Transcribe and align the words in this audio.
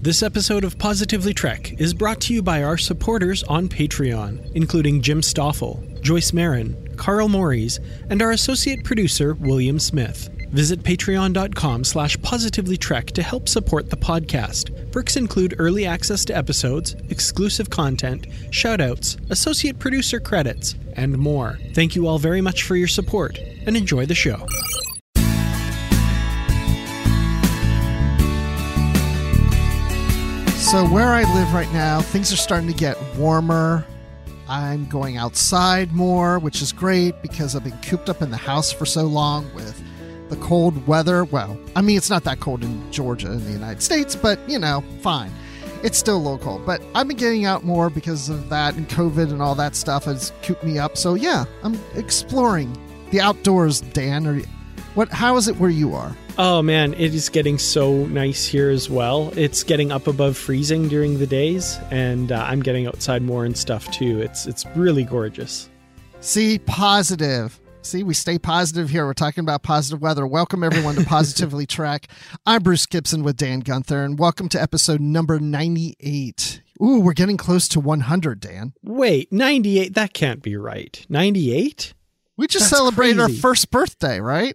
This 0.00 0.22
episode 0.22 0.62
of 0.62 0.78
Positively 0.78 1.34
Trek 1.34 1.72
is 1.80 1.92
brought 1.92 2.20
to 2.20 2.32
you 2.32 2.40
by 2.40 2.62
our 2.62 2.78
supporters 2.78 3.42
on 3.42 3.68
Patreon, 3.68 4.52
including 4.54 5.02
Jim 5.02 5.20
Stoffel, 5.20 5.82
Joyce 6.02 6.32
Marin, 6.32 6.94
Carl 6.96 7.28
Morris, 7.28 7.80
and 8.08 8.22
our 8.22 8.30
associate 8.30 8.84
producer, 8.84 9.34
William 9.34 9.80
Smith. 9.80 10.28
Visit 10.52 10.84
patreon.com 10.84 11.82
slash 11.82 12.16
positivelytrek 12.18 13.06
to 13.10 13.22
help 13.24 13.48
support 13.48 13.90
the 13.90 13.96
podcast. 13.96 14.92
Perks 14.92 15.16
include 15.16 15.56
early 15.58 15.84
access 15.84 16.24
to 16.26 16.36
episodes, 16.36 16.94
exclusive 17.08 17.68
content, 17.68 18.28
shoutouts, 18.50 19.18
associate 19.32 19.80
producer 19.80 20.20
credits, 20.20 20.76
and 20.92 21.18
more. 21.18 21.58
Thank 21.74 21.96
you 21.96 22.06
all 22.06 22.20
very 22.20 22.40
much 22.40 22.62
for 22.62 22.76
your 22.76 22.86
support, 22.86 23.36
and 23.66 23.76
enjoy 23.76 24.06
the 24.06 24.14
show. 24.14 24.46
So, 30.70 30.86
where 30.86 31.14
I 31.14 31.22
live 31.32 31.54
right 31.54 31.72
now, 31.72 32.02
things 32.02 32.30
are 32.30 32.36
starting 32.36 32.68
to 32.68 32.74
get 32.74 33.02
warmer. 33.16 33.86
I'm 34.50 34.86
going 34.86 35.16
outside 35.16 35.94
more, 35.94 36.38
which 36.38 36.60
is 36.60 36.72
great 36.72 37.22
because 37.22 37.56
I've 37.56 37.64
been 37.64 37.78
cooped 37.78 38.10
up 38.10 38.20
in 38.20 38.30
the 38.30 38.36
house 38.36 38.70
for 38.70 38.84
so 38.84 39.04
long 39.04 39.50
with 39.54 39.82
the 40.28 40.36
cold 40.36 40.86
weather. 40.86 41.24
Well, 41.24 41.58
I 41.74 41.80
mean, 41.80 41.96
it's 41.96 42.10
not 42.10 42.22
that 42.24 42.40
cold 42.40 42.62
in 42.62 42.92
Georgia 42.92 43.32
in 43.32 43.42
the 43.46 43.50
United 43.50 43.82
States, 43.82 44.14
but 44.14 44.38
you 44.46 44.58
know, 44.58 44.84
fine. 45.00 45.32
It's 45.82 45.96
still 45.96 46.18
a 46.18 46.18
little 46.18 46.36
cold. 46.36 46.66
But 46.66 46.82
I've 46.94 47.08
been 47.08 47.16
getting 47.16 47.46
out 47.46 47.64
more 47.64 47.88
because 47.88 48.28
of 48.28 48.50
that 48.50 48.74
and 48.74 48.86
COVID 48.90 49.32
and 49.32 49.40
all 49.40 49.54
that 49.54 49.74
stuff 49.74 50.04
has 50.04 50.34
cooped 50.42 50.64
me 50.64 50.78
up. 50.78 50.98
So, 50.98 51.14
yeah, 51.14 51.46
I'm 51.62 51.80
exploring 51.94 52.76
the 53.10 53.22
outdoors, 53.22 53.80
Dan. 53.80 54.26
Or 54.26 54.42
what? 54.94 55.08
How 55.10 55.36
is 55.36 55.48
it 55.48 55.56
where 55.56 55.70
you 55.70 55.94
are? 55.94 56.16
Oh 56.38 56.62
man, 56.62 56.94
it 56.94 57.14
is 57.14 57.28
getting 57.28 57.58
so 57.58 58.06
nice 58.06 58.46
here 58.46 58.70
as 58.70 58.88
well. 58.90 59.32
It's 59.36 59.62
getting 59.62 59.92
up 59.92 60.06
above 60.06 60.36
freezing 60.36 60.88
during 60.88 61.18
the 61.18 61.26
days, 61.26 61.78
and 61.90 62.32
uh, 62.32 62.44
I'm 62.48 62.60
getting 62.62 62.86
outside 62.86 63.22
more 63.22 63.44
and 63.44 63.56
stuff 63.56 63.90
too. 63.90 64.20
It's 64.20 64.46
it's 64.46 64.64
really 64.74 65.04
gorgeous. 65.04 65.68
See, 66.20 66.58
positive. 66.58 67.58
See, 67.82 68.02
we 68.02 68.12
stay 68.12 68.38
positive 68.38 68.90
here. 68.90 69.06
We're 69.06 69.14
talking 69.14 69.42
about 69.42 69.62
positive 69.62 70.02
weather. 70.02 70.26
Welcome 70.26 70.62
everyone 70.64 70.96
to 70.96 71.04
Positively 71.06 71.64
Trek. 71.64 72.08
I'm 72.44 72.62
Bruce 72.62 72.86
Gibson 72.86 73.22
with 73.22 73.36
Dan 73.36 73.60
Gunther, 73.60 74.02
and 74.04 74.18
welcome 74.18 74.48
to 74.50 74.60
episode 74.60 75.00
number 75.00 75.38
98. 75.38 76.60
Ooh, 76.82 77.00
we're 77.00 77.12
getting 77.12 77.36
close 77.36 77.66
to 77.68 77.80
100, 77.80 78.40
Dan. 78.40 78.72
Wait, 78.82 79.32
98? 79.32 79.94
That 79.94 80.12
can't 80.12 80.42
be 80.42 80.56
right. 80.56 81.04
98? 81.08 81.94
We 82.36 82.46
just 82.46 82.64
That's 82.70 82.76
celebrated 82.78 83.16
crazy. 83.18 83.36
our 83.36 83.40
first 83.40 83.70
birthday, 83.70 84.20
right? 84.20 84.54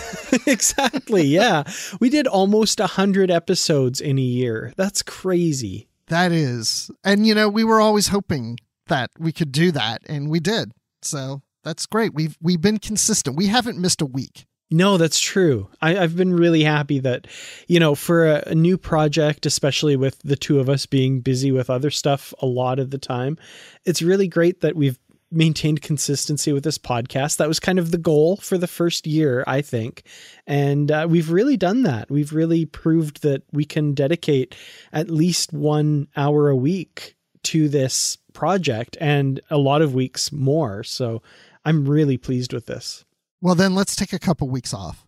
exactly. 0.46 1.22
Yeah. 1.22 1.64
we 2.00 2.08
did 2.08 2.26
almost 2.26 2.80
100 2.80 3.30
episodes 3.30 4.00
in 4.00 4.18
a 4.18 4.22
year. 4.22 4.72
That's 4.76 5.02
crazy. 5.02 5.88
That 6.08 6.32
is. 6.32 6.90
And 7.04 7.26
you 7.26 7.34
know, 7.34 7.48
we 7.48 7.64
were 7.64 7.80
always 7.80 8.08
hoping 8.08 8.58
that 8.88 9.10
we 9.18 9.32
could 9.32 9.52
do 9.52 9.70
that, 9.72 10.02
and 10.06 10.28
we 10.30 10.40
did. 10.40 10.72
So 11.00 11.42
that's 11.64 11.86
great. 11.86 12.14
We've 12.14 12.36
we've 12.40 12.60
been 12.60 12.78
consistent. 12.78 13.36
We 13.36 13.46
haven't 13.46 13.78
missed 13.78 14.02
a 14.02 14.06
week. 14.06 14.46
No, 14.72 14.96
that's 14.96 15.20
true. 15.20 15.68
I, 15.82 15.98
I've 15.98 16.16
been 16.16 16.32
really 16.32 16.62
happy 16.62 16.98
that, 17.00 17.26
you 17.68 17.78
know, 17.78 17.94
for 17.94 18.26
a, 18.26 18.42
a 18.46 18.54
new 18.54 18.78
project, 18.78 19.44
especially 19.44 19.96
with 19.96 20.18
the 20.20 20.34
two 20.34 20.60
of 20.60 20.70
us 20.70 20.86
being 20.86 21.20
busy 21.20 21.52
with 21.52 21.68
other 21.68 21.90
stuff 21.90 22.32
a 22.40 22.46
lot 22.46 22.78
of 22.78 22.90
the 22.90 22.96
time, 22.96 23.36
it's 23.84 24.00
really 24.00 24.28
great 24.28 24.62
that 24.62 24.74
we've 24.74 24.98
maintained 25.32 25.82
consistency 25.82 26.52
with 26.52 26.64
this 26.64 26.78
podcast. 26.78 27.36
That 27.38 27.48
was 27.48 27.58
kind 27.60 27.78
of 27.78 27.90
the 27.90 27.98
goal 27.98 28.36
for 28.36 28.58
the 28.58 28.66
first 28.66 29.06
year, 29.06 29.42
I 29.46 29.62
think. 29.62 30.02
And 30.46 30.90
uh, 30.90 31.06
we've 31.08 31.30
really 31.30 31.56
done 31.56 31.82
that. 31.82 32.10
We've 32.10 32.32
really 32.32 32.66
proved 32.66 33.22
that 33.22 33.42
we 33.52 33.64
can 33.64 33.94
dedicate 33.94 34.54
at 34.92 35.10
least 35.10 35.52
one 35.52 36.08
hour 36.16 36.48
a 36.48 36.56
week 36.56 37.16
to 37.44 37.68
this 37.68 38.18
project 38.34 38.96
and 39.00 39.40
a 39.50 39.58
lot 39.58 39.82
of 39.82 39.94
weeks 39.94 40.30
more. 40.32 40.82
So 40.84 41.22
I'm 41.64 41.88
really 41.88 42.16
pleased 42.18 42.52
with 42.52 42.66
this. 42.66 43.04
Well, 43.40 43.54
then 43.54 43.74
let's 43.74 43.96
take 43.96 44.12
a 44.12 44.18
couple 44.18 44.48
weeks 44.48 44.72
off. 44.72 45.06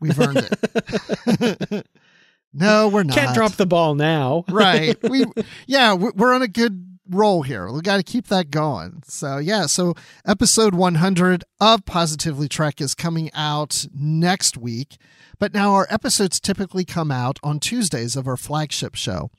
We've 0.00 0.18
earned 0.18 0.48
it. 0.50 1.86
no, 2.54 2.88
we're 2.88 3.02
not. 3.02 3.16
Can't 3.16 3.34
drop 3.34 3.52
the 3.52 3.66
ball 3.66 3.94
now. 3.94 4.44
right. 4.50 4.96
We 5.10 5.24
yeah, 5.66 5.94
we- 5.94 6.10
we're 6.14 6.34
on 6.34 6.42
a 6.42 6.48
good 6.48 6.89
roll 7.10 7.42
here. 7.42 7.70
We 7.70 7.80
got 7.82 7.96
to 7.96 8.02
keep 8.02 8.28
that 8.28 8.50
going. 8.50 9.02
So, 9.06 9.38
yeah, 9.38 9.66
so 9.66 9.94
episode 10.26 10.74
100 10.74 11.44
of 11.60 11.84
Positively 11.84 12.48
Trek 12.48 12.80
is 12.80 12.94
coming 12.94 13.30
out 13.34 13.86
next 13.94 14.56
week. 14.56 14.96
But 15.38 15.52
now 15.52 15.74
our 15.74 15.86
episodes 15.90 16.40
typically 16.40 16.84
come 16.84 17.10
out 17.10 17.38
on 17.42 17.60
Tuesdays 17.60 18.16
of 18.16 18.26
our 18.26 18.36
flagship 18.36 18.94
show. 18.94 19.30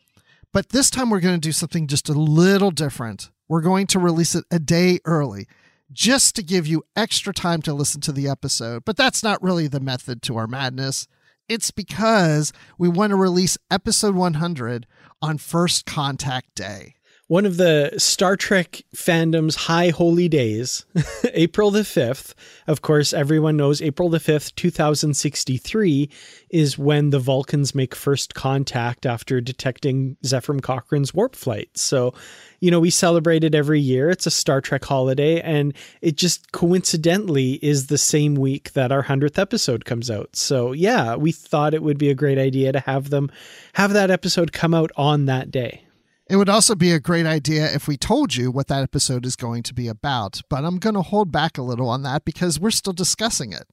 But 0.52 0.70
this 0.70 0.90
time 0.90 1.10
we're 1.10 1.20
going 1.22 1.40
to 1.40 1.48
do 1.48 1.54
something 1.54 1.88
just 1.88 2.10
a 2.10 2.14
little 2.14 2.72
different. 2.72 3.30
We're 3.48 3.62
going 3.62 3.88
to 3.88 4.00
release 4.00 4.36
it 4.36 4.46
a 4.52 4.60
day 4.60 5.00
early 5.06 5.48
just 5.92 6.36
to 6.36 6.44
give 6.44 6.68
you 6.68 6.84
extra 6.96 7.34
time 7.34 7.62
to 7.64 7.74
listen 7.74 8.02
to 8.02 8.12
the 8.12 8.28
episode. 8.28 8.84
But 8.86 8.98
that's 8.98 9.24
not 9.24 9.42
really 9.42 9.68
the 9.68 9.80
method 9.80 10.22
to 10.24 10.38
our 10.38 10.48
madness. 10.48 11.08
It's 11.48 11.72
because 11.72 12.54
we 12.78 12.88
want 12.88 13.12
to 13.12 13.18
release 13.18 13.58
episode 13.70 14.16
100 14.16 14.88
on 15.22 15.38
First 15.38 15.86
Contact 15.86 16.56
Day. 16.56 16.96
One 17.32 17.46
of 17.46 17.56
the 17.56 17.94
Star 17.98 18.36
Trek 18.36 18.82
fandom's 18.94 19.56
high 19.56 19.88
holy 19.88 20.28
days, 20.28 20.84
April 21.34 21.72
the 21.72 21.84
5th. 21.84 22.34
Of 22.68 22.82
course, 22.82 23.14
everyone 23.14 23.56
knows 23.56 23.82
April 23.82 24.10
the 24.10 24.18
5th, 24.18 24.54
2063, 24.56 26.10
is 26.50 26.78
when 26.78 27.12
the 27.12 27.20
Vulcans 27.20 27.74
make 27.74 27.96
first 27.96 28.36
contact 28.36 29.06
after 29.06 29.40
detecting 29.40 30.18
Zefram 30.26 30.62
Cochrane's 30.62 31.14
warp 31.14 31.38
flight. 31.38 31.70
So, 31.78 32.14
you 32.60 32.70
know, 32.70 32.82
we 32.82 32.90
celebrate 32.90 33.46
it 33.46 33.56
every 33.56 33.80
year. 33.80 34.10
It's 34.10 34.28
a 34.28 34.30
Star 34.30 34.60
Trek 34.60 34.84
holiday, 34.84 35.40
and 35.40 35.74
it 36.02 36.18
just 36.18 36.52
coincidentally 36.52 37.54
is 37.64 37.88
the 37.88 37.98
same 37.98 38.36
week 38.36 38.74
that 38.74 38.92
our 38.92 39.04
100th 39.04 39.40
episode 39.40 39.86
comes 39.86 40.12
out. 40.12 40.36
So, 40.36 40.74
yeah, 40.74 41.16
we 41.16 41.32
thought 41.32 41.74
it 41.74 41.82
would 41.82 41.98
be 41.98 42.10
a 42.10 42.14
great 42.14 42.38
idea 42.38 42.74
to 42.74 42.82
have 42.82 43.10
them 43.10 43.32
have 43.76 43.94
that 43.94 44.12
episode 44.12 44.52
come 44.52 44.74
out 44.74 44.92
on 44.98 45.28
that 45.28 45.50
day. 45.50 45.86
It 46.32 46.38
would 46.38 46.48
also 46.48 46.76
be 46.76 46.94
a 46.94 47.00
great 47.02 47.26
idea 47.26 47.66
if 47.66 47.90
we 47.90 47.98
told 47.98 48.38
you 48.38 48.52
what 48.52 48.68
that 48.68 48.84
episode 48.84 49.26
is 49.26 49.36
going 49.36 49.64
to 49.64 49.74
be 49.74 49.90
about, 49.90 50.40
but 50.50 50.64
I'm 50.64 50.78
going 50.78 50.96
to 50.96 51.02
hold 51.02 51.30
back 51.30 51.58
a 51.58 51.62
little 51.62 51.90
on 51.90 52.04
that 52.04 52.24
because 52.24 52.58
we're 52.58 52.72
still 52.72 52.94
discussing 52.94 53.52
it. 53.52 53.68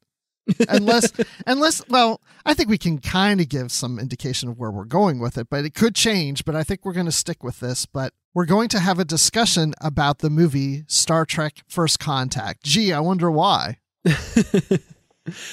unless 0.68 1.12
unless 1.46 1.86
well, 1.88 2.20
I 2.44 2.54
think 2.54 2.68
we 2.68 2.76
can 2.76 2.98
kind 2.98 3.40
of 3.40 3.48
give 3.48 3.70
some 3.70 4.00
indication 4.00 4.48
of 4.48 4.58
where 4.58 4.72
we're 4.72 4.86
going 4.86 5.20
with 5.20 5.38
it, 5.38 5.46
but 5.48 5.64
it 5.64 5.74
could 5.74 5.94
change, 5.94 6.44
but 6.44 6.56
I 6.56 6.64
think 6.64 6.84
we're 6.84 6.94
going 6.94 7.06
to 7.06 7.12
stick 7.12 7.44
with 7.44 7.60
this, 7.60 7.86
but 7.86 8.12
we're 8.34 8.44
going 8.44 8.68
to 8.70 8.80
have 8.80 8.98
a 8.98 9.04
discussion 9.04 9.72
about 9.80 10.18
the 10.18 10.30
movie 10.30 10.82
Star 10.88 11.24
Trek 11.24 11.62
First 11.68 12.00
Contact. 12.00 12.64
Gee, 12.64 12.92
I 12.92 12.98
wonder 12.98 13.30
why. 13.30 13.76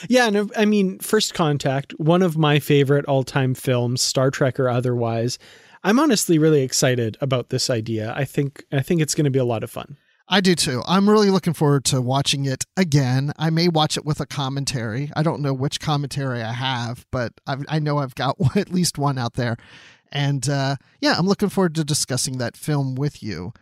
Yeah, 0.08 0.30
no, 0.30 0.50
I 0.56 0.66
mean, 0.66 1.00
First 1.00 1.34
Contact, 1.34 1.92
one 1.98 2.22
of 2.22 2.38
my 2.38 2.60
favorite 2.60 3.06
all 3.06 3.24
time 3.24 3.54
films, 3.54 4.02
Star 4.02 4.32
Trek 4.32 4.60
or 4.60 4.70
otherwise. 4.70 5.38
I'm 5.86 6.00
honestly 6.00 6.40
really 6.40 6.64
excited 6.64 7.16
about 7.22 7.50
this 7.50 7.70
idea. 7.70 8.12
I 8.18 8.26
think 8.26 8.66
I 8.72 8.82
think 8.82 9.02
it's 9.02 9.14
going 9.14 9.26
to 9.26 9.32
be 9.32 9.38
a 9.38 9.46
lot 9.46 9.64
of 9.64 9.70
fun. 9.70 9.98
I 10.28 10.42
do 10.42 10.56
too. 10.56 10.82
I'm 10.88 11.08
really 11.08 11.30
looking 11.30 11.54
forward 11.54 11.86
to 11.86 12.02
watching 12.02 12.46
it 12.46 12.66
again. 12.76 13.32
I 13.38 13.52
may 13.52 13.68
watch 13.68 13.96
it 13.96 14.04
with 14.04 14.20
a 14.20 14.26
commentary. 14.26 15.12
I 15.16 15.22
don't 15.22 15.44
know 15.44 15.54
which 15.54 15.80
commentary 15.80 16.42
I 16.42 16.54
have, 16.54 17.06
but 17.12 17.34
I've, 17.46 17.64
I 17.70 17.78
know 17.78 18.00
I've 18.00 18.16
got 18.16 18.36
at 18.56 18.72
least 18.72 18.98
one 18.98 19.20
out 19.20 19.36
there. 19.36 19.58
And 20.12 20.50
uh, 20.50 20.78
yeah, 21.02 21.14
I'm 21.20 21.28
looking 21.28 21.50
forward 21.50 21.76
to 21.76 21.84
discussing 21.84 22.40
that 22.40 22.58
film 22.58 22.96
with 22.96 23.22
you. 23.22 23.54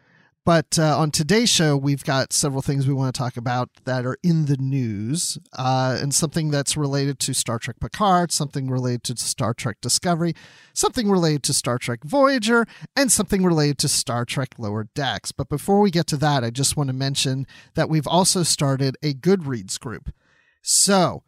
But 0.45 0.77
uh, 0.77 0.99
on 0.99 1.11
today's 1.11 1.49
show, 1.49 1.77
we've 1.77 2.03
got 2.03 2.33
several 2.33 2.61
things 2.61 2.85
we 2.85 2.93
want 2.93 3.15
to 3.15 3.17
talk 3.17 3.37
about 3.37 3.69
that 3.85 4.05
are 4.05 4.17
in 4.21 4.45
the 4.45 4.57
news, 4.57 5.37
uh, 5.57 5.97
and 6.01 6.13
something 6.13 6.51
that's 6.51 6.75
related 6.75 7.17
to 7.19 7.33
Star 7.33 7.59
Trek 7.59 7.79
Picard, 7.79 8.29
something 8.33 8.69
related 8.69 9.03
to 9.05 9.17
Star 9.17 9.53
Trek 9.53 9.77
Discovery, 9.79 10.33
something 10.73 11.09
related 11.09 11.43
to 11.43 11.53
Star 11.53 11.77
Trek 11.77 12.03
Voyager, 12.03 12.65
and 12.93 13.09
something 13.09 13.45
related 13.45 13.77
to 13.79 13.87
Star 13.87 14.25
Trek 14.25 14.55
Lower 14.57 14.89
Decks. 14.93 15.31
But 15.31 15.47
before 15.47 15.79
we 15.79 15.91
get 15.91 16.07
to 16.07 16.17
that, 16.17 16.43
I 16.43 16.49
just 16.49 16.75
want 16.75 16.87
to 16.87 16.93
mention 16.93 17.47
that 17.75 17.87
we've 17.87 18.07
also 18.07 18.43
started 18.43 18.97
a 19.01 19.13
Goodreads 19.13 19.79
group. 19.79 20.13
So 20.61 21.23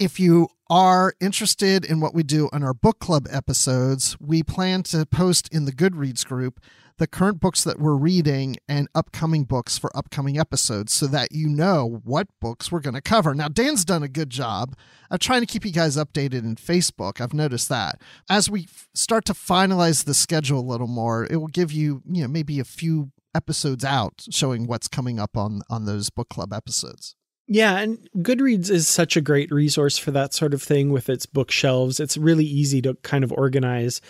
if 0.00 0.18
you 0.18 0.48
are 0.70 1.12
interested 1.20 1.84
in 1.84 2.00
what 2.00 2.14
we 2.14 2.22
do 2.22 2.48
on 2.52 2.64
our 2.64 2.72
book 2.72 2.98
club 2.98 3.28
episodes, 3.30 4.16
we 4.18 4.42
plan 4.42 4.82
to 4.84 5.04
post 5.04 5.46
in 5.52 5.66
the 5.66 5.72
Goodreads 5.72 6.26
group 6.26 6.58
the 6.96 7.06
current 7.06 7.40
books 7.40 7.64
that 7.64 7.78
we're 7.78 7.94
reading 7.94 8.56
and 8.68 8.88
upcoming 8.94 9.44
books 9.44 9.78
for 9.78 9.94
upcoming 9.96 10.38
episodes 10.38 10.92
so 10.92 11.06
that 11.06 11.32
you 11.32 11.48
know 11.48 12.00
what 12.04 12.28
books 12.40 12.70
we're 12.70 12.80
going 12.80 12.94
to 12.94 13.00
cover. 13.00 13.34
Now, 13.34 13.48
Dan's 13.48 13.86
done 13.86 14.02
a 14.02 14.08
good 14.08 14.28
job 14.28 14.76
of 15.10 15.18
trying 15.18 15.40
to 15.40 15.46
keep 15.46 15.64
you 15.64 15.72
guys 15.72 15.96
updated 15.96 16.44
in 16.44 16.56
Facebook. 16.56 17.20
I've 17.20 17.32
noticed 17.32 17.68
that. 17.70 18.00
As 18.28 18.50
we 18.50 18.68
start 18.94 19.24
to 19.26 19.34
finalize 19.34 20.04
the 20.04 20.14
schedule 20.14 20.60
a 20.60 20.70
little 20.70 20.88
more, 20.88 21.26
it 21.30 21.36
will 21.36 21.48
give 21.48 21.72
you, 21.72 22.02
you 22.10 22.22
know, 22.22 22.28
maybe 22.28 22.60
a 22.60 22.64
few 22.64 23.12
episodes 23.34 23.84
out 23.84 24.22
showing 24.30 24.66
what's 24.66 24.88
coming 24.88 25.18
up 25.18 25.36
on 25.36 25.62
on 25.70 25.84
those 25.84 26.10
book 26.10 26.28
club 26.28 26.52
episodes. 26.52 27.16
Yeah, 27.52 27.78
and 27.78 27.98
Goodreads 28.18 28.70
is 28.70 28.86
such 28.86 29.16
a 29.16 29.20
great 29.20 29.50
resource 29.50 29.98
for 29.98 30.12
that 30.12 30.32
sort 30.32 30.54
of 30.54 30.62
thing 30.62 30.90
with 30.90 31.08
its 31.08 31.26
bookshelves. 31.26 31.98
It's 31.98 32.16
really 32.16 32.44
easy 32.44 32.80
to 32.82 32.94
kind 33.02 33.24
of 33.24 33.32
organize 33.32 34.00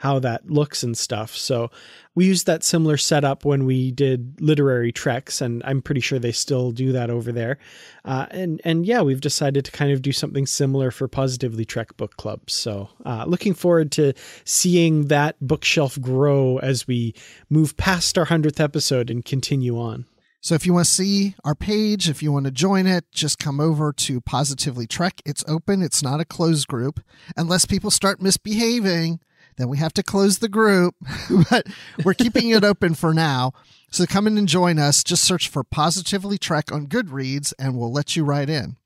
how 0.00 0.18
that 0.18 0.50
looks 0.50 0.82
and 0.82 0.98
stuff. 0.98 1.34
So 1.34 1.70
we 2.14 2.26
used 2.26 2.44
that 2.44 2.62
similar 2.62 2.98
setup 2.98 3.46
when 3.46 3.64
we 3.64 3.90
did 3.90 4.38
literary 4.42 4.92
treks, 4.92 5.40
and 5.40 5.62
I'm 5.64 5.80
pretty 5.80 6.02
sure 6.02 6.18
they 6.18 6.30
still 6.30 6.72
do 6.72 6.92
that 6.92 7.08
over 7.08 7.32
there. 7.32 7.56
Uh, 8.04 8.26
and 8.32 8.60
and 8.66 8.84
yeah, 8.84 9.00
we've 9.00 9.22
decided 9.22 9.64
to 9.64 9.72
kind 9.72 9.92
of 9.92 10.02
do 10.02 10.12
something 10.12 10.44
similar 10.44 10.90
for 10.90 11.08
Positively 11.08 11.64
Trek 11.64 11.96
book 11.96 12.18
clubs. 12.18 12.52
So 12.52 12.90
uh, 13.06 13.24
looking 13.26 13.54
forward 13.54 13.92
to 13.92 14.12
seeing 14.44 15.06
that 15.06 15.36
bookshelf 15.40 15.98
grow 16.02 16.58
as 16.58 16.86
we 16.86 17.14
move 17.48 17.78
past 17.78 18.18
our 18.18 18.26
hundredth 18.26 18.60
episode 18.60 19.08
and 19.08 19.24
continue 19.24 19.80
on. 19.80 20.04
So 20.42 20.54
if 20.54 20.64
you 20.64 20.72
want 20.72 20.86
to 20.86 20.90
see 20.90 21.34
our 21.44 21.54
page, 21.54 22.08
if 22.08 22.22
you 22.22 22.32
want 22.32 22.46
to 22.46 22.50
join 22.50 22.86
it, 22.86 23.04
just 23.12 23.38
come 23.38 23.60
over 23.60 23.92
to 23.92 24.20
Positively 24.22 24.86
Trek. 24.86 25.20
It's 25.26 25.44
open. 25.46 25.82
It's 25.82 26.02
not 26.02 26.20
a 26.20 26.24
closed 26.24 26.66
group. 26.66 27.00
Unless 27.36 27.66
people 27.66 27.90
start 27.90 28.22
misbehaving, 28.22 29.20
then 29.58 29.68
we 29.68 29.76
have 29.76 29.92
to 29.94 30.02
close 30.02 30.38
the 30.38 30.48
group. 30.48 30.94
but 31.50 31.66
we're 32.04 32.14
keeping 32.14 32.48
it 32.48 32.64
open 32.64 32.94
for 32.94 33.12
now. 33.12 33.52
So 33.90 34.06
come 34.06 34.26
in 34.26 34.38
and 34.38 34.48
join 34.48 34.78
us. 34.78 35.04
Just 35.04 35.24
search 35.24 35.48
for 35.48 35.62
Positively 35.62 36.38
Trek 36.38 36.72
on 36.72 36.86
Goodreads 36.86 37.52
and 37.58 37.76
we'll 37.76 37.92
let 37.92 38.16
you 38.16 38.24
right 38.24 38.48
in. 38.48 38.76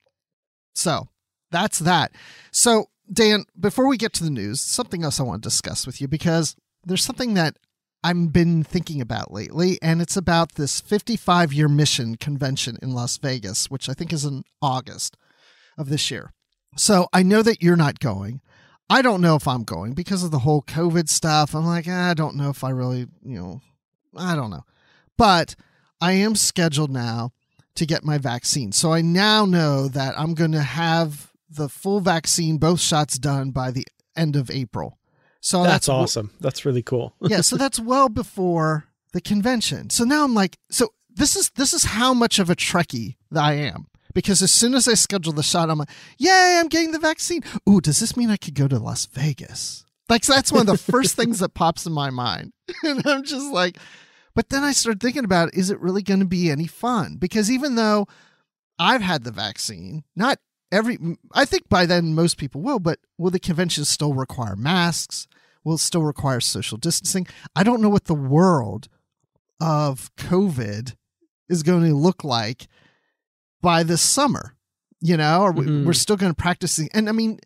So 0.74 1.08
that's 1.52 1.78
that. 1.78 2.10
So, 2.50 2.86
Dan, 3.12 3.44
before 3.58 3.86
we 3.86 3.96
get 3.96 4.12
to 4.14 4.24
the 4.24 4.30
news, 4.30 4.60
something 4.60 5.04
else 5.04 5.20
I 5.20 5.22
want 5.22 5.42
to 5.42 5.48
discuss 5.48 5.86
with 5.86 6.00
you 6.00 6.08
because 6.08 6.56
there's 6.84 7.04
something 7.04 7.34
that 7.34 7.58
I've 8.04 8.34
been 8.34 8.62
thinking 8.62 9.00
about 9.00 9.32
lately, 9.32 9.78
and 9.80 10.02
it's 10.02 10.16
about 10.16 10.56
this 10.56 10.78
55 10.82 11.54
year 11.54 11.68
mission 11.68 12.16
convention 12.16 12.76
in 12.82 12.92
Las 12.92 13.16
Vegas, 13.16 13.70
which 13.70 13.88
I 13.88 13.94
think 13.94 14.12
is 14.12 14.26
in 14.26 14.44
August 14.60 15.16
of 15.78 15.88
this 15.88 16.10
year. 16.10 16.30
So 16.76 17.08
I 17.14 17.22
know 17.22 17.40
that 17.40 17.62
you're 17.62 17.76
not 17.76 18.00
going. 18.00 18.42
I 18.90 19.00
don't 19.00 19.22
know 19.22 19.36
if 19.36 19.48
I'm 19.48 19.64
going 19.64 19.94
because 19.94 20.22
of 20.22 20.30
the 20.30 20.40
whole 20.40 20.60
COVID 20.60 21.08
stuff. 21.08 21.54
I'm 21.54 21.64
like, 21.64 21.86
ah, 21.88 22.10
I 22.10 22.14
don't 22.14 22.36
know 22.36 22.50
if 22.50 22.62
I 22.62 22.68
really, 22.68 23.06
you 23.24 23.38
know, 23.38 23.62
I 24.14 24.36
don't 24.36 24.50
know. 24.50 24.64
But 25.16 25.54
I 25.98 26.12
am 26.12 26.36
scheduled 26.36 26.90
now 26.90 27.32
to 27.74 27.86
get 27.86 28.04
my 28.04 28.18
vaccine. 28.18 28.72
So 28.72 28.92
I 28.92 29.00
now 29.00 29.46
know 29.46 29.88
that 29.88 30.18
I'm 30.18 30.34
going 30.34 30.52
to 30.52 30.62
have 30.62 31.32
the 31.48 31.70
full 31.70 32.00
vaccine, 32.00 32.58
both 32.58 32.80
shots 32.80 33.18
done 33.18 33.50
by 33.50 33.70
the 33.70 33.86
end 34.14 34.36
of 34.36 34.50
April. 34.50 34.98
So 35.44 35.62
that's, 35.62 35.72
that's 35.72 35.88
awesome. 35.90 36.30
That's 36.40 36.64
really 36.64 36.82
cool. 36.82 37.14
yeah, 37.20 37.42
so 37.42 37.56
that's 37.58 37.78
well 37.78 38.08
before 38.08 38.86
the 39.12 39.20
convention. 39.20 39.90
So 39.90 40.04
now 40.04 40.24
I'm 40.24 40.34
like, 40.34 40.56
so 40.70 40.94
this 41.14 41.36
is 41.36 41.50
this 41.50 41.74
is 41.74 41.84
how 41.84 42.14
much 42.14 42.38
of 42.38 42.48
a 42.48 42.56
Trekkie 42.56 43.16
that 43.30 43.44
I 43.44 43.52
am. 43.52 43.86
Because 44.14 44.40
as 44.40 44.50
soon 44.50 44.74
as 44.74 44.88
I 44.88 44.94
schedule 44.94 45.34
the 45.34 45.42
shot, 45.42 45.68
I'm 45.68 45.78
like, 45.78 45.90
yay, 46.16 46.56
I'm 46.58 46.68
getting 46.68 46.92
the 46.92 46.98
vaccine. 46.98 47.42
Ooh, 47.68 47.82
does 47.82 48.00
this 48.00 48.16
mean 48.16 48.30
I 48.30 48.38
could 48.38 48.54
go 48.54 48.68
to 48.68 48.78
Las 48.78 49.04
Vegas? 49.04 49.84
Like 50.08 50.22
that's 50.22 50.50
one 50.50 50.62
of 50.62 50.66
the 50.66 50.92
first 50.92 51.14
things 51.16 51.40
that 51.40 51.52
pops 51.52 51.84
in 51.84 51.92
my 51.92 52.08
mind. 52.08 52.52
and 52.82 53.06
I'm 53.06 53.22
just 53.22 53.52
like, 53.52 53.76
but 54.34 54.48
then 54.48 54.64
I 54.64 54.72
started 54.72 55.00
thinking 55.00 55.26
about 55.26 55.52
is 55.52 55.68
it 55.68 55.78
really 55.78 56.02
going 56.02 56.20
to 56.20 56.26
be 56.26 56.50
any 56.50 56.66
fun? 56.66 57.16
Because 57.16 57.50
even 57.50 57.74
though 57.74 58.06
I've 58.78 59.02
had 59.02 59.24
the 59.24 59.30
vaccine, 59.30 60.04
not 60.16 60.38
every 60.72 60.98
I 61.32 61.44
think 61.44 61.68
by 61.68 61.86
then 61.86 62.14
most 62.14 62.36
people 62.36 62.60
will, 62.60 62.78
but 62.78 62.98
will 63.18 63.30
the 63.30 63.38
conventions 63.38 63.88
still 63.88 64.14
require 64.14 64.56
masks? 64.56 65.26
will 65.64 65.74
it 65.74 65.80
still 65.80 66.02
require 66.02 66.40
social 66.40 66.78
distancing. 66.78 67.26
I 67.56 67.62
don't 67.62 67.80
know 67.80 67.88
what 67.88 68.04
the 68.04 68.14
world 68.14 68.88
of 69.60 70.14
COVID 70.16 70.94
is 71.48 71.62
going 71.62 71.84
to 71.84 71.94
look 71.94 72.22
like 72.22 72.68
by 73.60 73.82
this 73.82 74.02
summer. 74.02 74.56
You 75.00 75.18
know, 75.18 75.42
or 75.42 75.52
mm-hmm. 75.52 75.84
we're 75.84 75.92
still 75.92 76.16
going 76.16 76.32
to 76.32 76.42
practice. 76.42 76.80
And 76.94 77.10
I 77.10 77.12
mean, 77.12 77.38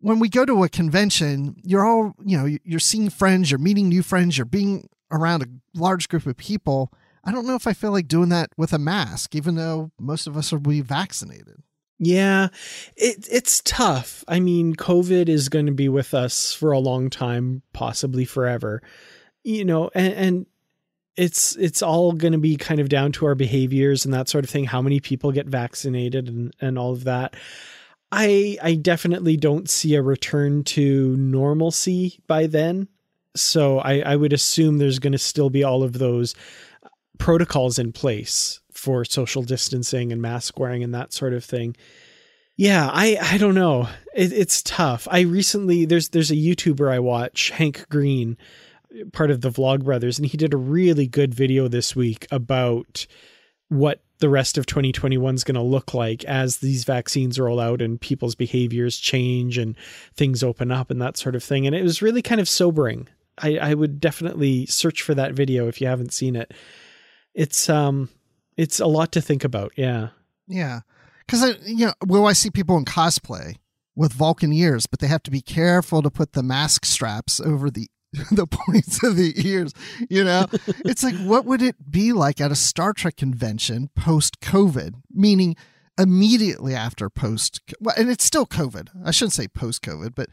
when 0.00 0.18
we 0.18 0.30
go 0.30 0.46
to 0.46 0.64
a 0.64 0.68
convention, 0.70 1.56
you're 1.62 1.84
all, 1.84 2.14
you 2.24 2.38
know, 2.38 2.56
you're 2.64 2.80
seeing 2.80 3.10
friends, 3.10 3.50
you're 3.50 3.58
meeting 3.58 3.90
new 3.90 4.02
friends, 4.02 4.38
you're 4.38 4.46
being 4.46 4.88
around 5.10 5.42
a 5.42 5.78
large 5.78 6.08
group 6.08 6.24
of 6.24 6.38
people. 6.38 6.90
I 7.22 7.32
don't 7.32 7.46
know 7.46 7.54
if 7.54 7.66
I 7.66 7.74
feel 7.74 7.90
like 7.90 8.08
doing 8.08 8.30
that 8.30 8.48
with 8.56 8.72
a 8.72 8.78
mask, 8.78 9.34
even 9.34 9.56
though 9.56 9.90
most 10.00 10.26
of 10.26 10.38
us 10.38 10.52
will 10.52 10.60
be 10.60 10.80
vaccinated. 10.80 11.62
Yeah, 11.98 12.48
it, 12.96 13.28
it's 13.30 13.62
tough. 13.64 14.24
I 14.26 14.40
mean, 14.40 14.74
COVID 14.74 15.28
is 15.28 15.48
going 15.48 15.66
to 15.66 15.72
be 15.72 15.88
with 15.88 16.12
us 16.12 16.52
for 16.52 16.72
a 16.72 16.78
long 16.78 17.08
time, 17.08 17.62
possibly 17.72 18.24
forever. 18.24 18.82
You 19.44 19.64
know, 19.64 19.90
and, 19.94 20.12
and 20.14 20.46
it's 21.16 21.54
it's 21.56 21.82
all 21.82 22.12
going 22.12 22.32
to 22.32 22.38
be 22.38 22.56
kind 22.56 22.80
of 22.80 22.88
down 22.88 23.12
to 23.12 23.26
our 23.26 23.34
behaviors 23.34 24.04
and 24.04 24.12
that 24.12 24.28
sort 24.28 24.44
of 24.44 24.50
thing. 24.50 24.64
How 24.64 24.82
many 24.82 25.00
people 25.00 25.32
get 25.32 25.46
vaccinated 25.46 26.28
and 26.28 26.54
and 26.60 26.78
all 26.78 26.92
of 26.92 27.04
that. 27.04 27.36
I 28.10 28.58
I 28.62 28.74
definitely 28.74 29.36
don't 29.36 29.70
see 29.70 29.94
a 29.94 30.02
return 30.02 30.64
to 30.64 31.16
normalcy 31.16 32.20
by 32.26 32.46
then. 32.46 32.88
So 33.36 33.78
I, 33.80 34.00
I 34.00 34.16
would 34.16 34.32
assume 34.32 34.78
there's 34.78 35.00
going 35.00 35.12
to 35.12 35.18
still 35.18 35.50
be 35.50 35.64
all 35.64 35.82
of 35.82 35.94
those 35.94 36.34
protocols 37.18 37.78
in 37.78 37.92
place 37.92 38.60
for 38.84 39.04
social 39.04 39.42
distancing 39.42 40.12
and 40.12 40.20
mask 40.20 40.58
wearing 40.58 40.84
and 40.84 40.94
that 40.94 41.12
sort 41.12 41.32
of 41.32 41.42
thing. 41.42 41.74
Yeah, 42.56 42.88
I 42.92 43.16
I 43.20 43.38
don't 43.38 43.54
know. 43.54 43.88
It, 44.14 44.32
it's 44.32 44.62
tough. 44.62 45.08
I 45.10 45.20
recently 45.22 45.86
there's 45.86 46.10
there's 46.10 46.30
a 46.30 46.36
YouTuber 46.36 46.92
I 46.92 47.00
watch, 47.00 47.50
Hank 47.50 47.88
Green, 47.88 48.36
part 49.12 49.30
of 49.30 49.40
the 49.40 49.50
Vlogbrothers, 49.50 50.18
and 50.18 50.26
he 50.26 50.36
did 50.36 50.52
a 50.52 50.58
really 50.58 51.06
good 51.06 51.34
video 51.34 51.66
this 51.66 51.96
week 51.96 52.26
about 52.30 53.06
what 53.68 54.02
the 54.18 54.28
rest 54.28 54.56
of 54.58 54.66
2021 54.66 55.34
is 55.34 55.42
going 55.42 55.56
to 55.56 55.62
look 55.62 55.94
like 55.94 56.24
as 56.24 56.58
these 56.58 56.84
vaccines 56.84 57.40
roll 57.40 57.58
out 57.58 57.82
and 57.82 58.00
people's 58.00 58.36
behaviors 58.36 58.98
change 58.98 59.58
and 59.58 59.76
things 60.14 60.44
open 60.44 60.70
up 60.70 60.90
and 60.90 61.02
that 61.02 61.16
sort 61.16 61.34
of 61.34 61.42
thing. 61.42 61.66
And 61.66 61.74
it 61.74 61.82
was 61.82 62.00
really 62.00 62.22
kind 62.22 62.40
of 62.40 62.48
sobering. 62.48 63.08
I, 63.38 63.58
I 63.58 63.74
would 63.74 63.98
definitely 63.98 64.66
search 64.66 65.02
for 65.02 65.14
that 65.14 65.32
video 65.32 65.66
if 65.66 65.80
you 65.80 65.88
haven't 65.88 66.12
seen 66.12 66.36
it. 66.36 66.54
It's 67.34 67.68
um 67.68 68.08
it's 68.56 68.80
a 68.80 68.86
lot 68.86 69.12
to 69.12 69.20
think 69.20 69.44
about. 69.44 69.72
Yeah. 69.76 70.08
Yeah. 70.46 70.80
Because, 71.26 71.42
I, 71.42 71.54
you 71.64 71.86
know, 71.86 71.94
well, 72.06 72.26
I 72.26 72.32
see 72.32 72.50
people 72.50 72.76
in 72.76 72.84
cosplay 72.84 73.56
with 73.96 74.12
Vulcan 74.12 74.52
ears, 74.52 74.86
but 74.86 75.00
they 75.00 75.06
have 75.06 75.22
to 75.24 75.30
be 75.30 75.40
careful 75.40 76.02
to 76.02 76.10
put 76.10 76.32
the 76.32 76.42
mask 76.42 76.84
straps 76.84 77.40
over 77.40 77.70
the 77.70 77.88
the 78.30 78.46
points 78.46 79.02
of 79.02 79.16
the 79.16 79.32
ears. 79.48 79.72
You 80.08 80.24
know, 80.24 80.46
it's 80.84 81.02
like, 81.02 81.16
what 81.16 81.44
would 81.44 81.62
it 81.62 81.90
be 81.90 82.12
like 82.12 82.40
at 82.40 82.52
a 82.52 82.56
Star 82.56 82.92
Trek 82.92 83.16
convention 83.16 83.90
post 83.96 84.40
COVID? 84.40 84.94
Meaning 85.10 85.56
immediately 85.98 86.74
after 86.74 87.08
post, 87.10 87.60
well, 87.80 87.94
and 87.96 88.10
it's 88.10 88.24
still 88.24 88.46
COVID. 88.46 88.88
I 89.04 89.10
shouldn't 89.10 89.32
say 89.32 89.48
post 89.48 89.82
COVID, 89.82 90.14
but 90.14 90.28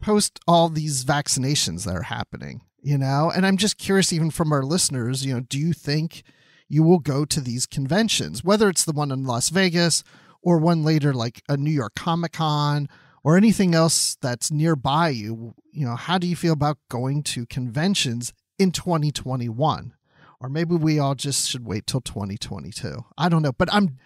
post 0.00 0.40
all 0.46 0.68
these 0.68 1.04
vaccinations 1.04 1.84
that 1.84 1.94
are 1.94 2.02
happening. 2.02 2.62
You 2.82 2.96
know, 2.96 3.30
and 3.30 3.46
I'm 3.46 3.58
just 3.58 3.76
curious, 3.76 4.12
even 4.12 4.30
from 4.30 4.52
our 4.52 4.62
listeners, 4.62 5.24
you 5.24 5.34
know, 5.34 5.40
do 5.40 5.58
you 5.58 5.74
think 5.74 6.22
you 6.70 6.84
will 6.84 7.00
go 7.00 7.24
to 7.26 7.40
these 7.40 7.66
conventions, 7.66 8.44
whether 8.44 8.68
it's 8.68 8.84
the 8.84 8.92
one 8.92 9.10
in 9.10 9.24
Las 9.24 9.50
Vegas 9.50 10.04
or 10.40 10.56
one 10.56 10.84
later 10.84 11.12
like 11.12 11.42
a 11.48 11.56
New 11.56 11.72
York 11.72 11.94
Comic 11.96 12.32
Con 12.32 12.88
or 13.24 13.36
anything 13.36 13.74
else 13.74 14.16
that's 14.22 14.52
nearby 14.52 15.08
you. 15.10 15.54
You 15.72 15.86
know, 15.86 15.96
how 15.96 16.16
do 16.16 16.28
you 16.28 16.36
feel 16.36 16.52
about 16.52 16.78
going 16.88 17.24
to 17.24 17.44
conventions 17.44 18.32
in 18.58 18.70
2021? 18.70 19.94
Or 20.40 20.48
maybe 20.48 20.76
we 20.76 20.98
all 20.98 21.16
just 21.16 21.50
should 21.50 21.66
wait 21.66 21.86
till 21.86 22.00
2022. 22.00 23.04
I 23.18 23.28
don't 23.28 23.42
know, 23.42 23.52
but 23.52 23.68
I'm 23.74 23.98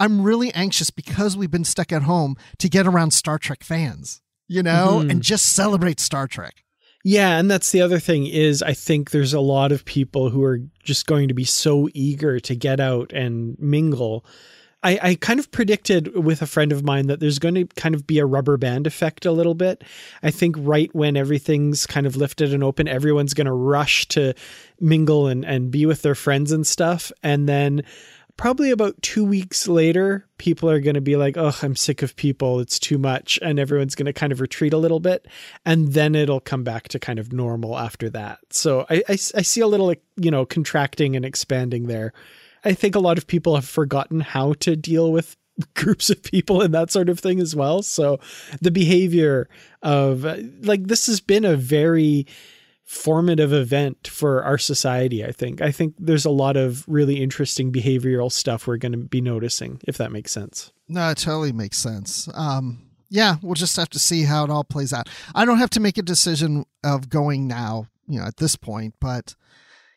I'm 0.00 0.22
really 0.22 0.54
anxious 0.54 0.90
because 0.90 1.36
we've 1.36 1.50
been 1.50 1.64
stuck 1.64 1.92
at 1.92 2.02
home 2.02 2.36
to 2.58 2.68
get 2.68 2.86
around 2.86 3.10
Star 3.10 3.38
Trek 3.38 3.62
fans, 3.62 4.22
you 4.48 4.62
know, 4.62 5.00
mm-hmm. 5.00 5.10
and 5.10 5.22
just 5.22 5.46
celebrate 5.46 6.00
Star 6.00 6.26
Trek. 6.26 6.63
Yeah, 7.06 7.38
and 7.38 7.50
that's 7.50 7.70
the 7.70 7.82
other 7.82 7.98
thing 7.98 8.26
is 8.26 8.62
I 8.62 8.72
think 8.72 9.10
there's 9.10 9.34
a 9.34 9.40
lot 9.40 9.72
of 9.72 9.84
people 9.84 10.30
who 10.30 10.42
are 10.42 10.60
just 10.82 11.06
going 11.06 11.28
to 11.28 11.34
be 11.34 11.44
so 11.44 11.88
eager 11.92 12.40
to 12.40 12.56
get 12.56 12.80
out 12.80 13.12
and 13.12 13.58
mingle. 13.60 14.24
I, 14.82 14.98
I 15.02 15.14
kind 15.16 15.38
of 15.38 15.50
predicted 15.50 16.16
with 16.16 16.40
a 16.40 16.46
friend 16.46 16.72
of 16.72 16.82
mine 16.82 17.08
that 17.08 17.20
there's 17.20 17.38
going 17.38 17.56
to 17.56 17.66
kind 17.66 17.94
of 17.94 18.06
be 18.06 18.18
a 18.20 18.26
rubber 18.26 18.56
band 18.56 18.86
effect 18.86 19.26
a 19.26 19.32
little 19.32 19.54
bit. 19.54 19.84
I 20.22 20.30
think 20.30 20.56
right 20.58 20.94
when 20.94 21.14
everything's 21.14 21.86
kind 21.86 22.06
of 22.06 22.16
lifted 22.16 22.54
and 22.54 22.64
open, 22.64 22.88
everyone's 22.88 23.34
going 23.34 23.46
to 23.46 23.52
rush 23.52 24.08
to 24.08 24.32
mingle 24.80 25.26
and, 25.26 25.44
and 25.44 25.70
be 25.70 25.84
with 25.84 26.00
their 26.00 26.14
friends 26.14 26.52
and 26.52 26.66
stuff. 26.66 27.12
And 27.22 27.46
then 27.46 27.82
probably 28.36 28.70
about 28.70 29.00
two 29.02 29.24
weeks 29.24 29.68
later, 29.68 30.26
people 30.38 30.68
are 30.68 30.80
going 30.80 30.94
to 30.94 31.00
be 31.00 31.16
like, 31.16 31.36
oh, 31.36 31.56
I'm 31.62 31.76
sick 31.76 32.02
of 32.02 32.16
people. 32.16 32.60
It's 32.60 32.78
too 32.78 32.98
much. 32.98 33.38
And 33.42 33.58
everyone's 33.58 33.94
going 33.94 34.06
to 34.06 34.12
kind 34.12 34.32
of 34.32 34.40
retreat 34.40 34.72
a 34.72 34.78
little 34.78 35.00
bit. 35.00 35.26
And 35.64 35.92
then 35.92 36.14
it'll 36.14 36.40
come 36.40 36.64
back 36.64 36.88
to 36.88 36.98
kind 36.98 37.18
of 37.18 37.32
normal 37.32 37.78
after 37.78 38.10
that. 38.10 38.38
So 38.50 38.86
I, 38.90 39.02
I, 39.08 39.12
I 39.12 39.16
see 39.16 39.60
a 39.60 39.66
little, 39.66 39.94
you 40.16 40.30
know, 40.30 40.44
contracting 40.44 41.16
and 41.16 41.24
expanding 41.24 41.86
there. 41.86 42.12
I 42.64 42.72
think 42.72 42.94
a 42.94 43.00
lot 43.00 43.18
of 43.18 43.26
people 43.26 43.54
have 43.54 43.68
forgotten 43.68 44.20
how 44.20 44.54
to 44.60 44.74
deal 44.74 45.12
with 45.12 45.36
groups 45.74 46.10
of 46.10 46.22
people 46.22 46.62
and 46.62 46.74
that 46.74 46.90
sort 46.90 47.08
of 47.08 47.20
thing 47.20 47.40
as 47.40 47.54
well. 47.54 47.82
So 47.82 48.20
the 48.60 48.70
behavior 48.70 49.48
of 49.82 50.24
uh, 50.24 50.38
like 50.62 50.84
this 50.84 51.06
has 51.06 51.20
been 51.20 51.44
a 51.44 51.56
very 51.56 52.26
formative 52.84 53.52
event 53.52 54.06
for 54.06 54.44
our 54.44 54.58
society, 54.58 55.24
I 55.24 55.32
think. 55.32 55.60
I 55.60 55.72
think 55.72 55.94
there's 55.98 56.24
a 56.24 56.30
lot 56.30 56.56
of 56.56 56.84
really 56.86 57.22
interesting 57.22 57.72
behavioral 57.72 58.30
stuff 58.30 58.66
we're 58.66 58.76
going 58.76 58.92
to 58.92 58.98
be 58.98 59.20
noticing, 59.20 59.80
if 59.86 59.96
that 59.96 60.12
makes 60.12 60.32
sense. 60.32 60.70
No, 60.88 61.10
it 61.10 61.18
totally 61.18 61.52
makes 61.52 61.78
sense. 61.78 62.28
Um, 62.34 62.90
yeah, 63.08 63.36
we'll 63.42 63.54
just 63.54 63.76
have 63.76 63.90
to 63.90 63.98
see 63.98 64.24
how 64.24 64.44
it 64.44 64.50
all 64.50 64.64
plays 64.64 64.92
out. 64.92 65.08
I 65.34 65.44
don't 65.44 65.58
have 65.58 65.70
to 65.70 65.80
make 65.80 65.98
a 65.98 66.02
decision 66.02 66.64
of 66.82 67.08
going 67.08 67.48
now, 67.48 67.86
you 68.06 68.20
know, 68.20 68.26
at 68.26 68.36
this 68.36 68.56
point, 68.56 68.94
but 69.00 69.34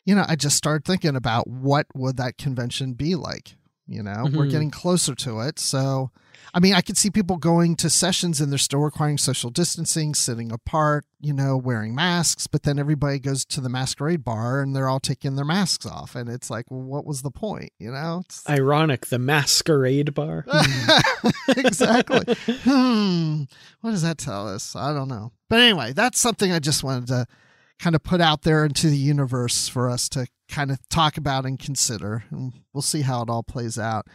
you 0.04 0.14
know, 0.14 0.24
I 0.26 0.36
just 0.36 0.56
started 0.56 0.86
thinking 0.86 1.16
about 1.16 1.46
what 1.46 1.86
would 1.94 2.16
that 2.16 2.38
convention 2.38 2.94
be 2.94 3.14
like. 3.14 3.56
You 3.88 4.02
know, 4.02 4.10
mm-hmm. 4.10 4.36
we're 4.36 4.46
getting 4.46 4.70
closer 4.70 5.14
to 5.16 5.40
it, 5.40 5.58
so 5.58 6.10
I 6.54 6.60
mean, 6.60 6.74
I 6.74 6.80
could 6.80 6.96
see 6.96 7.10
people 7.10 7.36
going 7.36 7.76
to 7.76 7.90
sessions 7.90 8.40
and 8.40 8.50
they're 8.50 8.58
still 8.58 8.80
requiring 8.80 9.18
social 9.18 9.50
distancing, 9.50 10.14
sitting 10.14 10.50
apart, 10.50 11.04
you 11.20 11.32
know, 11.32 11.56
wearing 11.56 11.94
masks, 11.94 12.46
but 12.46 12.62
then 12.62 12.78
everybody 12.78 13.18
goes 13.18 13.44
to 13.46 13.60
the 13.60 13.68
masquerade 13.68 14.24
bar 14.24 14.60
and 14.60 14.74
they're 14.74 14.88
all 14.88 15.00
taking 15.00 15.36
their 15.36 15.44
masks 15.44 15.84
off. 15.84 16.14
And 16.14 16.28
it's 16.28 16.50
like, 16.50 16.70
well, 16.70 16.80
what 16.80 17.04
was 17.04 17.22
the 17.22 17.30
point? 17.30 17.72
You 17.78 17.92
know? 17.92 18.22
It's 18.24 18.48
ironic, 18.48 19.06
the 19.06 19.18
masquerade 19.18 20.14
bar. 20.14 20.46
exactly. 21.48 22.34
hmm. 22.46 23.42
What 23.80 23.90
does 23.90 24.02
that 24.02 24.18
tell 24.18 24.48
us? 24.48 24.74
I 24.74 24.92
don't 24.92 25.08
know. 25.08 25.32
But 25.48 25.60
anyway, 25.60 25.92
that's 25.92 26.18
something 26.18 26.52
I 26.52 26.58
just 26.58 26.82
wanted 26.82 27.08
to 27.08 27.26
kind 27.78 27.94
of 27.94 28.02
put 28.02 28.20
out 28.20 28.42
there 28.42 28.64
into 28.64 28.88
the 28.88 28.96
universe 28.96 29.68
for 29.68 29.88
us 29.88 30.08
to 30.10 30.26
kind 30.48 30.70
of 30.70 30.86
talk 30.88 31.16
about 31.16 31.44
and 31.44 31.58
consider. 31.58 32.24
And 32.30 32.52
we'll 32.72 32.82
see 32.82 33.02
how 33.02 33.22
it 33.22 33.30
all 33.30 33.42
plays 33.42 33.78
out. 33.78 34.06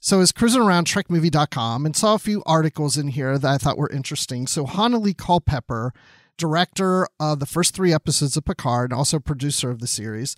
So 0.00 0.16
I 0.16 0.20
was 0.20 0.32
cruising 0.32 0.62
around 0.62 0.86
trekmovie.com 0.86 1.86
and 1.86 1.96
saw 1.96 2.14
a 2.14 2.18
few 2.18 2.42
articles 2.44 2.96
in 2.96 3.08
here 3.08 3.38
that 3.38 3.50
I 3.50 3.58
thought 3.58 3.78
were 3.78 3.90
interesting. 3.90 4.46
So 4.46 4.66
Hanelle 4.66 5.16
Culpepper, 5.16 5.92
director 6.36 7.08
of 7.18 7.40
the 7.40 7.46
first 7.46 7.74
three 7.74 7.92
episodes 7.92 8.36
of 8.36 8.44
Picard 8.44 8.90
and 8.90 8.98
also 8.98 9.18
producer 9.18 9.70
of 9.70 9.80
the 9.80 9.86
series, 9.86 10.36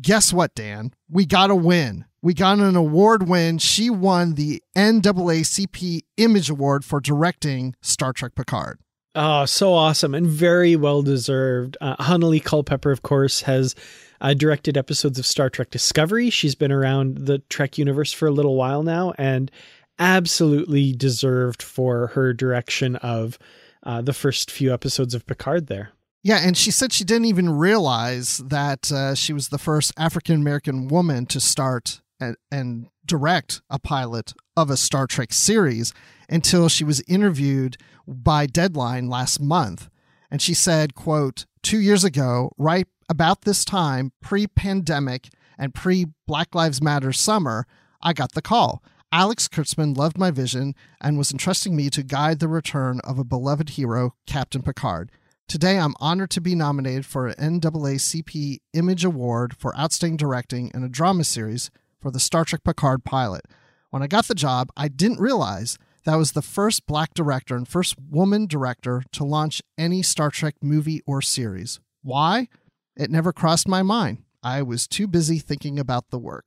guess 0.00 0.32
what, 0.32 0.54
Dan? 0.54 0.92
We 1.08 1.24
got 1.24 1.50
a 1.50 1.54
win. 1.54 2.04
We 2.20 2.34
got 2.34 2.58
an 2.58 2.74
award 2.74 3.28
win. 3.28 3.58
She 3.58 3.88
won 3.88 4.34
the 4.34 4.62
NAACP 4.76 6.00
Image 6.16 6.50
Award 6.50 6.84
for 6.84 7.00
directing 7.00 7.76
Star 7.80 8.12
Trek 8.12 8.34
Picard. 8.34 8.80
Oh, 9.18 9.46
so 9.46 9.72
awesome 9.72 10.14
and 10.14 10.26
very 10.26 10.76
well 10.76 11.00
deserved. 11.00 11.78
Uh, 11.80 12.18
Lee 12.20 12.38
Culpepper, 12.38 12.90
of 12.90 13.00
course, 13.00 13.40
has 13.42 13.74
uh, 14.20 14.34
directed 14.34 14.76
episodes 14.76 15.18
of 15.18 15.24
Star 15.24 15.48
Trek 15.48 15.70
Discovery. 15.70 16.28
She's 16.28 16.54
been 16.54 16.70
around 16.70 17.26
the 17.26 17.38
Trek 17.48 17.78
universe 17.78 18.12
for 18.12 18.28
a 18.28 18.30
little 18.30 18.56
while 18.56 18.82
now 18.82 19.14
and 19.16 19.50
absolutely 19.98 20.92
deserved 20.92 21.62
for 21.62 22.08
her 22.08 22.34
direction 22.34 22.96
of 22.96 23.38
uh, 23.84 24.02
the 24.02 24.12
first 24.12 24.50
few 24.50 24.70
episodes 24.70 25.14
of 25.14 25.26
Picard 25.26 25.68
there. 25.68 25.92
Yeah, 26.22 26.40
and 26.42 26.54
she 26.54 26.70
said 26.70 26.92
she 26.92 27.04
didn't 27.04 27.26
even 27.26 27.48
realize 27.48 28.38
that 28.38 28.92
uh, 28.92 29.14
she 29.14 29.32
was 29.32 29.48
the 29.48 29.58
first 29.58 29.92
African 29.96 30.34
American 30.34 30.88
woman 30.88 31.24
to 31.26 31.40
start 31.40 32.02
and, 32.20 32.36
and 32.50 32.88
direct 33.04 33.62
a 33.70 33.78
pilot 33.78 34.32
of 34.56 34.70
a 34.70 34.76
Star 34.76 35.06
Trek 35.06 35.32
series 35.32 35.92
until 36.28 36.68
she 36.68 36.84
was 36.84 37.02
interviewed 37.06 37.76
by 38.06 38.46
Deadline 38.46 39.08
last 39.08 39.40
month. 39.40 39.88
And 40.30 40.42
she 40.42 40.54
said, 40.54 40.94
quote, 40.94 41.46
two 41.62 41.78
years 41.78 42.04
ago, 42.04 42.50
right 42.58 42.86
about 43.08 43.42
this 43.42 43.64
time, 43.64 44.12
pre 44.20 44.46
pandemic 44.46 45.28
and 45.58 45.74
pre 45.74 46.06
Black 46.26 46.54
Lives 46.54 46.82
Matter 46.82 47.12
summer, 47.12 47.66
I 48.02 48.12
got 48.12 48.32
the 48.32 48.42
call. 48.42 48.82
Alex 49.12 49.46
Kurtzman 49.48 49.96
loved 49.96 50.18
my 50.18 50.30
vision 50.30 50.74
and 51.00 51.16
was 51.16 51.30
entrusting 51.30 51.76
me 51.76 51.88
to 51.90 52.02
guide 52.02 52.40
the 52.40 52.48
return 52.48 53.00
of 53.04 53.18
a 53.18 53.24
beloved 53.24 53.70
hero, 53.70 54.14
Captain 54.26 54.62
Picard. 54.62 55.12
Today, 55.48 55.78
I'm 55.78 55.94
honored 56.00 56.30
to 56.30 56.40
be 56.40 56.56
nominated 56.56 57.06
for 57.06 57.28
an 57.28 57.60
NAACP 57.60 58.58
Image 58.74 59.04
Award 59.04 59.56
for 59.56 59.76
Outstanding 59.78 60.16
Directing 60.16 60.72
in 60.74 60.82
a 60.82 60.88
Drama 60.88 61.22
Series 61.22 61.70
for 62.00 62.10
the 62.10 62.20
Star 62.20 62.44
Trek 62.44 62.62
Picard 62.64 63.04
pilot. 63.04 63.44
When 63.90 64.02
I 64.02 64.06
got 64.06 64.26
the 64.26 64.34
job, 64.34 64.70
I 64.76 64.88
didn't 64.88 65.20
realize 65.20 65.78
that 66.04 66.16
was 66.16 66.32
the 66.32 66.42
first 66.42 66.86
black 66.86 67.14
director 67.14 67.56
and 67.56 67.66
first 67.66 67.96
woman 68.10 68.46
director 68.46 69.02
to 69.12 69.24
launch 69.24 69.62
any 69.76 70.02
Star 70.02 70.30
Trek 70.30 70.54
movie 70.62 71.02
or 71.06 71.20
series. 71.20 71.80
Why? 72.02 72.48
It 72.96 73.10
never 73.10 73.32
crossed 73.32 73.68
my 73.68 73.82
mind. 73.82 74.18
I 74.42 74.62
was 74.62 74.86
too 74.86 75.08
busy 75.08 75.38
thinking 75.38 75.78
about 75.78 76.10
the 76.10 76.18
work. 76.18 76.46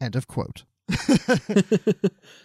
End 0.00 0.14
of 0.14 0.26
quote. 0.26 0.64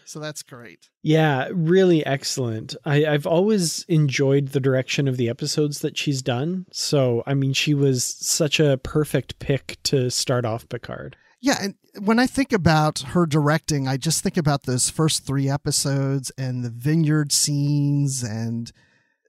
so 0.06 0.20
that's 0.20 0.44
great. 0.44 0.90
Yeah, 1.04 1.50
really 1.52 2.06
excellent. 2.06 2.76
I, 2.86 3.06
I've 3.06 3.28
always 3.28 3.84
enjoyed 3.90 4.50
the 4.50 4.60
direction 4.60 5.08
of 5.08 5.18
the 5.18 5.28
episodes 5.28 5.80
that 5.80 5.98
she's 5.98 6.22
done. 6.22 6.66
So, 6.72 7.24
I 7.26 7.34
mean, 7.34 7.54
she 7.54 7.74
was 7.74 8.04
such 8.04 8.60
a 8.60 8.78
perfect 8.78 9.40
pick 9.40 9.78
to 9.84 10.10
start 10.10 10.46
off 10.46 10.70
Picard. 10.70 11.18
Yeah, 11.40 11.58
and 11.62 11.76
when 12.00 12.20
I 12.20 12.26
think 12.26 12.52
about 12.52 13.00
her 13.00 13.26
directing, 13.26 13.88
I 13.88 13.98
just 13.98 14.24
think 14.24 14.38
about 14.38 14.64
those 14.64 14.90
first 14.90 15.26
three 15.26 15.50
episodes 15.50 16.32
and 16.38 16.64
the 16.64 16.70
vineyard 16.70 17.32
scenes 17.32 18.24
and 18.24 18.72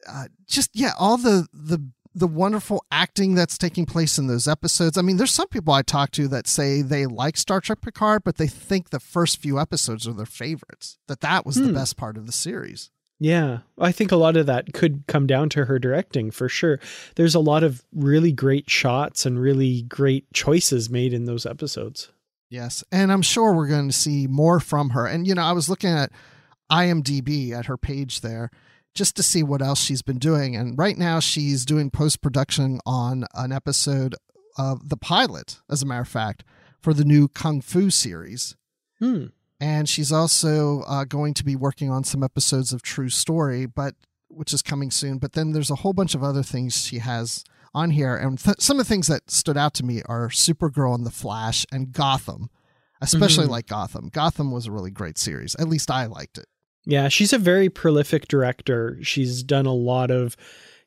uh, 0.09 0.27
just 0.47 0.71
yeah, 0.75 0.93
all 0.99 1.19
the 1.19 1.47
the 1.53 1.91
the 2.15 2.27
wonderful 2.27 2.85
acting 2.91 3.35
that's 3.35 3.59
taking 3.59 3.87
place 3.87 4.19
in 4.19 4.27
those 4.27 4.49
episodes. 4.49 4.97
I 4.99 5.03
mean, 5.03 5.19
there's 5.19 5.35
some 5.35 5.49
people 5.49 5.73
I 5.73 5.83
talk 5.83 6.11
to 6.13 6.29
that 6.29 6.47
say 6.47 6.83
they 6.83 7.07
like 7.07 7.37
Star 7.37 7.61
Trek 7.61 7.81
Picard, 7.81 8.25
but 8.25 8.37
they 8.37 8.47
think 8.47 8.91
the 8.91 9.01
first 9.01 9.41
few 9.41 9.61
episodes 9.61 10.07
are 10.09 10.15
their 10.15 10.27
favorites. 10.27 10.99
That 11.07 11.21
that 11.21 11.47
was 11.47 11.57
hmm. 11.57 11.67
the 11.67 11.73
best 11.73 11.97
part 11.97 12.17
of 12.17 12.27
the 12.27 12.33
series. 12.33 12.91
Yeah, 13.21 13.59
I 13.79 13.91
think 13.91 14.13
a 14.13 14.17
lot 14.17 14.37
of 14.37 14.47
that 14.47 14.73
could 14.73 15.05
come 15.09 15.27
down 15.27 15.49
to 15.51 15.65
her 15.65 15.79
directing 15.79 16.31
for 16.31 16.49
sure. 16.49 16.79
There's 17.17 17.35
a 17.35 17.41
lot 17.41 17.65
of 17.65 17.83
really 17.93 18.31
great 18.31 18.71
shots 18.71 19.27
and 19.27 19.41
really 19.41 19.83
great 19.83 20.33
choices 20.33 20.89
made 20.89 21.13
in 21.13 21.25
those 21.25 21.45
episodes. 21.45 22.11
Yes, 22.49 22.85
and 22.93 23.13
I'm 23.13 23.23
sure 23.23 23.53
we're 23.53 23.67
going 23.67 23.89
to 23.89 23.97
see 23.97 24.27
more 24.27 24.61
from 24.61 24.91
her. 24.91 25.07
And 25.07 25.27
you 25.27 25.35
know, 25.35 25.43
I 25.43 25.53
was 25.53 25.69
looking 25.69 25.91
at 25.91 26.13
IMDb 26.71 27.53
at 27.53 27.67
her 27.67 27.77
page 27.77 28.21
there 28.21 28.51
just 28.95 29.17
to 29.17 29.23
see 29.23 29.43
what 29.43 29.63
else 29.63 29.81
she's 29.81 30.03
been 30.03 30.19
doing. 30.19 30.57
And 30.57 30.79
right 30.79 30.97
now, 30.97 31.21
she's 31.21 31.65
doing 31.65 31.91
post 31.91 32.21
production 32.23 32.81
on 32.87 33.25
an 33.35 33.53
episode 33.53 34.15
of 34.57 34.89
the 34.89 34.97
pilot, 34.97 35.61
as 35.71 35.83
a 35.83 35.87
matter 35.87 36.03
of 36.03 36.09
fact, 36.09 36.45
for 36.81 36.95
the 36.95 37.05
new 37.05 37.29
Kung 37.29 37.61
Fu 37.61 37.91
series. 37.91 38.57
Hmm. 38.99 39.27
And 39.61 39.89
she's 39.89 40.13
also 40.13 40.83
uh, 40.87 41.05
going 41.05 41.35
to 41.35 41.45
be 41.45 41.57
working 41.57 41.91
on 41.91 42.05
some 42.05 42.23
episodes 42.23 42.73
of 42.73 42.83
True 42.83 43.09
Story, 43.09 43.67
but 43.67 43.95
which 44.29 44.53
is 44.53 44.63
coming 44.63 44.91
soon. 44.91 45.19
But 45.19 45.33
then 45.33 45.53
there's 45.53 45.71
a 45.71 45.77
whole 45.77 45.93
bunch 45.93 46.15
of 46.15 46.23
other 46.23 46.43
things 46.43 46.85
she 46.85 46.99
has 46.99 47.45
on 47.75 47.91
here, 47.91 48.17
and 48.17 48.39
th- 48.39 48.61
some 48.61 48.79
of 48.79 48.87
the 48.87 48.89
things 48.89 49.09
that 49.09 49.31
stood 49.31 49.57
out 49.57 49.75
to 49.75 49.85
me 49.85 50.03
are 50.07 50.29
Supergirl 50.29 50.95
and 50.95 51.05
The 51.05 51.11
Flash 51.11 51.67
and 51.71 51.93
Gotham, 51.93 52.51
especially 53.01 53.45
mm-hmm. 53.45 53.53
like 53.53 53.67
Gotham. 53.67 54.09
Gotham 54.09 54.51
was 54.51 54.67
a 54.67 54.73
really 54.73 54.91
great 54.91 55.19
series. 55.19 55.55
At 55.57 55.69
least 55.69 55.91
I 55.91 56.07
liked 56.07 56.39
it. 56.39 56.47
Yeah, 56.85 57.09
she's 57.09 57.33
a 57.33 57.39
very 57.39 57.69
prolific 57.69 58.29
director. 58.29 58.99
She's 59.03 59.43
done 59.43 59.67
a 59.67 59.75
lot 59.75 60.11
of, 60.11 60.37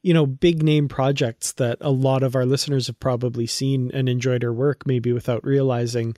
you 0.01 0.13
know, 0.13 0.25
big 0.25 0.63
name 0.63 0.87
projects 0.87 1.51
that 1.53 1.77
a 1.81 1.91
lot 1.91 2.23
of 2.23 2.35
our 2.35 2.45
listeners 2.45 2.87
have 2.87 2.99
probably 2.99 3.45
seen 3.45 3.91
and 3.93 4.09
enjoyed 4.09 4.41
her 4.41 4.53
work, 4.53 4.87
maybe 4.87 5.13
without 5.13 5.43
realizing 5.43 6.15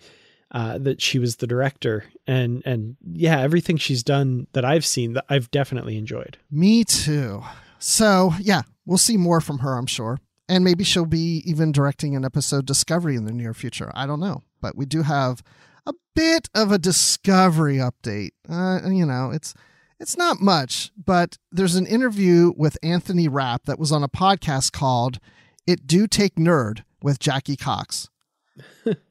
uh, 0.54 0.78
that 0.78 1.02
she 1.02 1.20
was 1.20 1.38
the 1.38 1.48
director. 1.48 2.06
And 2.28 2.62
and 2.66 2.96
yeah, 3.12 3.42
everything 3.42 3.78
she's 3.78 4.04
done 4.04 4.48
that 4.54 4.64
I've 4.64 4.86
seen 4.86 5.14
that 5.14 5.26
I've 5.30 5.50
definitely 5.52 5.98
enjoyed. 5.98 6.38
Me 6.52 6.84
too. 6.84 7.44
So 7.80 8.34
yeah, 8.40 8.62
we'll 8.86 8.98
see 8.98 9.18
more 9.18 9.42
from 9.42 9.60
her, 9.60 9.76
I'm 9.76 9.88
sure. 9.88 10.20
And 10.48 10.64
maybe 10.64 10.84
she'll 10.84 11.06
be 11.06 11.42
even 11.46 11.72
directing 11.72 12.16
an 12.16 12.26
episode 12.26 12.66
Discovery 12.66 13.16
in 13.16 13.26
the 13.26 13.34
near 13.34 13.54
future. 13.54 13.92
I 13.96 14.06
don't 14.06 14.20
know. 14.20 14.44
But 14.62 14.78
we 14.78 14.86
do 14.86 15.02
have 15.02 15.42
a 15.86 15.94
bit 16.16 16.50
of 16.54 16.72
a 16.72 16.78
Discovery 16.78 17.78
update. 17.78 18.32
Uh, 18.48 18.90
you 18.90 19.06
know, 19.06 19.32
it's 19.32 19.54
It's 20.00 20.18
not 20.18 20.42
much, 20.42 20.92
but 20.98 21.38
there's 21.52 21.76
an 21.76 21.86
interview 21.86 22.52
with 22.58 22.78
Anthony 22.84 23.28
Rapp 23.30 23.66
that 23.66 23.80
was 23.80 23.92
on 23.92 24.04
a 24.04 24.10
podcast 24.10 24.72
called 24.74 25.20
"It 25.66 25.88
Do 25.88 26.08
Take 26.08 26.36
Nerd" 26.36 26.84
with 27.02 27.20
Jackie 27.20 27.56
Cox. 27.56 28.10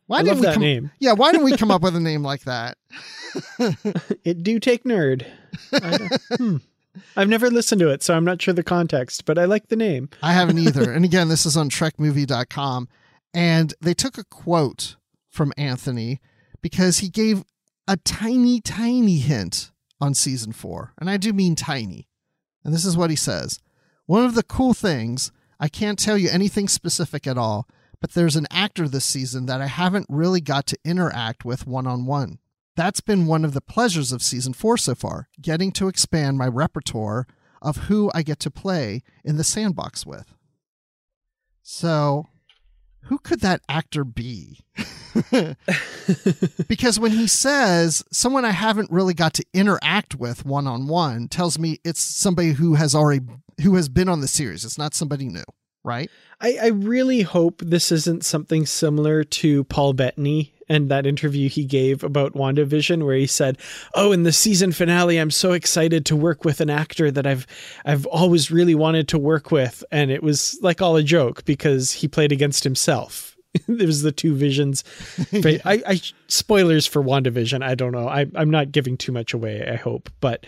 Why 0.06 0.18
I 0.18 0.22
love 0.22 0.40
we 0.40 0.46
that 0.46 0.54
come, 0.54 0.62
name. 0.62 0.90
Yeah, 0.98 1.12
why 1.12 1.32
didn't 1.32 1.44
we 1.44 1.56
come 1.56 1.70
up 1.70 1.82
with 1.82 1.96
a 1.96 2.00
name 2.00 2.22
like 2.22 2.42
that? 2.42 2.76
it 4.24 4.42
do 4.42 4.60
take 4.60 4.84
nerd. 4.84 5.26
hmm. 6.36 6.58
I've 7.16 7.28
never 7.28 7.50
listened 7.50 7.80
to 7.80 7.88
it, 7.88 8.02
so 8.02 8.14
I'm 8.14 8.24
not 8.24 8.42
sure 8.42 8.52
the 8.52 8.62
context, 8.62 9.24
but 9.24 9.38
I 9.38 9.46
like 9.46 9.68
the 9.68 9.76
name. 9.76 10.10
I 10.22 10.32
haven't 10.32 10.58
either. 10.58 10.92
and 10.92 11.04
again, 11.04 11.28
this 11.28 11.46
is 11.46 11.56
on 11.56 11.70
trekmovie.com. 11.70 12.88
And 13.34 13.74
they 13.80 13.94
took 13.94 14.18
a 14.18 14.24
quote 14.24 14.96
from 15.30 15.52
Anthony 15.56 16.20
because 16.60 16.98
he 16.98 17.08
gave 17.08 17.44
a 17.88 17.96
tiny, 17.96 18.60
tiny 18.60 19.18
hint 19.18 19.70
on 20.00 20.14
season 20.14 20.52
four. 20.52 20.92
And 20.98 21.08
I 21.08 21.16
do 21.16 21.32
mean 21.32 21.54
tiny. 21.56 22.08
And 22.64 22.74
this 22.74 22.84
is 22.84 22.96
what 22.96 23.10
he 23.10 23.16
says 23.16 23.58
One 24.06 24.24
of 24.24 24.34
the 24.34 24.42
cool 24.42 24.74
things, 24.74 25.32
I 25.58 25.68
can't 25.68 25.98
tell 25.98 26.18
you 26.18 26.28
anything 26.28 26.68
specific 26.68 27.26
at 27.26 27.38
all, 27.38 27.66
but 28.02 28.14
there's 28.14 28.36
an 28.36 28.48
actor 28.50 28.88
this 28.88 29.04
season 29.04 29.46
that 29.46 29.62
I 29.62 29.68
haven't 29.68 30.06
really 30.08 30.40
got 30.40 30.66
to 30.66 30.78
interact 30.84 31.44
with 31.44 31.68
one 31.68 31.86
on 31.86 32.04
one. 32.04 32.40
That's 32.74 33.00
been 33.00 33.26
one 33.26 33.44
of 33.44 33.54
the 33.54 33.60
pleasures 33.60 34.10
of 34.10 34.22
season 34.22 34.54
four 34.54 34.76
so 34.76 34.96
far, 34.96 35.28
getting 35.40 35.70
to 35.72 35.86
expand 35.86 36.36
my 36.36 36.48
repertoire 36.48 37.28
of 37.62 37.76
who 37.76 38.10
I 38.12 38.22
get 38.22 38.40
to 38.40 38.50
play 38.50 39.04
in 39.24 39.36
the 39.36 39.44
sandbox 39.44 40.04
with. 40.04 40.34
So, 41.62 42.26
who 43.02 43.18
could 43.18 43.40
that 43.40 43.60
actor 43.68 44.02
be? 44.02 44.58
because 46.68 46.98
when 46.98 47.12
he 47.12 47.28
says 47.28 48.02
someone 48.10 48.44
I 48.44 48.50
haven't 48.50 48.90
really 48.90 49.14
got 49.14 49.34
to 49.34 49.44
interact 49.54 50.16
with 50.16 50.44
one 50.44 50.66
on 50.66 50.88
one 50.88 51.28
tells 51.28 51.56
me 51.56 51.78
it's 51.84 52.00
somebody 52.00 52.52
who 52.52 52.74
has 52.74 52.96
already 52.96 53.20
who 53.62 53.76
has 53.76 53.88
been 53.88 54.08
on 54.08 54.22
the 54.22 54.28
series. 54.28 54.64
It's 54.64 54.78
not 54.78 54.94
somebody 54.94 55.28
new, 55.28 55.44
right? 55.84 56.10
I, 56.40 56.58
I 56.62 56.66
really 56.68 57.22
hope 57.22 57.62
this 57.64 57.92
isn't 57.92 58.24
something 58.24 58.66
similar 58.66 59.22
to 59.24 59.64
Paul 59.64 59.92
Bettany 59.92 60.52
and 60.68 60.88
that 60.90 61.06
interview 61.06 61.48
he 61.48 61.64
gave 61.64 62.02
about 62.02 62.32
WandaVision 62.32 63.04
where 63.04 63.16
he 63.16 63.26
said, 63.26 63.58
"Oh, 63.94 64.12
in 64.12 64.22
the 64.22 64.32
season 64.32 64.72
finale, 64.72 65.18
I'm 65.18 65.30
so 65.30 65.52
excited 65.52 66.06
to 66.06 66.16
work 66.16 66.44
with 66.44 66.60
an 66.60 66.70
actor 66.70 67.10
that 67.10 67.26
I've 67.26 67.46
I've 67.84 68.06
always 68.06 68.50
really 68.50 68.74
wanted 68.74 69.08
to 69.08 69.18
work 69.18 69.50
with." 69.50 69.84
And 69.90 70.10
it 70.10 70.22
was 70.22 70.58
like 70.62 70.80
all 70.80 70.96
a 70.96 71.02
joke 71.02 71.44
because 71.44 71.92
he 71.92 72.08
played 72.08 72.32
against 72.32 72.64
himself. 72.64 73.31
it 73.68 73.86
was 73.86 74.02
the 74.02 74.12
two 74.12 74.34
visions. 74.34 74.84
I, 75.32 75.82
I 75.86 76.00
spoilers 76.28 76.86
for 76.86 77.02
WandaVision. 77.02 77.62
I 77.62 77.74
don't 77.74 77.92
know. 77.92 78.08
I, 78.08 78.26
I'm 78.34 78.50
not 78.50 78.72
giving 78.72 78.96
too 78.96 79.12
much 79.12 79.34
away. 79.34 79.68
I 79.68 79.76
hope, 79.76 80.10
but 80.20 80.46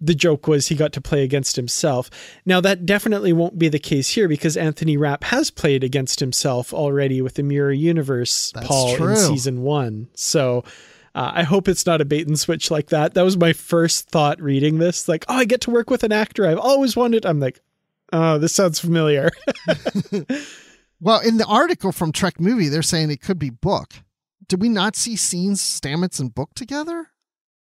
the 0.00 0.14
joke 0.14 0.48
was 0.48 0.66
he 0.66 0.74
got 0.74 0.92
to 0.94 1.00
play 1.00 1.22
against 1.22 1.56
himself. 1.56 2.10
Now, 2.46 2.60
that 2.62 2.86
definitely 2.86 3.32
won't 3.32 3.58
be 3.58 3.68
the 3.68 3.78
case 3.78 4.08
here 4.08 4.28
because 4.28 4.56
Anthony 4.56 4.96
Rapp 4.96 5.24
has 5.24 5.50
played 5.50 5.84
against 5.84 6.20
himself 6.20 6.72
already 6.72 7.20
with 7.20 7.34
the 7.34 7.42
Mirror 7.42 7.72
Universe 7.72 8.52
That's 8.52 8.66
Paul 8.66 8.96
true. 8.96 9.10
in 9.10 9.16
season 9.16 9.62
one. 9.62 10.08
So 10.14 10.64
uh, 11.14 11.32
I 11.34 11.42
hope 11.42 11.68
it's 11.68 11.86
not 11.86 12.00
a 12.00 12.04
bait 12.04 12.26
and 12.26 12.38
switch 12.38 12.70
like 12.70 12.88
that. 12.88 13.14
That 13.14 13.22
was 13.22 13.36
my 13.36 13.52
first 13.52 14.08
thought 14.08 14.40
reading 14.40 14.78
this. 14.78 15.08
Like, 15.08 15.24
oh, 15.28 15.34
I 15.34 15.44
get 15.44 15.60
to 15.62 15.70
work 15.70 15.90
with 15.90 16.02
an 16.02 16.12
actor 16.12 16.46
I've 16.46 16.58
always 16.58 16.96
wanted. 16.96 17.26
I'm 17.26 17.40
like, 17.40 17.60
oh, 18.12 18.38
this 18.38 18.54
sounds 18.54 18.80
familiar. 18.80 19.30
well, 21.00 21.20
in 21.20 21.38
the 21.38 21.46
article 21.46 21.92
from 21.92 22.12
Trek 22.12 22.38
Movie, 22.40 22.68
they're 22.68 22.82
saying 22.82 23.10
it 23.10 23.22
could 23.22 23.38
be 23.38 23.50
Book. 23.50 23.94
Did 24.48 24.60
we 24.60 24.68
not 24.68 24.96
see 24.96 25.16
scenes 25.16 25.60
Stamets 25.62 26.20
and 26.20 26.34
Book 26.34 26.50
together? 26.54 27.08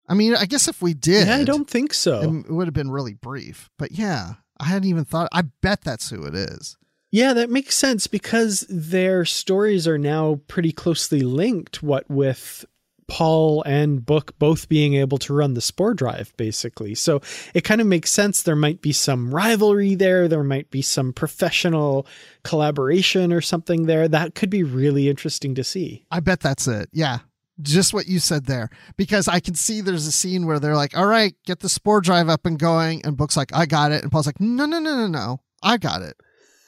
I 0.08 0.14
mean, 0.14 0.36
I 0.36 0.46
guess 0.46 0.68
if 0.68 0.82
we 0.82 0.94
did, 0.94 1.28
yeah, 1.28 1.36
I 1.36 1.44
don't 1.44 1.70
think 1.70 1.94
so. 1.94 2.22
it 2.48 2.52
would 2.52 2.68
have 2.68 2.74
been 2.74 2.92
really 2.92 3.14
brief. 3.14 3.70
But 3.78 3.92
yeah, 3.92 4.36
I 4.60 4.66
hadn't 4.66 4.88
even 4.88 5.04
thought. 5.06 5.28
I 5.32 5.44
bet 5.62 5.82
that's 5.82 6.10
who 6.10 6.24
it 6.24 6.34
is. 6.34 6.78
Yeah, 7.12 7.34
that 7.34 7.50
makes 7.50 7.76
sense 7.76 8.08
because 8.08 8.66
their 8.70 9.26
stories 9.26 9.88
are 9.88 9.98
now 9.98 10.42
pretty 10.48 10.72
closely 10.72 11.22
linked. 11.22 11.82
What 11.84 12.10
with 12.10 12.66
Paul 13.08 13.64
and 13.64 14.06
Book 14.06 14.38
both 14.38 14.68
being 14.70 14.96
able 14.96 15.18
to 15.20 15.34
run 15.34 15.54
the 15.54 15.62
Spore 15.62 15.94
Drive, 15.94 16.34
basically. 16.38 16.96
So 16.96 17.22
it 17.54 17.64
kind 17.64 17.82
of 17.82 17.88
makes 17.88 18.12
sense. 18.12 18.44
There 18.44 18.56
might 18.56 18.82
be 18.82 18.92
some 18.92 19.34
rivalry 19.34 19.96
there. 19.96 20.28
There 20.28 20.44
might 20.44 20.70
be 20.70 20.82
some 20.82 21.14
professional 21.14 22.06
collaboration 22.44 23.32
or 23.32 23.42
something 23.42 23.86
there. 23.86 24.08
That 24.08 24.36
could 24.36 24.50
be 24.50 24.64
really 24.64 25.10
interesting 25.10 25.56
to 25.56 25.64
see. 25.64 26.06
I 26.12 26.20
bet 26.20 26.42
that's 26.42 26.68
it. 26.68 26.90
Yeah, 26.92 27.20
just 27.62 27.94
what 27.94 28.08
you 28.08 28.20
said 28.20 28.46
there 28.46 28.70
because 28.98 29.28
i 29.28 29.40
can 29.40 29.56
see 29.56 29.82
there's 29.82 30.06
a 30.06 30.12
scene 30.12 30.46
where 30.46 30.60
they're 30.60 30.76
like 30.76 30.96
all 30.96 31.08
right 31.08 31.34
get 31.46 31.60
the 31.60 31.70
spore 31.70 32.02
drive 32.02 32.30
up 32.30 32.46
and 32.46 32.60
going 32.60 33.04
and 33.04 33.18
book's 33.18 33.36
like 33.36 33.54
i 33.54 33.66
got 33.66 33.92
it 33.92 34.04
and 34.04 34.12
paul's 34.12 34.28
like 34.28 34.40
no 34.40 34.66
no 34.66 34.80
no 34.80 34.96
no 34.96 35.08
no 35.08 35.40
i 35.64 35.78
got 35.78 36.02
it 36.02 36.16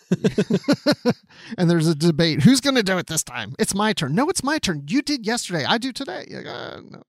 and 1.57 1.69
there's 1.69 1.87
a 1.87 1.95
debate 1.95 2.43
who's 2.43 2.61
going 2.61 2.75
to 2.75 2.83
do 2.83 2.97
it 2.97 3.07
this 3.07 3.23
time? 3.23 3.53
It's 3.59 3.75
my 3.75 3.93
turn. 3.93 4.15
No 4.15 4.29
it's 4.29 4.43
my 4.43 4.57
turn. 4.57 4.85
You 4.87 5.01
did 5.01 5.25
yesterday. 5.25 5.65
I 5.65 5.77
do 5.77 5.91
today. 5.91 6.25
Uh, 6.47 6.81
no. 6.89 7.03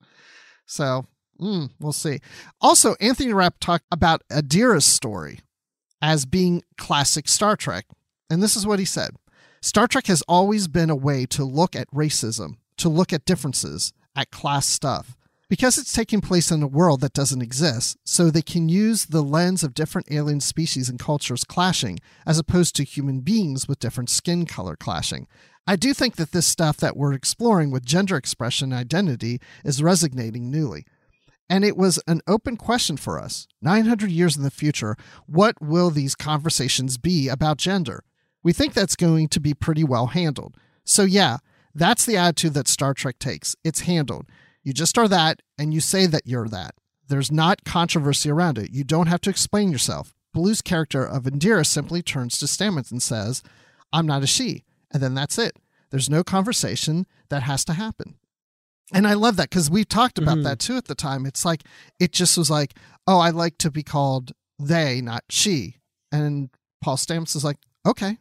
so 0.66 1.06
mm, 1.40 1.70
we'll 1.78 1.92
see. 1.92 2.20
Also 2.60 2.94
anthony 3.00 3.32
rapp 3.32 3.58
talked 3.60 3.86
about 3.90 4.22
adira's 4.30 4.86
story 4.86 5.40
as 6.02 6.26
being 6.26 6.62
classic 6.78 7.28
star 7.28 7.56
trek 7.56 7.86
and 8.28 8.42
this 8.42 8.56
is 8.56 8.66
what 8.66 8.78
he 8.78 8.84
said. 8.84 9.10
Star 9.62 9.86
trek 9.86 10.06
has 10.06 10.22
always 10.22 10.68
been 10.68 10.90
a 10.90 10.96
way 10.96 11.26
to 11.26 11.44
look 11.44 11.76
at 11.76 11.90
racism 11.90 12.56
to 12.80 12.88
look 12.88 13.12
at 13.12 13.26
differences, 13.26 13.92
at 14.16 14.30
class 14.30 14.66
stuff. 14.66 15.16
Because 15.50 15.78
it's 15.78 15.92
taking 15.92 16.20
place 16.20 16.52
in 16.52 16.62
a 16.62 16.68
world 16.68 17.00
that 17.00 17.12
doesn't 17.12 17.42
exist, 17.42 17.98
so 18.04 18.30
they 18.30 18.40
can 18.40 18.68
use 18.68 19.06
the 19.06 19.20
lens 19.20 19.64
of 19.64 19.74
different 19.74 20.06
alien 20.08 20.38
species 20.38 20.88
and 20.88 20.96
cultures 20.96 21.42
clashing, 21.42 21.98
as 22.24 22.38
opposed 22.38 22.76
to 22.76 22.84
human 22.84 23.18
beings 23.18 23.66
with 23.66 23.80
different 23.80 24.10
skin 24.10 24.46
color 24.46 24.76
clashing. 24.76 25.26
I 25.66 25.74
do 25.74 25.92
think 25.92 26.14
that 26.16 26.30
this 26.30 26.46
stuff 26.46 26.76
that 26.76 26.96
we're 26.96 27.12
exploring 27.12 27.72
with 27.72 27.84
gender 27.84 28.16
expression 28.16 28.70
and 28.72 28.80
identity 28.80 29.40
is 29.64 29.82
resonating 29.82 30.52
newly. 30.52 30.86
And 31.48 31.64
it 31.64 31.76
was 31.76 32.00
an 32.06 32.20
open 32.28 32.56
question 32.56 32.96
for 32.96 33.18
us. 33.18 33.48
900 33.60 34.08
years 34.08 34.36
in 34.36 34.44
the 34.44 34.52
future, 34.52 34.96
what 35.26 35.60
will 35.60 35.90
these 35.90 36.14
conversations 36.14 36.96
be 36.96 37.28
about 37.28 37.58
gender? 37.58 38.04
We 38.44 38.52
think 38.52 38.72
that's 38.72 38.94
going 38.94 39.26
to 39.30 39.40
be 39.40 39.54
pretty 39.54 39.82
well 39.82 40.06
handled. 40.06 40.56
So, 40.84 41.02
yeah, 41.02 41.38
that's 41.74 42.06
the 42.06 42.16
attitude 42.16 42.54
that 42.54 42.68
Star 42.68 42.94
Trek 42.94 43.18
takes. 43.18 43.56
It's 43.64 43.80
handled. 43.80 44.26
You 44.62 44.72
just 44.72 44.98
are 44.98 45.08
that, 45.08 45.40
and 45.58 45.72
you 45.72 45.80
say 45.80 46.06
that 46.06 46.26
you're 46.26 46.48
that. 46.48 46.74
There's 47.08 47.32
not 47.32 47.64
controversy 47.64 48.30
around 48.30 48.58
it. 48.58 48.70
You 48.70 48.84
don't 48.84 49.08
have 49.08 49.20
to 49.22 49.30
explain 49.30 49.72
yourself. 49.72 50.14
Blu's 50.32 50.62
character 50.62 51.04
of 51.04 51.24
Adira 51.24 51.66
simply 51.66 52.02
turns 52.02 52.38
to 52.38 52.46
Stamets 52.46 52.90
and 52.90 53.02
says, 53.02 53.42
I'm 53.92 54.06
not 54.06 54.22
a 54.22 54.26
she. 54.26 54.64
And 54.92 55.02
then 55.02 55.14
that's 55.14 55.38
it. 55.38 55.56
There's 55.90 56.10
no 56.10 56.22
conversation 56.22 57.06
that 57.28 57.42
has 57.42 57.64
to 57.64 57.72
happen. 57.72 58.16
And 58.92 59.06
I 59.06 59.14
love 59.14 59.36
that 59.36 59.50
because 59.50 59.70
we 59.70 59.84
talked 59.84 60.18
about 60.18 60.36
mm-hmm. 60.36 60.44
that 60.44 60.58
too 60.58 60.76
at 60.76 60.86
the 60.86 60.94
time. 60.94 61.26
It's 61.26 61.44
like, 61.44 61.62
it 61.98 62.12
just 62.12 62.36
was 62.36 62.50
like, 62.50 62.74
oh, 63.06 63.18
I 63.18 63.30
like 63.30 63.58
to 63.58 63.70
be 63.70 63.82
called 63.82 64.32
they, 64.58 65.00
not 65.00 65.24
she. 65.30 65.76
And 66.12 66.50
Paul 66.80 66.96
Stamets 66.96 67.36
is 67.36 67.44
like, 67.44 67.58
okay. 67.86 68.18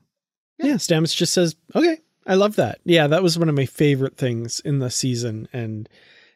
Yeah, 0.57 0.67
yeah 0.67 0.73
Stamets 0.75 1.15
just 1.15 1.33
says, 1.33 1.55
okay, 1.75 1.99
I 2.25 2.35
love 2.35 2.55
that. 2.57 2.79
Yeah, 2.85 3.07
that 3.07 3.23
was 3.23 3.37
one 3.37 3.49
of 3.49 3.55
my 3.55 3.65
favorite 3.65 4.17
things 4.17 4.59
in 4.59 4.79
the 4.79 4.89
season 4.89 5.47
and 5.51 5.89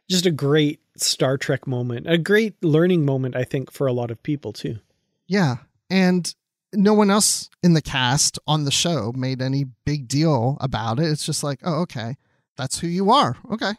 just 0.09 0.25
a 0.25 0.31
great 0.31 0.81
Star 0.97 1.37
Trek 1.37 1.67
moment, 1.67 2.07
a 2.09 2.17
great 2.17 2.61
learning 2.63 3.05
moment, 3.05 3.35
I 3.35 3.43
think, 3.43 3.71
for 3.71 3.87
a 3.87 3.93
lot 3.93 4.11
of 4.11 4.21
people 4.21 4.53
too. 4.53 4.79
Yeah. 5.27 5.57
And 5.89 6.33
no 6.73 6.93
one 6.93 7.09
else 7.09 7.49
in 7.61 7.73
the 7.73 7.81
cast 7.81 8.39
on 8.47 8.65
the 8.65 8.71
show 8.71 9.11
made 9.15 9.41
any 9.41 9.65
big 9.85 10.07
deal 10.07 10.57
about 10.59 10.99
it. 10.99 11.05
It's 11.05 11.25
just 11.25 11.43
like, 11.43 11.59
oh, 11.63 11.81
okay, 11.81 12.17
that's 12.57 12.79
who 12.79 12.87
you 12.87 13.11
are. 13.11 13.37
Okay, 13.51 13.73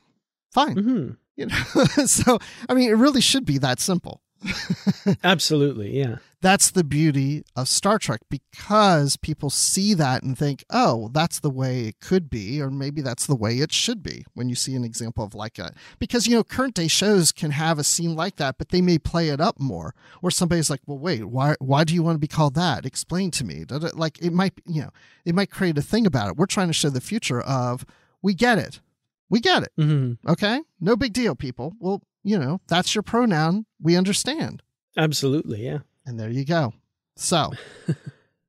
fine. 0.53 0.77
Mm-hmm. 0.77 1.11
You 1.37 1.47
know, 1.47 1.57
so 2.07 2.39
I 2.69 2.75
mean, 2.75 2.91
it 2.91 2.95
really 2.95 3.21
should 3.21 3.45
be 3.45 3.59
that 3.59 3.81
simple. 3.81 4.21
Absolutely, 5.25 5.99
yeah. 5.99 6.17
That's 6.41 6.71
the 6.71 6.85
beauty 6.85 7.43
of 7.57 7.69
Star 7.69 7.99
Trek 7.99 8.21
because 8.29 9.17
people 9.17 9.49
see 9.49 9.95
that 9.95 10.23
and 10.23 10.37
think, 10.37 10.63
oh, 10.69 11.09
that's 11.13 11.41
the 11.41 11.49
way 11.49 11.87
it 11.87 12.01
could 12.01 12.29
be, 12.29 12.61
or 12.61 12.71
maybe 12.71 13.01
that's 13.01 13.27
the 13.27 13.35
way 13.35 13.61
it 13.61 13.73
should 13.73 14.03
be 14.03 14.27
when 14.35 14.51
you 14.51 14.55
see 14.55 14.75
an 14.75 14.85
example 14.85 15.25
of 15.25 15.35
like 15.35 15.59
a. 15.59 15.73
Because, 15.99 16.27
you 16.27 16.37
know, 16.37 16.45
current 16.45 16.75
day 16.75 16.89
shows 16.89 17.33
can 17.33 17.53
have 17.53 17.79
a 17.79 17.85
scene 17.85 18.15
like 18.15 18.37
that, 18.37 18.59
but 18.59 18.69
they 18.69 18.83
may 18.83 18.99
play 18.99 19.31
it 19.31 19.41
up 19.41 19.59
more, 19.59 19.95
where 20.21 20.31
somebody's 20.31 20.69
like, 20.69 20.83
well, 20.87 20.99
wait, 20.99 21.25
why, 21.25 21.55
why 21.61 21.83
do 21.85 21.95
you 21.95 22.03
want 22.03 22.17
to 22.17 22.21
be 22.21 22.29
called 22.29 22.55
that? 22.55 22.85
Explain 22.85 23.31
to 23.33 23.45
me. 23.45 23.65
Like, 23.95 24.21
it 24.21 24.33
might, 24.33 24.53
you 24.67 24.83
know, 24.83 24.91
it 25.25 25.35
might 25.35 25.51
create 25.51 25.79
a 25.79 25.83
thing 25.83 26.07
about 26.07 26.29
it. 26.29 26.37
We're 26.37 26.47
trying 26.47 26.69
to 26.69 26.75
show 26.75 26.91
the 26.91 27.01
future 27.01 27.41
of, 27.41 27.87
we 28.21 28.35
get 28.35 28.59
it. 28.59 28.81
We 29.31 29.41
get 29.41 29.63
it. 29.63 29.73
Mm-hmm. 29.79 30.29
Okay. 30.31 30.61
No 30.79 30.95
big 30.95 31.15
deal, 31.15 31.35
people. 31.35 31.73
Well, 31.81 32.03
you 32.25 32.39
know, 32.39 32.61
that's 32.67 32.95
your 32.95 33.03
pronoun. 33.03 33.67
We 33.81 33.97
understand. 33.97 34.63
Absolutely. 34.97 35.65
Yeah. 35.65 35.79
And 36.07 36.19
there 36.19 36.31
you 36.31 36.45
go. 36.45 36.73
So 37.17 37.53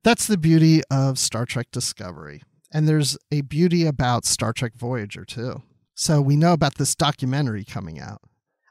that's 0.02 0.26
the 0.26 0.38
beauty 0.38 0.82
of 0.90 1.18
Star 1.18 1.44
Trek 1.44 1.68
Discovery. 1.70 2.42
And 2.72 2.88
there's 2.88 3.16
a 3.30 3.42
beauty 3.42 3.86
about 3.86 4.24
Star 4.24 4.52
Trek 4.52 4.72
Voyager, 4.76 5.24
too. 5.24 5.62
So 5.94 6.20
we 6.20 6.36
know 6.36 6.52
about 6.52 6.76
this 6.76 6.94
documentary 6.94 7.64
coming 7.64 8.00
out. 8.00 8.20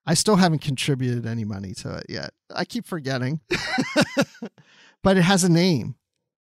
I 0.05 0.13
still 0.13 0.35
haven't 0.35 0.59
contributed 0.59 1.25
any 1.25 1.45
money 1.45 1.73
to 1.75 1.95
it 1.95 2.05
yet. 2.09 2.31
I 2.53 2.65
keep 2.65 2.85
forgetting. 2.85 3.39
but 5.01 5.17
it 5.17 5.23
has 5.23 5.43
a 5.43 5.51
name. 5.51 5.95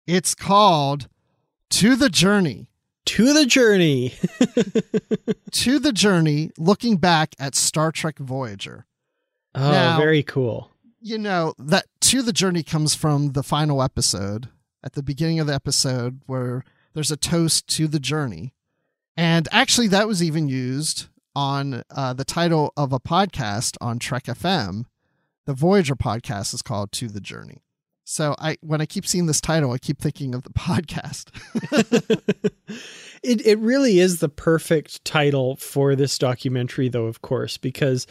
It's 0.06 0.34
called 0.34 1.08
To 1.70 1.96
the 1.96 2.10
Journey. 2.10 2.68
To 3.06 3.32
the 3.32 3.46
Journey. 3.46 4.14
to 5.52 5.78
the 5.78 5.92
Journey, 5.92 6.50
looking 6.58 6.96
back 6.96 7.34
at 7.38 7.54
Star 7.54 7.92
Trek 7.92 8.18
Voyager. 8.18 8.86
Oh, 9.54 9.70
now, 9.70 9.98
very 9.98 10.22
cool. 10.22 10.70
You 11.00 11.18
know, 11.18 11.54
that 11.58 11.86
To 12.02 12.22
the 12.22 12.32
Journey 12.32 12.62
comes 12.62 12.94
from 12.94 13.32
the 13.32 13.42
final 13.42 13.82
episode. 13.82 14.48
At 14.82 14.92
the 14.92 15.02
beginning 15.02 15.40
of 15.40 15.46
the 15.46 15.54
episode, 15.54 16.20
where 16.26 16.62
there's 16.92 17.10
a 17.10 17.16
toast 17.16 17.66
to 17.68 17.88
the 17.88 18.00
journey. 18.00 18.52
And 19.16 19.48
actually, 19.50 19.88
that 19.88 20.08
was 20.08 20.22
even 20.22 20.48
used 20.48 21.06
on 21.34 21.82
uh, 21.90 22.12
the 22.12 22.24
title 22.24 22.72
of 22.76 22.92
a 22.92 23.00
podcast 23.00 23.76
on 23.80 23.98
Trek 23.98 24.24
FM. 24.24 24.84
The 25.46 25.54
Voyager 25.54 25.96
podcast 25.96 26.54
is 26.54 26.62
called 26.62 26.92
To 26.92 27.08
the 27.08 27.20
Journey. 27.20 27.63
So 28.04 28.34
I 28.38 28.58
when 28.60 28.80
I 28.80 28.86
keep 28.86 29.06
seeing 29.06 29.26
this 29.26 29.40
title, 29.40 29.72
I 29.72 29.78
keep 29.78 29.98
thinking 29.98 30.34
of 30.34 30.42
the 30.42 30.50
podcast. 30.50 31.30
it 33.22 33.46
it 33.46 33.58
really 33.58 33.98
is 33.98 34.20
the 34.20 34.28
perfect 34.28 35.04
title 35.04 35.56
for 35.56 35.96
this 35.96 36.18
documentary 36.18 36.88
though, 36.88 37.06
of 37.06 37.22
course, 37.22 37.56
because 37.56 38.06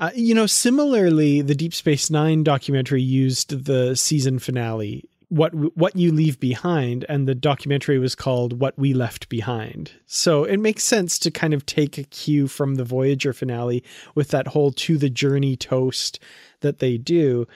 uh, 0.00 0.10
you 0.14 0.34
know, 0.34 0.46
similarly, 0.46 1.40
the 1.40 1.54
Deep 1.54 1.72
Space 1.72 2.10
Nine 2.10 2.42
documentary 2.42 3.02
used 3.02 3.64
the 3.64 3.94
season 3.94 4.40
finale 4.40 5.04
what 5.28 5.52
what 5.76 5.96
you 5.96 6.12
leave 6.12 6.38
behind 6.38 7.04
and 7.08 7.26
the 7.26 7.34
documentary 7.34 7.98
was 7.98 8.14
called 8.14 8.60
what 8.60 8.78
we 8.78 8.92
left 8.92 9.28
behind 9.28 9.90
so 10.06 10.44
it 10.44 10.58
makes 10.58 10.84
sense 10.84 11.18
to 11.18 11.30
kind 11.30 11.54
of 11.54 11.64
take 11.66 11.98
a 11.98 12.04
cue 12.04 12.46
from 12.46 12.74
the 12.74 12.84
voyager 12.84 13.32
finale 13.32 13.82
with 14.14 14.28
that 14.28 14.48
whole 14.48 14.70
to 14.70 14.98
the 14.98 15.10
journey 15.10 15.56
toast 15.56 16.20
that 16.60 16.78
they 16.78 16.96
do 16.96 17.46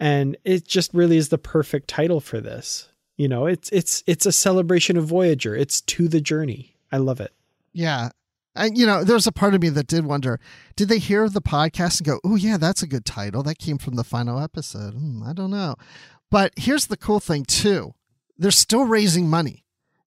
and 0.00 0.36
it 0.44 0.66
just 0.66 0.94
really 0.94 1.16
is 1.16 1.28
the 1.28 1.38
perfect 1.38 1.88
title 1.88 2.20
for 2.20 2.40
this. 2.40 2.88
You 3.16 3.28
know 3.28 3.46
it's 3.46 3.68
it's 3.70 4.04
it's 4.06 4.26
a 4.26 4.32
celebration 4.32 4.96
of 4.96 5.04
voyager. 5.04 5.54
It's 5.56 5.80
to 5.82 6.08
the 6.08 6.20
journey. 6.20 6.76
I 6.92 6.98
love 6.98 7.20
it. 7.20 7.32
Yeah. 7.72 8.10
And 8.54 8.78
you 8.78 8.86
know 8.86 9.04
there's 9.04 9.26
a 9.26 9.32
part 9.32 9.54
of 9.54 9.62
me 9.62 9.68
that 9.70 9.88
did 9.88 10.04
wonder 10.04 10.40
did 10.76 10.88
they 10.88 10.98
hear 10.98 11.28
the 11.28 11.42
podcast 11.42 12.00
and 12.00 12.06
go 12.06 12.20
oh 12.24 12.36
yeah 12.36 12.56
that's 12.56 12.82
a 12.82 12.86
good 12.86 13.04
title. 13.04 13.42
That 13.42 13.58
came 13.58 13.78
from 13.78 13.96
the 13.96 14.04
final 14.04 14.38
episode. 14.40 14.94
Hmm, 14.94 15.22
i 15.24 15.32
don't 15.32 15.50
know. 15.50 15.74
But 16.30 16.52
here's 16.56 16.86
the 16.86 16.96
cool 16.96 17.20
thing 17.20 17.44
too. 17.44 17.94
They're 18.36 18.50
still 18.52 18.84
raising 18.84 19.28
money. 19.28 19.64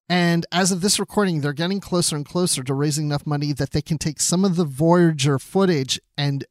And 0.07 0.45
as 0.51 0.71
of 0.71 0.79
this 0.79 0.99
recording 0.99 1.41
they're 1.41 1.51
getting 1.51 1.81
closer 1.81 2.15
and 2.15 2.25
closer 2.25 2.63
to 2.63 2.73
raising 2.73 3.07
enough 3.07 3.27
money 3.27 3.51
that 3.51 3.71
they 3.71 3.81
can 3.81 3.97
take 3.97 4.21
some 4.21 4.45
of 4.45 4.55
the 4.55 4.65
voyager 4.65 5.37
footage 5.37 5.99
and 6.17 6.45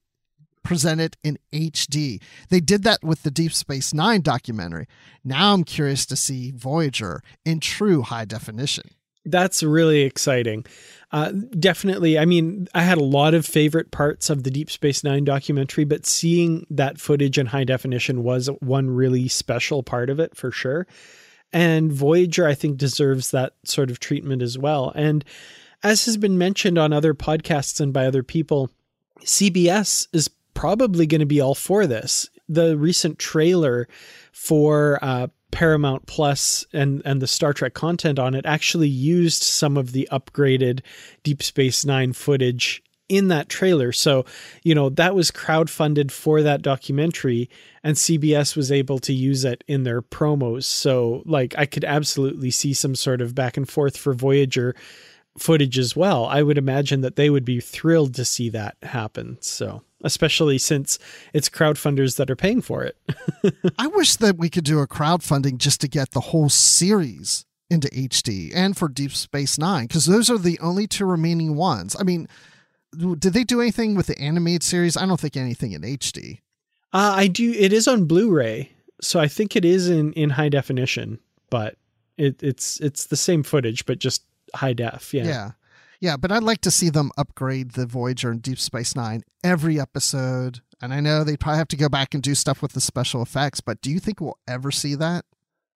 present 0.62 1.00
it 1.00 1.16
in 1.22 1.38
HD. 1.52 2.20
They 2.48 2.60
did 2.60 2.82
that 2.84 3.02
with 3.02 3.22
the 3.22 3.30
Deep 3.30 3.52
Space 3.52 3.94
Nine 3.94 4.20
documentary. 4.20 4.86
Now 5.24 5.52
I'm 5.52 5.64
curious 5.64 6.06
to 6.06 6.16
see 6.16 6.52
Voyager 6.52 7.22
in 7.44 7.60
true 7.60 8.02
high 8.02 8.24
definition. 8.24 8.90
That's 9.24 9.62
really 9.62 10.02
exciting. 10.02 10.64
Uh, 11.12 11.32
definitely. 11.58 12.18
I 12.18 12.24
mean, 12.24 12.68
I 12.74 12.82
had 12.82 12.98
a 12.98 13.04
lot 13.04 13.34
of 13.34 13.44
favorite 13.44 13.90
parts 13.90 14.30
of 14.30 14.44
the 14.44 14.50
Deep 14.50 14.70
Space 14.70 15.04
Nine 15.04 15.24
documentary, 15.24 15.84
but 15.84 16.06
seeing 16.06 16.66
that 16.70 17.00
footage 17.00 17.36
in 17.36 17.46
high 17.46 17.64
definition 17.64 18.22
was 18.22 18.48
one 18.60 18.88
really 18.88 19.28
special 19.28 19.82
part 19.82 20.08
of 20.08 20.20
it 20.20 20.36
for 20.36 20.50
sure. 20.50 20.86
And 21.52 21.92
Voyager, 21.92 22.46
I 22.46 22.54
think, 22.54 22.78
deserves 22.78 23.32
that 23.32 23.54
sort 23.64 23.90
of 23.90 23.98
treatment 23.98 24.40
as 24.40 24.56
well. 24.56 24.92
And 24.94 25.24
as 25.82 26.04
has 26.04 26.16
been 26.16 26.38
mentioned 26.38 26.78
on 26.78 26.92
other 26.92 27.12
podcasts 27.12 27.80
and 27.80 27.92
by 27.92 28.06
other 28.06 28.22
people, 28.22 28.70
CBS 29.22 30.06
is 30.12 30.30
probably 30.60 31.06
going 31.06 31.20
to 31.20 31.26
be 31.26 31.40
all 31.40 31.54
for 31.54 31.86
this. 31.86 32.28
The 32.46 32.76
recent 32.76 33.18
trailer 33.18 33.88
for 34.30 34.98
uh, 35.00 35.28
Paramount 35.50 36.04
Plus 36.04 36.66
and 36.74 37.00
and 37.06 37.22
the 37.22 37.26
Star 37.26 37.54
Trek 37.54 37.72
content 37.72 38.18
on 38.18 38.34
it 38.34 38.44
actually 38.44 38.90
used 38.90 39.42
some 39.42 39.78
of 39.78 39.92
the 39.92 40.06
upgraded 40.12 40.80
Deep 41.22 41.42
Space 41.42 41.86
9 41.86 42.12
footage 42.12 42.82
in 43.08 43.28
that 43.28 43.48
trailer. 43.48 43.90
So, 43.90 44.26
you 44.62 44.74
know, 44.74 44.90
that 44.90 45.14
was 45.14 45.30
crowdfunded 45.30 46.10
for 46.10 46.42
that 46.42 46.60
documentary 46.60 47.48
and 47.82 47.96
CBS 47.96 48.54
was 48.54 48.70
able 48.70 48.98
to 48.98 49.14
use 49.14 49.46
it 49.46 49.64
in 49.66 49.84
their 49.84 50.02
promos. 50.02 50.64
So, 50.64 51.22
like 51.24 51.54
I 51.56 51.64
could 51.64 51.86
absolutely 51.86 52.50
see 52.50 52.74
some 52.74 52.94
sort 52.94 53.22
of 53.22 53.34
back 53.34 53.56
and 53.56 53.66
forth 53.66 53.96
for 53.96 54.12
Voyager 54.12 54.76
footage 55.38 55.78
as 55.78 55.96
well. 55.96 56.26
I 56.26 56.42
would 56.42 56.58
imagine 56.58 57.00
that 57.00 57.16
they 57.16 57.30
would 57.30 57.46
be 57.46 57.60
thrilled 57.60 58.14
to 58.16 58.26
see 58.26 58.50
that 58.50 58.76
happen. 58.82 59.38
So, 59.40 59.84
especially 60.02 60.58
since 60.58 60.98
it's 61.32 61.48
crowdfunders 61.48 62.16
that 62.16 62.30
are 62.30 62.36
paying 62.36 62.60
for 62.60 62.84
it. 62.84 62.96
I 63.78 63.86
wish 63.86 64.16
that 64.16 64.36
we 64.36 64.48
could 64.48 64.64
do 64.64 64.80
a 64.80 64.86
crowdfunding 64.86 65.58
just 65.58 65.80
to 65.82 65.88
get 65.88 66.10
the 66.10 66.20
whole 66.20 66.48
series 66.48 67.44
into 67.68 67.88
HD 67.88 68.50
and 68.54 68.76
for 68.76 68.88
Deep 68.88 69.12
Space 69.12 69.58
Nine, 69.58 69.86
because 69.86 70.06
those 70.06 70.28
are 70.28 70.38
the 70.38 70.58
only 70.60 70.86
two 70.86 71.04
remaining 71.04 71.54
ones. 71.54 71.94
I 71.98 72.02
mean, 72.02 72.28
did 72.96 73.32
they 73.32 73.44
do 73.44 73.60
anything 73.60 73.94
with 73.94 74.06
the 74.06 74.18
animated 74.20 74.62
series? 74.62 74.96
I 74.96 75.06
don't 75.06 75.20
think 75.20 75.36
anything 75.36 75.72
in 75.72 75.82
HD. 75.82 76.40
Uh, 76.92 77.14
I 77.16 77.28
do. 77.28 77.52
It 77.52 77.72
is 77.72 77.86
on 77.86 78.06
Blu-ray, 78.06 78.72
so 79.00 79.20
I 79.20 79.28
think 79.28 79.54
it 79.54 79.64
is 79.64 79.88
in 79.88 80.12
in 80.14 80.30
high 80.30 80.48
definition, 80.48 81.20
but 81.48 81.76
it, 82.16 82.42
it's 82.42 82.80
it's 82.80 83.06
the 83.06 83.16
same 83.16 83.44
footage, 83.44 83.86
but 83.86 84.00
just 84.00 84.24
high 84.54 84.72
def. 84.72 85.14
Yeah. 85.14 85.24
Yeah. 85.24 85.50
Yeah, 86.00 86.16
but 86.16 86.32
I'd 86.32 86.42
like 86.42 86.62
to 86.62 86.70
see 86.70 86.88
them 86.88 87.12
upgrade 87.18 87.72
the 87.72 87.84
Voyager 87.84 88.30
and 88.30 88.40
Deep 88.40 88.58
Space 88.58 88.96
Nine 88.96 89.22
every 89.44 89.78
episode. 89.78 90.60
And 90.80 90.94
I 90.94 91.00
know 91.00 91.22
they 91.22 91.36
probably 91.36 91.58
have 91.58 91.68
to 91.68 91.76
go 91.76 91.90
back 91.90 92.14
and 92.14 92.22
do 92.22 92.34
stuff 92.34 92.62
with 92.62 92.72
the 92.72 92.80
special 92.80 93.20
effects, 93.20 93.60
but 93.60 93.82
do 93.82 93.90
you 93.90 94.00
think 94.00 94.18
we'll 94.18 94.38
ever 94.48 94.70
see 94.70 94.94
that? 94.94 95.26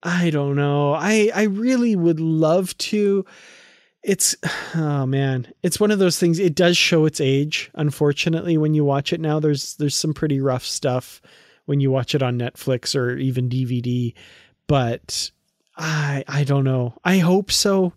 I 0.03 0.31
don't 0.31 0.57
know. 0.57 0.95
I 0.95 1.31
I 1.35 1.43
really 1.45 1.95
would 1.95 2.21
love 2.21 2.77
to. 2.79 3.27
It's 4.03 4.35
oh 4.75 5.05
man, 5.05 5.53
it's 5.63 5.79
one 5.79 5.91
of 5.91 5.99
those 5.99 6.19
things. 6.19 6.39
It 6.39 6.55
does 6.55 6.79
show 6.79 7.05
its 7.05 7.21
age, 7.21 7.71
unfortunately, 7.75 8.57
when 8.57 8.73
you 8.73 8.85
watch 8.85 9.13
it 9.13 9.21
now. 9.21 9.41
There's 9.41 9.77
there's 9.77 9.97
some 9.97 10.15
pretty 10.15 10.41
rough 10.41 10.65
stuff 10.65 11.21
when 11.67 11.81
you 11.81 11.91
watch 11.91 12.15
it 12.15 12.23
on 12.23 12.39
Netflix 12.39 12.97
or 12.97 13.17
even 13.19 13.51
DVD. 13.51 14.15
But 14.67 15.31
I 15.77 16.25
I 16.29 16.45
don't 16.45 16.65
know. 16.65 16.95
I 17.05 17.19
hope 17.19 17.53
so 17.53 17.93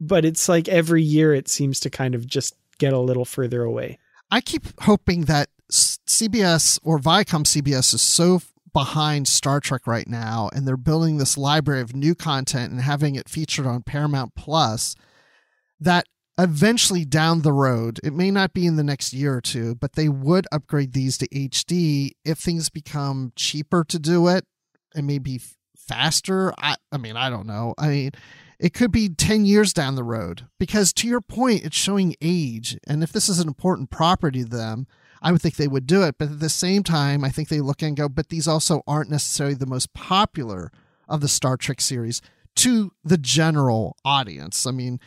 but 0.00 0.24
it's 0.24 0.48
like 0.48 0.68
every 0.68 1.02
year 1.02 1.34
it 1.34 1.48
seems 1.48 1.80
to 1.80 1.90
kind 1.90 2.14
of 2.14 2.26
just 2.26 2.54
get 2.78 2.92
a 2.92 2.98
little 2.98 3.24
further 3.24 3.62
away. 3.62 3.98
I 4.30 4.40
keep 4.40 4.64
hoping 4.82 5.22
that 5.22 5.48
CBS 5.70 6.78
or 6.82 6.98
Viacom 6.98 7.44
CBS 7.44 7.94
is 7.94 8.02
so 8.02 8.40
behind 8.72 9.26
Star 9.26 9.60
Trek 9.60 9.86
right 9.86 10.08
now 10.08 10.48
and 10.52 10.66
they're 10.66 10.76
building 10.76 11.18
this 11.18 11.36
library 11.36 11.80
of 11.80 11.94
new 11.94 12.14
content 12.14 12.70
and 12.70 12.80
having 12.80 13.16
it 13.16 13.28
featured 13.28 13.66
on 13.66 13.82
Paramount 13.82 14.34
Plus 14.34 14.94
that 15.80 16.06
eventually 16.38 17.04
down 17.04 17.42
the 17.42 17.52
road, 17.52 18.00
it 18.04 18.12
may 18.12 18.30
not 18.30 18.52
be 18.52 18.66
in 18.66 18.76
the 18.76 18.84
next 18.84 19.12
year 19.12 19.34
or 19.34 19.40
two, 19.40 19.74
but 19.74 19.94
they 19.94 20.08
would 20.08 20.46
upgrade 20.52 20.92
these 20.92 21.18
to 21.18 21.28
HD 21.28 22.12
if 22.24 22.38
things 22.38 22.68
become 22.68 23.32
cheaper 23.36 23.84
to 23.84 23.98
do 23.98 24.28
it 24.28 24.44
and 24.94 25.06
maybe 25.06 25.40
faster. 25.76 26.52
I, 26.58 26.76
I 26.92 26.96
mean, 26.96 27.16
I 27.16 27.28
don't 27.28 27.46
know. 27.46 27.74
I 27.76 27.88
mean, 27.88 28.10
it 28.60 28.74
could 28.74 28.92
be 28.92 29.08
10 29.08 29.46
years 29.46 29.72
down 29.72 29.94
the 29.94 30.04
road. 30.04 30.46
Because 30.58 30.92
to 30.92 31.08
your 31.08 31.22
point 31.22 31.64
it's 31.64 31.76
showing 31.76 32.14
age. 32.20 32.78
And 32.86 33.02
if 33.02 33.10
this 33.10 33.28
is 33.28 33.40
an 33.40 33.48
important 33.48 33.90
property 33.90 34.44
to 34.44 34.48
them 34.48 34.86
i 35.22 35.30
would 35.30 35.42
think 35.42 35.56
they 35.56 35.68
would 35.68 35.86
do 35.86 36.02
it. 36.02 36.16
But 36.18 36.30
at 36.30 36.40
the 36.40 36.48
same 36.48 36.82
time 36.82 37.24
i 37.24 37.30
think 37.30 37.48
they 37.48 37.60
look 37.60 37.82
and 37.82 37.96
go 37.96 38.08
but 38.08 38.28
these 38.28 38.46
also 38.46 38.82
aren't 38.86 39.10
necessarily 39.10 39.54
the 39.54 39.66
most 39.66 39.92
popular 39.94 40.70
of 41.08 41.20
the 41.20 41.28
star 41.28 41.56
trek 41.56 41.80
series 41.80 42.20
to 42.56 42.92
the 43.02 43.18
general 43.18 43.96
audience. 44.04 44.66
I 44.66 44.70
mean 44.70 45.00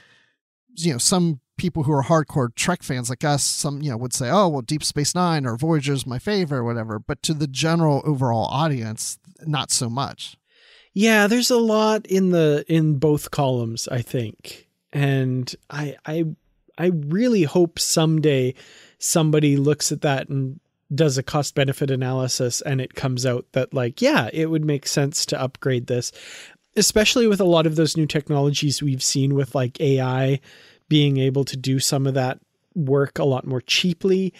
you 0.75 0.91
know 0.91 0.97
some 0.97 1.39
people 1.55 1.83
who 1.83 1.93
are 1.93 2.03
hardcore 2.03 2.53
trek 2.55 2.81
fans 2.81 3.07
like 3.07 3.23
us 3.23 3.43
some 3.43 3.83
you 3.83 3.91
know 3.91 3.97
would 3.97 4.13
say 4.13 4.27
oh 4.29 4.47
well 4.47 4.61
deep 4.61 4.83
space 4.83 5.13
nine 5.13 5.45
or 5.45 5.55
voyager 5.55 5.93
is 5.93 6.07
my 6.07 6.17
favorite 6.17 6.57
or 6.57 6.63
whatever. 6.63 6.97
But 6.97 7.21
to 7.23 7.35
the 7.35 7.47
general 7.47 8.01
overall 8.03 8.47
audience 8.47 9.19
not 9.45 9.69
so 9.71 9.89
much 9.89 10.37
yeah, 10.93 11.27
there's 11.27 11.49
a 11.49 11.57
lot 11.57 12.05
in 12.05 12.29
the 12.29 12.63
in 12.67 12.95
both 12.95 13.31
columns, 13.31 13.87
I 13.87 14.01
think. 14.01 14.67
And 14.91 15.53
I 15.69 15.95
I 16.05 16.25
I 16.77 16.87
really 16.87 17.43
hope 17.43 17.79
someday 17.79 18.53
somebody 18.99 19.57
looks 19.57 19.91
at 19.91 20.01
that 20.01 20.29
and 20.29 20.59
does 20.93 21.17
a 21.17 21.23
cost 21.23 21.55
benefit 21.55 21.89
analysis 21.89 22.61
and 22.61 22.79
it 22.79 22.93
comes 22.93 23.25
out 23.25 23.45
that 23.53 23.73
like 23.73 24.01
yeah, 24.01 24.29
it 24.31 24.47
would 24.47 24.63
make 24.63 24.87
sense 24.87 25.25
to 25.27 25.41
upgrade 25.41 25.87
this. 25.87 26.11
Especially 26.75 27.27
with 27.27 27.39
a 27.39 27.45
lot 27.45 27.67
of 27.67 27.75
those 27.75 27.97
new 27.97 28.07
technologies 28.07 28.81
we've 28.81 29.03
seen 29.03 29.35
with 29.35 29.53
like 29.53 29.79
AI 29.79 30.39
being 30.89 31.17
able 31.17 31.43
to 31.45 31.57
do 31.57 31.79
some 31.79 32.07
of 32.07 32.13
that 32.13 32.39
work 32.75 33.19
a 33.19 33.23
lot 33.23 33.45
more 33.45 33.61
cheaply 33.61 34.33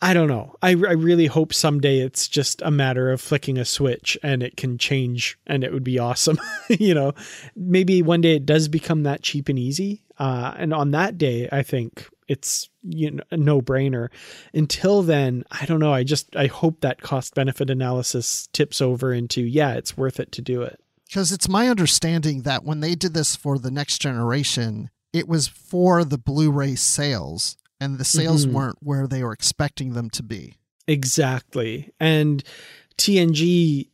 I 0.00 0.14
don't 0.14 0.28
know. 0.28 0.54
I, 0.62 0.70
I 0.70 0.72
really 0.92 1.26
hope 1.26 1.52
someday 1.52 1.98
it's 1.98 2.28
just 2.28 2.62
a 2.62 2.70
matter 2.70 3.10
of 3.10 3.20
flicking 3.20 3.58
a 3.58 3.64
switch 3.64 4.16
and 4.22 4.44
it 4.44 4.56
can 4.56 4.78
change 4.78 5.38
and 5.46 5.64
it 5.64 5.72
would 5.72 5.82
be 5.82 5.98
awesome. 5.98 6.38
you 6.68 6.94
know, 6.94 7.14
maybe 7.56 8.00
one 8.02 8.20
day 8.20 8.36
it 8.36 8.46
does 8.46 8.68
become 8.68 9.02
that 9.02 9.22
cheap 9.22 9.48
and 9.48 9.58
easy. 9.58 10.04
Uh, 10.18 10.54
and 10.56 10.72
on 10.72 10.92
that 10.92 11.18
day, 11.18 11.48
I 11.50 11.62
think 11.62 12.08
it's 12.28 12.68
you 12.82 13.10
know 13.10 13.22
a 13.30 13.36
no 13.36 13.60
brainer. 13.60 14.08
Until 14.52 15.02
then, 15.02 15.44
I 15.50 15.64
don't 15.64 15.80
know. 15.80 15.92
I 15.92 16.04
just 16.04 16.36
I 16.36 16.46
hope 16.46 16.80
that 16.80 17.00
cost 17.00 17.34
benefit 17.34 17.70
analysis 17.70 18.48
tips 18.52 18.80
over 18.80 19.12
into 19.12 19.42
yeah, 19.42 19.74
it's 19.74 19.96
worth 19.96 20.20
it 20.20 20.32
to 20.32 20.42
do 20.42 20.62
it. 20.62 20.80
Because 21.06 21.32
it's 21.32 21.48
my 21.48 21.68
understanding 21.68 22.42
that 22.42 22.64
when 22.64 22.80
they 22.80 22.94
did 22.94 23.14
this 23.14 23.34
for 23.34 23.58
the 23.58 23.70
next 23.70 23.98
generation, 23.98 24.90
it 25.12 25.26
was 25.26 25.48
for 25.48 26.04
the 26.04 26.18
Blu-ray 26.18 26.74
sales, 26.74 27.56
and 27.80 27.98
the 27.98 28.04
sales 28.04 28.44
mm-hmm. 28.44 28.56
weren't 28.56 28.78
where 28.80 29.06
they 29.06 29.22
were 29.22 29.32
expecting 29.32 29.92
them 29.92 30.10
to 30.10 30.22
be. 30.22 30.56
Exactly, 30.86 31.92
and 32.00 32.42
TNG 32.96 33.88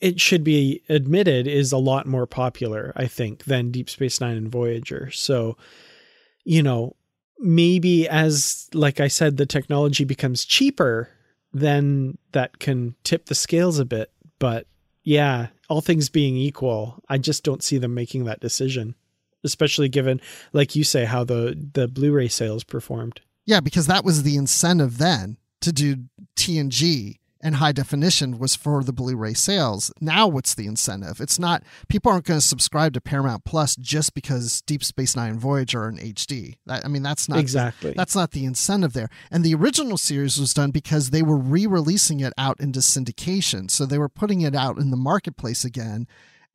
it 0.00 0.20
should 0.20 0.44
be 0.44 0.82
admitted 0.88 1.46
is 1.46 1.72
a 1.72 1.78
lot 1.78 2.06
more 2.06 2.26
popular 2.26 2.92
i 2.96 3.06
think 3.06 3.44
than 3.44 3.70
deep 3.70 3.88
space 3.88 4.20
nine 4.20 4.36
and 4.36 4.50
voyager 4.50 5.10
so 5.10 5.56
you 6.44 6.62
know 6.62 6.94
maybe 7.38 8.08
as 8.08 8.68
like 8.74 9.00
i 9.00 9.08
said 9.08 9.36
the 9.36 9.46
technology 9.46 10.04
becomes 10.04 10.44
cheaper 10.44 11.08
then 11.52 12.16
that 12.32 12.58
can 12.58 12.94
tip 13.04 13.26
the 13.26 13.34
scales 13.34 13.78
a 13.78 13.84
bit 13.84 14.10
but 14.38 14.66
yeah 15.02 15.48
all 15.68 15.80
things 15.80 16.08
being 16.08 16.36
equal 16.36 17.02
i 17.08 17.18
just 17.18 17.44
don't 17.44 17.62
see 17.62 17.78
them 17.78 17.94
making 17.94 18.24
that 18.24 18.40
decision 18.40 18.94
especially 19.44 19.88
given 19.88 20.20
like 20.52 20.74
you 20.74 20.84
say 20.84 21.04
how 21.04 21.24
the 21.24 21.68
the 21.72 21.88
blu-ray 21.88 22.28
sales 22.28 22.64
performed 22.64 23.20
yeah 23.46 23.60
because 23.60 23.86
that 23.86 24.04
was 24.04 24.22
the 24.22 24.36
incentive 24.36 24.98
then 24.98 25.36
to 25.60 25.72
do 25.72 25.96
tng 26.36 27.18
and 27.40 27.56
high 27.56 27.72
definition 27.72 28.38
was 28.38 28.56
for 28.56 28.82
the 28.82 28.92
Blu-ray 28.92 29.34
sales. 29.34 29.92
Now 30.00 30.26
what's 30.26 30.54
the 30.54 30.66
incentive? 30.66 31.20
It's 31.20 31.38
not 31.38 31.62
people 31.88 32.10
aren't 32.10 32.24
going 32.24 32.40
to 32.40 32.46
subscribe 32.46 32.94
to 32.94 33.00
Paramount 33.00 33.44
Plus 33.44 33.76
just 33.76 34.14
because 34.14 34.60
Deep 34.62 34.82
Space 34.82 35.14
9 35.14 35.38
Voyager 35.38 35.84
are 35.84 35.88
in 35.88 35.98
HD. 35.98 36.56
That, 36.66 36.84
I 36.84 36.88
mean 36.88 37.02
that's 37.02 37.28
not 37.28 37.38
Exactly. 37.38 37.94
That's 37.96 38.16
not 38.16 38.32
the 38.32 38.44
incentive 38.44 38.92
there. 38.92 39.08
And 39.30 39.44
the 39.44 39.54
original 39.54 39.98
series 39.98 40.38
was 40.38 40.54
done 40.54 40.70
because 40.70 41.10
they 41.10 41.22
were 41.22 41.36
re-releasing 41.36 42.20
it 42.20 42.32
out 42.36 42.58
into 42.60 42.80
syndication. 42.80 43.70
So 43.70 43.86
they 43.86 43.98
were 43.98 44.08
putting 44.08 44.40
it 44.40 44.54
out 44.54 44.78
in 44.78 44.90
the 44.90 44.96
marketplace 44.96 45.64
again 45.64 46.06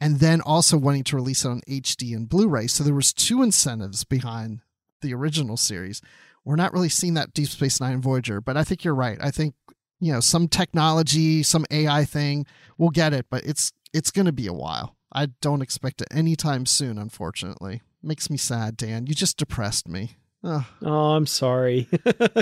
and 0.03 0.19
then 0.19 0.41
also 0.41 0.77
wanting 0.77 1.05
to 1.05 1.15
release 1.15 1.45
it 1.45 1.49
on 1.49 1.61
HD 1.61 2.13
and 2.13 2.27
Blu-ray. 2.27 2.67
So 2.67 2.83
there 2.83 2.93
was 2.93 3.13
two 3.13 3.41
incentives 3.41 4.03
behind 4.03 4.59
the 5.01 5.13
original 5.13 5.55
series. 5.55 6.01
We're 6.43 6.57
not 6.57 6.73
really 6.73 6.89
seeing 6.89 7.13
that 7.13 7.33
Deep 7.33 7.47
Space 7.47 7.79
Nine 7.79 8.01
Voyager, 8.01 8.41
but 8.41 8.57
I 8.57 8.65
think 8.65 8.83
you're 8.83 8.93
right. 8.93 9.17
I 9.21 9.31
think 9.31 9.55
you 10.03 10.11
know 10.11 10.19
some 10.19 10.49
technology 10.49 11.41
some 11.43 11.65
ai 11.71 12.03
thing 12.03 12.45
we'll 12.77 12.89
get 12.89 13.13
it 13.13 13.25
but 13.29 13.41
it's 13.45 13.71
it's 13.93 14.11
going 14.11 14.25
to 14.25 14.33
be 14.33 14.47
a 14.47 14.53
while 14.53 14.97
i 15.13 15.27
don't 15.39 15.61
expect 15.61 16.01
it 16.01 16.07
anytime 16.11 16.65
soon 16.65 16.97
unfortunately 16.97 17.81
makes 18.01 18.29
me 18.29 18.35
sad 18.35 18.75
dan 18.75 19.07
you 19.07 19.13
just 19.13 19.37
depressed 19.37 19.87
me 19.87 20.17
oh, 20.43 20.67
oh 20.81 21.15
i'm 21.15 21.25
sorry. 21.25 21.87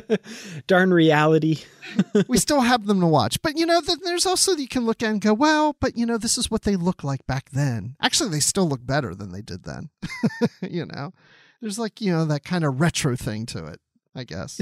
Darn 0.67 0.93
reality. 0.93 1.59
We 2.27 2.37
still 2.37 2.61
have 2.61 2.85
them 2.85 3.01
to 3.01 3.07
watch. 3.07 3.41
But 3.41 3.57
you 3.57 3.65
know 3.65 3.81
there's 3.81 4.25
also 4.25 4.55
you 4.55 4.67
can 4.67 4.85
look 4.85 5.03
at 5.03 5.09
and 5.09 5.19
go 5.19 5.33
well 5.33 5.75
but 5.79 5.97
you 5.97 6.05
know 6.05 6.17
this 6.17 6.37
is 6.37 6.49
what 6.49 6.61
they 6.61 6.75
look 6.75 7.03
like 7.03 7.25
back 7.27 7.49
then. 7.51 7.95
Actually 8.01 8.29
they 8.29 8.39
still 8.39 8.67
look 8.67 8.85
better 8.85 9.13
than 9.13 9.31
they 9.31 9.41
did 9.41 9.63
then. 9.63 9.89
You 10.61 10.85
know? 10.85 11.13
There's 11.59 11.79
like 11.79 11.99
you 11.99 12.11
know 12.11 12.25
that 12.25 12.43
kind 12.45 12.63
of 12.63 12.79
retro 12.79 13.15
thing 13.15 13.45
to 13.47 13.65
it 13.67 13.79
I 14.15 14.23
guess. 14.23 14.61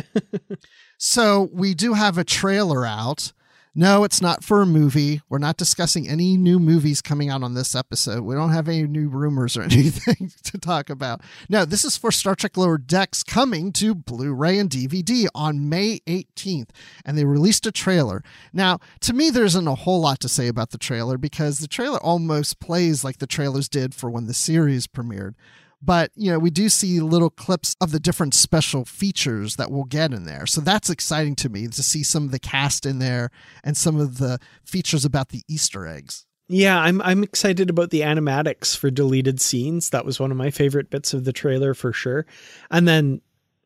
so 0.98 1.50
we 1.52 1.74
do 1.74 1.94
have 1.94 2.18
a 2.18 2.24
trailer 2.24 2.86
out. 2.86 3.34
No, 3.80 4.04
it's 4.04 4.22
not 4.22 4.44
for 4.44 4.62
a 4.62 4.66
movie. 4.66 5.22
We're 5.30 5.38
not 5.38 5.56
discussing 5.56 6.06
any 6.06 6.36
new 6.36 6.60
movies 6.60 7.02
coming 7.02 7.30
out 7.30 7.44
on 7.44 7.54
this 7.54 7.74
episode. 7.74 8.24
We 8.24 8.36
don't 8.36 8.52
have 8.52 8.68
any 8.68 8.84
new 8.84 9.08
rumors 9.08 9.56
or 9.56 9.62
anything 9.64 10.34
to 10.44 10.58
talk 10.58 10.90
about. 10.90 11.22
No, 11.48 11.64
this 11.64 11.86
is 11.86 11.96
for 11.96 12.12
Star 12.12 12.36
Trek 12.36 12.58
Lower 12.58 12.78
Decks 12.78 13.24
coming 13.24 13.72
to 13.72 13.96
Blu 13.96 14.34
ray 14.34 14.60
and 14.60 14.70
DVD 14.70 15.28
on 15.34 15.70
May 15.70 16.00
18th. 16.08 16.72
And 17.06 17.18
they 17.18 17.24
released 17.24 17.66
a 17.68 17.72
trailer. 17.72 18.22
Now, 18.52 18.80
to 19.00 19.14
me, 19.14 19.30
there 19.30 19.46
isn't 19.46 19.66
a 19.66 19.76
whole 19.76 20.02
lot 20.02 20.20
to 20.20 20.28
say 20.28 20.50
about 20.50 20.72
the 20.72 20.78
trailer 20.78 21.18
because 21.18 21.60
the 21.60 21.68
trailer 21.70 22.04
almost 22.04 22.60
plays 22.60 23.06
like 23.06 23.20
the 23.20 23.28
trailers 23.28 23.70
did 23.70 23.96
for 23.96 24.10
when 24.10 24.28
the 24.28 24.34
series 24.34 24.88
premiered 24.88 25.36
but 25.82 26.12
you 26.16 26.32
know 26.32 26.40
we 26.40 26.50
do 26.50 26.70
see 26.70 27.00
little 27.00 27.30
clips 27.30 27.76
of 27.82 27.92
the 27.92 28.00
different 28.00 28.34
special 28.34 28.86
features 28.86 29.56
that 29.56 29.72
we'll 29.72 29.84
get 29.84 30.14
in 30.14 30.26
there 30.26 30.46
so 30.46 30.62
that's 30.62 30.90
exciting 30.90 31.36
to 31.36 31.50
me 31.50 31.68
to 31.68 31.84
see 31.84 32.04
some 32.04 32.26
of 32.26 32.32
the 32.32 32.40
cast 32.40 32.86
in 32.86 33.00
there 33.00 33.30
and 33.64 33.78
some 33.78 34.00
of 34.00 34.18
the 34.18 34.40
features 34.64 35.06
about 35.06 35.30
the 35.30 35.44
easter 35.48 35.86
eggs 35.88 36.26
yeah 36.48 36.80
i'm 36.80 37.02
i'm 37.02 37.24
excited 37.24 37.70
about 37.70 37.90
the 37.90 38.02
animatics 38.02 38.76
for 38.76 38.90
deleted 38.90 39.40
scenes 39.40 39.90
that 39.90 40.06
was 40.06 40.20
one 40.20 40.32
of 40.32 40.38
my 40.38 40.50
favorite 40.50 40.90
bits 40.90 41.14
of 41.14 41.26
the 41.26 41.34
trailer 41.34 41.74
for 41.74 41.94
sure 41.94 42.26
and 42.72 42.88
then 42.88 43.22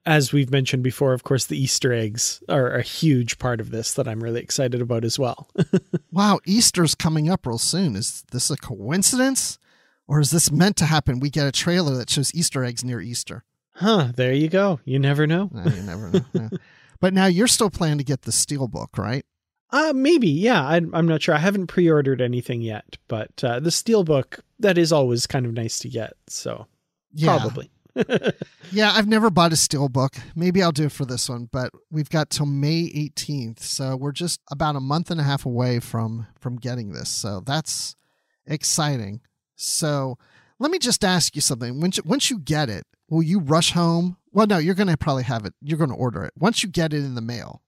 as 0.06 0.34
we've 0.34 0.52
mentioned 0.52 0.84
before, 0.84 1.14
of 1.14 1.24
course, 1.24 1.46
the 1.46 1.58
Easter 1.58 1.94
eggs 1.94 2.44
are 2.50 2.72
a 2.72 2.82
huge 2.82 3.40
part 3.40 3.62
of 3.62 3.72
this 3.72 3.94
that 3.94 4.08
I'm 4.08 4.22
really 4.22 4.42
excited 4.42 4.82
about 4.82 5.06
as 5.06 5.18
well. 5.18 5.48
wow, 6.12 6.40
Easter's 6.46 6.96
coming 6.96 7.30
up 7.30 7.46
real 7.46 7.58
soon. 7.58 7.96
Is 7.96 8.24
this 8.32 8.50
a 8.50 8.58
coincidence? 8.58 9.60
Or 10.08 10.20
is 10.20 10.32
this 10.32 10.52
meant 10.52 10.76
to 10.78 10.86
happen? 10.86 11.20
We 11.20 11.30
get 11.30 11.48
a 11.48 11.52
trailer 11.52 11.96
that 11.96 12.10
shows 12.10 12.34
Easter 12.34 12.64
eggs 12.64 12.84
near 12.84 13.00
Easter. 13.00 13.44
Huh, 13.76 14.10
there 14.16 14.34
you 14.34 14.50
go. 14.50 14.80
You 14.86 15.00
never 15.00 15.26
know. 15.26 15.50
no, 15.52 15.64
you 15.64 15.82
never 15.82 16.12
know. 16.34 16.50
But 17.04 17.14
now 17.14 17.26
you're 17.26 17.48
still 17.48 17.70
planning 17.70 17.98
to 17.98 18.04
get 18.06 18.22
the 18.22 18.32
Steelbook, 18.32 18.98
right? 18.98 19.26
Uh, 19.72 19.92
maybe, 19.94 20.30
yeah. 20.30 20.66
I, 20.66 20.78
am 20.78 21.06
not 21.06 21.22
sure. 21.22 21.36
I 21.36 21.40
haven't 21.40 21.68
pre 21.68 21.92
ordered 21.92 22.22
anything 22.22 22.62
yet, 22.62 22.98
but 23.10 23.44
uh, 23.44 23.60
the 23.60 23.72
Steelbook, 23.72 24.40
that 24.60 24.78
is 24.78 24.94
always 24.94 25.28
kind 25.28 25.46
of 25.46 25.52
nice 25.52 25.80
to 25.80 25.90
get. 25.90 26.14
So 26.30 26.66
yeah. 27.14 27.38
probably. 27.38 27.72
yeah, 28.72 28.94
I've 28.94 29.10
never 29.10 29.30
bought 29.30 29.52
a 29.52 29.56
Steelbook. 29.56 30.18
Maybe 30.34 30.64
I'll 30.64 30.72
do 30.72 30.86
it 30.86 30.94
for 30.94 31.04
this 31.04 31.28
one, 31.28 31.50
but 31.52 31.72
we've 31.92 32.10
got 32.10 32.30
till 32.30 32.46
May 32.46 32.84
18th. 32.84 33.60
So 33.60 33.98
we're 33.98 34.14
just 34.14 34.40
about 34.50 34.78
a 34.78 34.80
month 34.80 35.12
and 35.12 35.20
a 35.20 35.24
half 35.24 35.46
away 35.46 35.82
from 35.82 36.28
from 36.40 36.56
getting 36.56 36.94
this. 36.94 37.10
So 37.10 37.42
that's 37.46 37.98
exciting. 38.46 39.20
So 39.56 40.18
let 40.60 40.72
me 40.72 40.80
just 40.80 41.04
ask 41.04 41.36
you 41.36 41.42
something. 41.42 41.80
Once 41.80 41.98
you, 41.98 42.04
once 42.06 42.30
you 42.30 42.40
get 42.40 42.70
it, 42.70 42.86
will 43.10 43.24
you 43.24 43.40
rush 43.40 43.72
home? 43.72 44.18
Well, 44.32 44.48
no, 44.48 44.58
you're 44.58 44.76
going 44.76 44.88
to 44.88 44.98
probably 44.98 45.24
have 45.24 45.46
it. 45.46 45.54
You're 45.62 45.78
going 45.78 45.90
to 45.90 45.96
order 45.96 46.24
it. 46.24 46.34
Once 46.38 46.64
you 46.64 46.70
get 46.70 46.94
it 46.94 46.98
in 46.98 47.16
the 47.16 47.22
mail, 47.22 47.62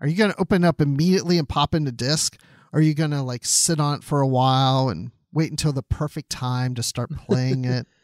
are 0.00 0.06
you 0.06 0.16
going 0.16 0.32
to 0.32 0.40
open 0.40 0.64
it 0.64 0.66
up 0.66 0.80
immediately 0.80 1.38
and 1.38 1.48
pop 1.48 1.74
in 1.74 1.84
the 1.84 1.92
disc? 1.92 2.40
Or 2.72 2.80
are 2.80 2.82
you 2.82 2.94
going 2.94 3.10
to 3.10 3.22
like 3.22 3.44
sit 3.44 3.80
on 3.80 3.96
it 3.96 4.04
for 4.04 4.20
a 4.20 4.28
while 4.28 4.88
and 4.88 5.10
wait 5.32 5.50
until 5.50 5.72
the 5.72 5.82
perfect 5.82 6.30
time 6.30 6.74
to 6.74 6.82
start 6.82 7.10
playing 7.16 7.64
it? 7.64 7.86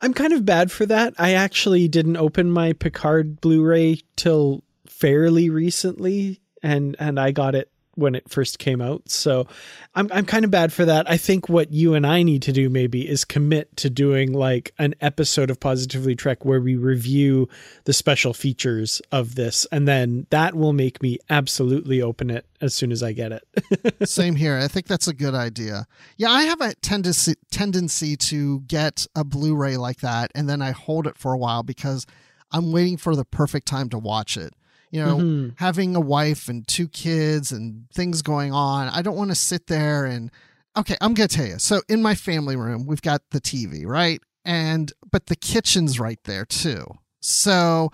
I'm 0.00 0.14
kind 0.14 0.32
of 0.32 0.44
bad 0.44 0.70
for 0.70 0.84
that. 0.86 1.14
I 1.18 1.32
actually 1.32 1.88
didn't 1.88 2.16
open 2.16 2.50
my 2.50 2.72
Picard 2.72 3.40
Blu-ray 3.40 4.00
till 4.14 4.62
fairly 4.86 5.50
recently 5.50 6.40
and 6.62 6.96
and 6.98 7.18
I 7.20 7.30
got 7.32 7.54
it 7.54 7.70
when 7.96 8.14
it 8.14 8.30
first 8.30 8.58
came 8.58 8.80
out. 8.80 9.08
So 9.10 9.46
I'm 9.94 10.08
I'm 10.12 10.26
kind 10.26 10.44
of 10.44 10.50
bad 10.50 10.72
for 10.72 10.84
that. 10.84 11.10
I 11.10 11.16
think 11.16 11.48
what 11.48 11.72
you 11.72 11.94
and 11.94 12.06
I 12.06 12.22
need 12.22 12.42
to 12.42 12.52
do 12.52 12.68
maybe 12.68 13.08
is 13.08 13.24
commit 13.24 13.76
to 13.78 13.90
doing 13.90 14.32
like 14.32 14.72
an 14.78 14.94
episode 15.00 15.50
of 15.50 15.58
Positively 15.58 16.14
Trek 16.14 16.44
where 16.44 16.60
we 16.60 16.76
review 16.76 17.48
the 17.84 17.92
special 17.92 18.32
features 18.32 19.02
of 19.10 19.34
this 19.34 19.66
and 19.72 19.88
then 19.88 20.26
that 20.30 20.54
will 20.54 20.72
make 20.72 21.02
me 21.02 21.18
absolutely 21.28 22.00
open 22.00 22.30
it 22.30 22.46
as 22.60 22.74
soon 22.74 22.92
as 22.92 23.02
I 23.02 23.12
get 23.12 23.32
it. 23.32 24.08
Same 24.08 24.36
here. 24.36 24.56
I 24.58 24.68
think 24.68 24.86
that's 24.86 25.08
a 25.08 25.14
good 25.14 25.34
idea. 25.34 25.86
Yeah, 26.16 26.30
I 26.30 26.42
have 26.42 26.60
a 26.60 26.74
tendency 26.74 27.34
tendency 27.50 28.16
to 28.16 28.60
get 28.60 29.06
a 29.16 29.24
Blu-ray 29.24 29.78
like 29.78 30.00
that 30.00 30.30
and 30.34 30.48
then 30.48 30.60
I 30.60 30.70
hold 30.72 31.06
it 31.06 31.16
for 31.16 31.32
a 31.32 31.38
while 31.38 31.62
because 31.62 32.06
I'm 32.52 32.72
waiting 32.72 32.96
for 32.98 33.16
the 33.16 33.24
perfect 33.24 33.66
time 33.66 33.88
to 33.88 33.98
watch 33.98 34.36
it 34.36 34.54
you 34.90 35.04
know, 35.04 35.16
mm-hmm. 35.16 35.48
having 35.56 35.96
a 35.96 36.00
wife 36.00 36.48
and 36.48 36.66
two 36.66 36.88
kids 36.88 37.52
and 37.52 37.88
things 37.90 38.22
going 38.22 38.52
on. 38.52 38.88
I 38.88 39.02
don't 39.02 39.16
want 39.16 39.30
to 39.30 39.36
sit 39.36 39.66
there 39.66 40.04
and 40.04 40.30
okay, 40.76 40.96
I'm 41.00 41.14
going 41.14 41.28
to 41.28 41.36
tell 41.36 41.46
you. 41.46 41.58
So 41.58 41.80
in 41.88 42.02
my 42.02 42.14
family 42.14 42.56
room, 42.56 42.86
we've 42.86 43.02
got 43.02 43.22
the 43.30 43.40
TV, 43.40 43.86
right? 43.86 44.20
And 44.44 44.92
but 45.10 45.26
the 45.26 45.36
kitchen's 45.36 45.98
right 45.98 46.20
there 46.24 46.44
too. 46.44 46.86
So 47.20 47.90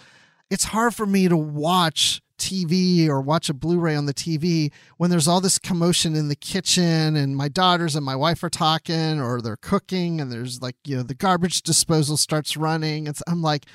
it's 0.50 0.64
hard 0.64 0.94
for 0.94 1.07
me 1.07 1.28
to 1.28 1.37
watch 1.37 2.20
TV 2.42 3.09
or 3.09 3.20
watch 3.20 3.48
a 3.48 3.55
Blu-ray 3.55 3.94
on 3.94 4.07
the 4.07 4.12
TV 4.12 4.72
when 4.96 5.11
there's 5.11 5.28
all 5.28 5.40
this 5.40 5.59
commotion 5.59 6.16
in 6.16 6.28
the 6.28 6.37
kitchen 6.37 7.14
and 7.14 7.37
my 7.37 7.48
daughters 7.48 7.94
and 7.94 8.05
my 8.05 8.16
wife 8.16 8.42
are 8.42 8.50
talking 8.50 9.20
or 9.20 9.40
they're 9.40 9.57
cooking 9.57 10.20
and 10.20 10.33
there's 10.33 10.61
like, 10.61 10.76
you 10.85 10.96
know, 10.96 11.05
the 11.05 11.14
garbage 11.14 11.62
disposal 11.62 12.16
starts 12.16 12.57
running. 12.57 13.07
It's 13.07 13.22
I'm 13.28 13.42
like, 13.42 13.66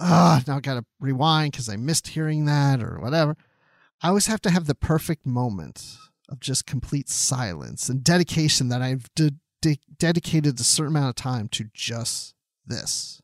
oh, 0.00 0.40
now 0.46 0.56
I 0.56 0.60
got 0.60 0.74
to 0.74 0.84
rewind 1.00 1.52
because 1.52 1.68
I 1.68 1.76
missed 1.76 2.08
hearing 2.08 2.44
that 2.46 2.82
or 2.82 2.98
whatever. 3.00 3.36
I 4.02 4.08
always 4.08 4.26
have 4.26 4.40
to 4.42 4.50
have 4.50 4.66
the 4.66 4.74
perfect 4.74 5.24
moment 5.26 5.96
of 6.28 6.40
just 6.40 6.66
complete 6.66 7.08
silence 7.08 7.88
and 7.88 8.02
dedication 8.02 8.68
that 8.68 8.82
I've 8.82 9.12
de- 9.14 9.34
de- 9.60 9.80
dedicated 9.98 10.58
a 10.58 10.64
certain 10.64 10.96
amount 10.96 11.10
of 11.10 11.14
time 11.14 11.48
to 11.48 11.66
just 11.72 12.34
this. 12.66 13.22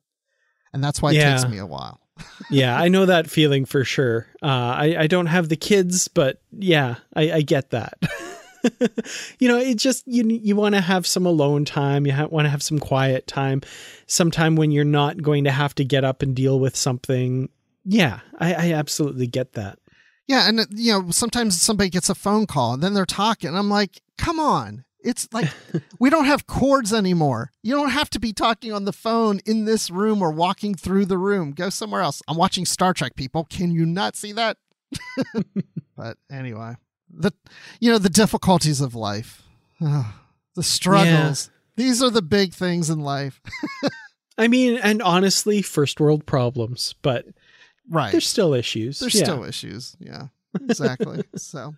And 0.73 0.85
that's 0.85 1.03
why 1.03 1.11
it 1.11 1.17
yeah. 1.17 1.37
takes 1.37 1.51
me 1.51 1.59
a 1.59 1.67
while. 1.67 2.01
yeah, 2.51 2.79
I 2.79 2.89
know 2.89 3.07
that 3.07 3.31
feeling 3.31 3.65
for 3.65 3.85
sure. 3.85 4.27
Uh, 4.43 4.47
I, 4.47 4.97
I 5.01 5.07
don't 5.07 5.27
have 5.27 5.49
the 5.49 5.57
kids, 5.57 6.09
but 6.09 6.41
yeah, 6.53 6.97
I, 7.15 7.33
I 7.33 7.43
get 7.43 7.71
that. 7.71 7.95
you 9.39 9.49
know, 9.49 9.59
it 9.59 9.77
just 9.77 10.07
you 10.07 10.25
you 10.27 10.57
want 10.57 10.75
to 10.75 10.81
have 10.81 11.07
some 11.07 11.27
alone 11.27 11.65
time. 11.65 12.07
You 12.07 12.13
ha- 12.13 12.27
want 12.27 12.47
to 12.47 12.51
have 12.51 12.63
some 12.63 12.79
quiet 12.79 13.27
time, 13.27 13.63
sometime 14.07 14.57
when 14.57 14.71
you're 14.71 14.85
not 14.85 15.23
going 15.23 15.45
to 15.45 15.51
have 15.51 15.75
to 15.77 15.85
get 15.85 16.05
up 16.05 16.23
and 16.23 16.35
deal 16.35 16.59
with 16.61 16.77
something. 16.77 17.49
Yeah, 17.85 18.21
I, 18.39 18.55
I 18.55 18.73
absolutely 18.73 19.27
get 19.27 19.55
that. 19.55 19.79
Yeah, 20.27 20.49
and 20.49 20.61
uh, 20.61 20.67
you 20.71 20.93
know, 20.93 21.11
sometimes 21.11 21.61
somebody 21.61 21.91
gets 21.91 22.11
a 22.11 22.15
phone 22.15 22.47
call 22.47 22.75
and 22.75 22.83
then 22.83 22.95
they're 22.95 23.07
talking. 23.07 23.55
I'm 23.57 23.71
like, 23.71 24.03
come 24.19 24.39
on. 24.39 24.85
It's 25.01 25.29
like 25.33 25.49
we 25.99 26.11
don't 26.11 26.27
have 26.27 26.47
cords 26.47 26.93
anymore. 26.93 27.51
You 27.63 27.75
don't 27.75 27.91
have 27.91 28.11
to 28.11 28.21
be 28.21 28.33
talking 28.33 28.73
on 28.73 28.85
the 28.85 28.93
phone 28.93 29.41
in 29.47 29.65
this 29.65 29.91
room 29.91 30.21
or 30.23 30.31
walking 30.31 30.75
through 30.75 31.07
the 31.07 31.19
room. 31.19 31.53
Go 31.53 31.71
somewhere 31.71 32.03
else. 32.03 32.23
I'm 32.29 32.37
watching 32.37 32.67
Star 32.67 32.93
Trek, 32.93 33.17
people. 33.17 33.45
Can 33.45 33.71
you 33.71 33.87
not 33.87 34.17
see 34.17 34.33
that? 34.33 34.59
but 35.97 36.19
anyway, 36.31 36.75
the 37.11 37.33
you 37.81 37.91
know 37.91 37.99
the 37.99 38.09
difficulties 38.09 38.81
of 38.81 38.95
life, 38.95 39.43
the 39.81 40.63
struggles. 40.63 41.51
Yeah. 41.51 41.55
These 41.85 42.03
are 42.03 42.11
the 42.11 42.23
big 42.23 42.55
things 42.55 42.91
in 42.91 43.01
life. 43.01 43.41
I 44.39 44.49
mean, 44.49 44.79
and 44.83 45.01
honestly, 45.03 45.63
first 45.63 46.01
world 46.01 46.27
problems, 46.27 46.95
but 47.03 47.27
right, 47.89 48.13
there's 48.13 48.29
still 48.29 48.55
issues. 48.55 49.01
There's 49.01 49.15
yeah. 49.15 49.25
still 49.25 49.45
issues. 49.45 49.97
Yeah, 49.99 50.29
exactly. 50.61 51.25
so. 51.37 51.75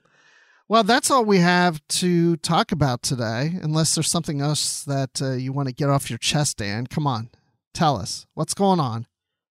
Well, 0.68 0.84
that's 0.84 1.10
all 1.10 1.24
we 1.24 1.38
have 1.38 1.84
to 1.88 2.36
talk 2.36 2.70
about 2.70 3.02
today, 3.02 3.58
unless 3.60 3.96
there's 3.96 4.08
something 4.10 4.40
else 4.40 4.84
that 4.84 5.20
uh, 5.20 5.32
you 5.32 5.52
want 5.52 5.68
to 5.68 5.74
get 5.74 5.90
off 5.90 6.08
your 6.08 6.18
chest, 6.18 6.58
Dan. 6.58 6.86
Come 6.86 7.08
on, 7.08 7.30
tell 7.74 7.96
us 7.96 8.26
what's 8.34 8.54
going 8.54 8.78
on. 8.78 9.06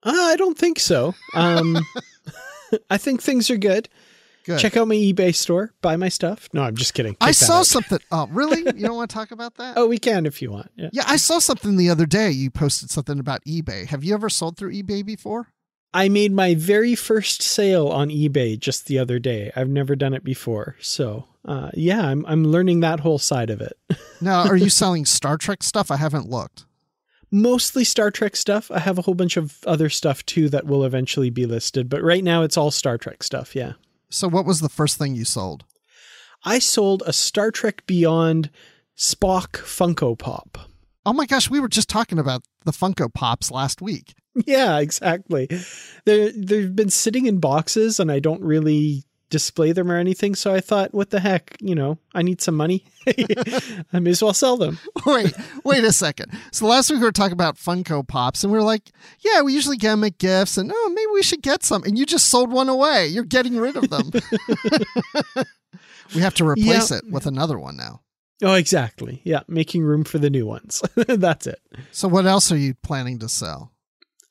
Uh, 0.04 0.12
I 0.12 0.36
don't 0.36 0.58
think 0.58 0.80
so. 0.80 1.16
Um, 1.34 1.78
I 2.90 2.98
think 2.98 3.22
things 3.22 3.50
are 3.50 3.58
good. 3.58 3.90
Good. 4.48 4.60
Check 4.60 4.78
out 4.78 4.88
my 4.88 4.96
eBay 4.96 5.36
store. 5.36 5.74
Buy 5.82 5.98
my 5.98 6.08
stuff. 6.08 6.48
No, 6.54 6.64
I'm 6.64 6.78
just 6.78 6.94
kidding. 6.94 7.16
Take 7.16 7.28
I 7.28 7.32
saw 7.32 7.60
out. 7.60 7.66
something. 7.66 8.00
Oh, 8.14 8.28
really? 8.32 8.60
You 8.60 8.88
don't 8.88 8.96
want 8.96 9.10
to 9.10 9.14
talk 9.14 9.32
about 9.32 9.56
that? 9.56 9.78
oh, 9.78 9.88
we 9.88 9.98
can 9.98 10.26
if 10.26 10.42
you 10.42 10.52
want. 10.52 10.72
Yeah. 10.78 10.88
Yeah, 10.94 11.04
I 11.06 11.18
saw 11.18 11.40
something 11.40 11.76
the 11.76 11.90
other 11.90 12.06
day. 12.06 12.32
You 12.32 12.50
posted 12.50 12.90
something 12.90 13.20
about 13.20 13.44
eBay. 13.44 13.88
Have 13.88 14.06
you 14.06 14.14
ever 14.14 14.30
sold 14.30 14.56
through 14.56 14.72
eBay 14.72 15.06
before? 15.06 15.50
I 15.94 16.08
made 16.08 16.32
my 16.32 16.56
very 16.56 16.96
first 16.96 17.42
sale 17.42 17.90
on 17.90 18.08
eBay 18.08 18.58
just 18.58 18.88
the 18.88 18.98
other 19.00 19.20
day. 19.20 19.52
I've 19.54 19.68
never 19.68 19.98
done 19.98 20.14
it 20.14 20.24
before. 20.24 20.78
So, 20.80 21.26
uh, 21.44 21.72
yeah, 21.74 22.06
I'm, 22.08 22.26
I'm 22.26 22.46
learning 22.46 22.80
that 22.80 23.02
whole 23.02 23.20
side 23.20 23.50
of 23.50 23.60
it. 23.60 23.78
now, 24.22 24.48
are 24.48 24.56
you 24.56 24.70
selling 24.70 25.04
Star 25.04 25.38
Trek 25.38 25.62
stuff? 25.62 25.92
I 25.92 25.98
haven't 25.98 26.30
looked. 26.30 26.64
Mostly 27.32 27.84
Star 27.84 28.12
Trek 28.12 28.38
stuff. 28.38 28.72
I 28.72 28.80
have 28.80 28.98
a 28.98 29.02
whole 29.02 29.14
bunch 29.16 29.36
of 29.36 29.58
other 29.66 29.90
stuff 29.90 30.26
too 30.26 30.48
that 30.50 30.66
will 30.66 30.86
eventually 30.86 31.30
be 31.30 31.46
listed, 31.46 31.90
but 31.90 32.02
right 32.02 32.24
now 32.24 32.44
it's 32.44 32.56
all 32.56 32.72
Star 32.72 32.98
Trek 32.98 33.24
stuff. 33.24 33.54
Yeah. 33.54 33.74
So, 34.10 34.28
what 34.30 34.46
was 34.46 34.62
the 34.62 34.70
first 34.70 34.98
thing 34.98 35.16
you 35.16 35.26
sold? 35.26 35.66
I 36.46 36.60
sold 36.60 37.04
a 37.06 37.14
Star 37.14 37.52
Trek 37.52 37.86
Beyond 37.88 38.50
Spock 38.96 39.52
Funko 39.52 40.18
Pop. 40.18 40.58
Oh 41.06 41.14
my 41.14 41.26
gosh, 41.26 41.50
we 41.50 41.60
were 41.60 41.68
just 41.68 41.90
talking 41.90 42.20
about 42.20 42.44
the 42.66 42.72
Funko 42.72 43.14
Pops 43.14 43.52
last 43.52 43.82
week. 43.82 44.14
Yeah, 44.46 44.78
exactly. 44.78 45.50
They 46.06 46.30
they've 46.30 46.76
been 46.76 46.92
sitting 46.92 47.26
in 47.26 47.40
boxes 47.40 48.00
and 48.00 48.12
I 48.12 48.20
don't 48.20 48.44
really 48.44 49.04
display 49.30 49.72
them 49.72 49.92
or 49.92 49.98
anything, 49.98 50.36
so 50.36 50.54
I 50.54 50.60
thought, 50.60 50.94
what 50.94 51.10
the 51.10 51.20
heck, 51.20 51.58
you 51.60 51.76
know, 51.76 51.98
I 52.14 52.22
need 52.22 52.42
some 52.42 52.56
money. 52.56 52.86
I 53.94 54.00
may 54.00 54.12
as 54.12 54.22
well 54.22 54.34
sell 54.34 54.58
them. 54.58 54.80
wait, 55.06 55.34
wait 55.64 55.84
a 55.84 55.92
second. 55.92 56.32
So 56.52 56.66
last 56.66 56.90
week 56.90 57.00
we 57.00 57.06
were 57.06 57.12
talking 57.12 57.34
about 57.34 57.58
Funko 57.58 58.08
Pops 58.08 58.44
and 58.44 58.52
we 58.52 58.60
are 58.60 58.64
like, 58.64 58.92
yeah, 59.20 59.42
we 59.42 59.54
usually 59.54 59.78
get 59.78 59.92
them 59.92 60.04
at 60.04 60.18
gifts 60.18 60.58
and 60.58 60.72
oh, 60.74 60.92
maybe 60.94 61.12
we 61.14 61.24
should 61.24 61.42
get 61.42 61.64
some. 61.64 61.84
And 61.84 61.98
you 61.98 62.06
just 62.06 62.30
sold 62.30 62.52
one 62.52 62.70
away. 62.70 63.08
You're 63.08 63.24
getting 63.24 63.58
rid 63.58 63.76
of 63.76 63.90
them. 63.90 64.12
we 66.16 66.22
have 66.22 66.36
to 66.36 66.48
replace 66.48 66.92
yeah. 66.92 66.98
it 66.98 67.04
with 67.12 67.26
another 67.26 67.60
one 67.60 67.78
now. 67.78 68.02
Oh, 68.44 68.54
exactly. 68.54 69.22
Yeah, 69.24 69.42
making 69.48 69.84
room 69.84 70.04
for 70.04 70.20
the 70.20 70.30
new 70.30 70.46
ones. 70.46 70.84
That's 70.96 71.48
it. 71.48 71.60
So 71.92 72.08
what 72.08 72.26
else 72.26 72.52
are 72.52 72.58
you 72.58 72.76
planning 72.76 73.20
to 73.20 73.30
sell? 73.30 73.72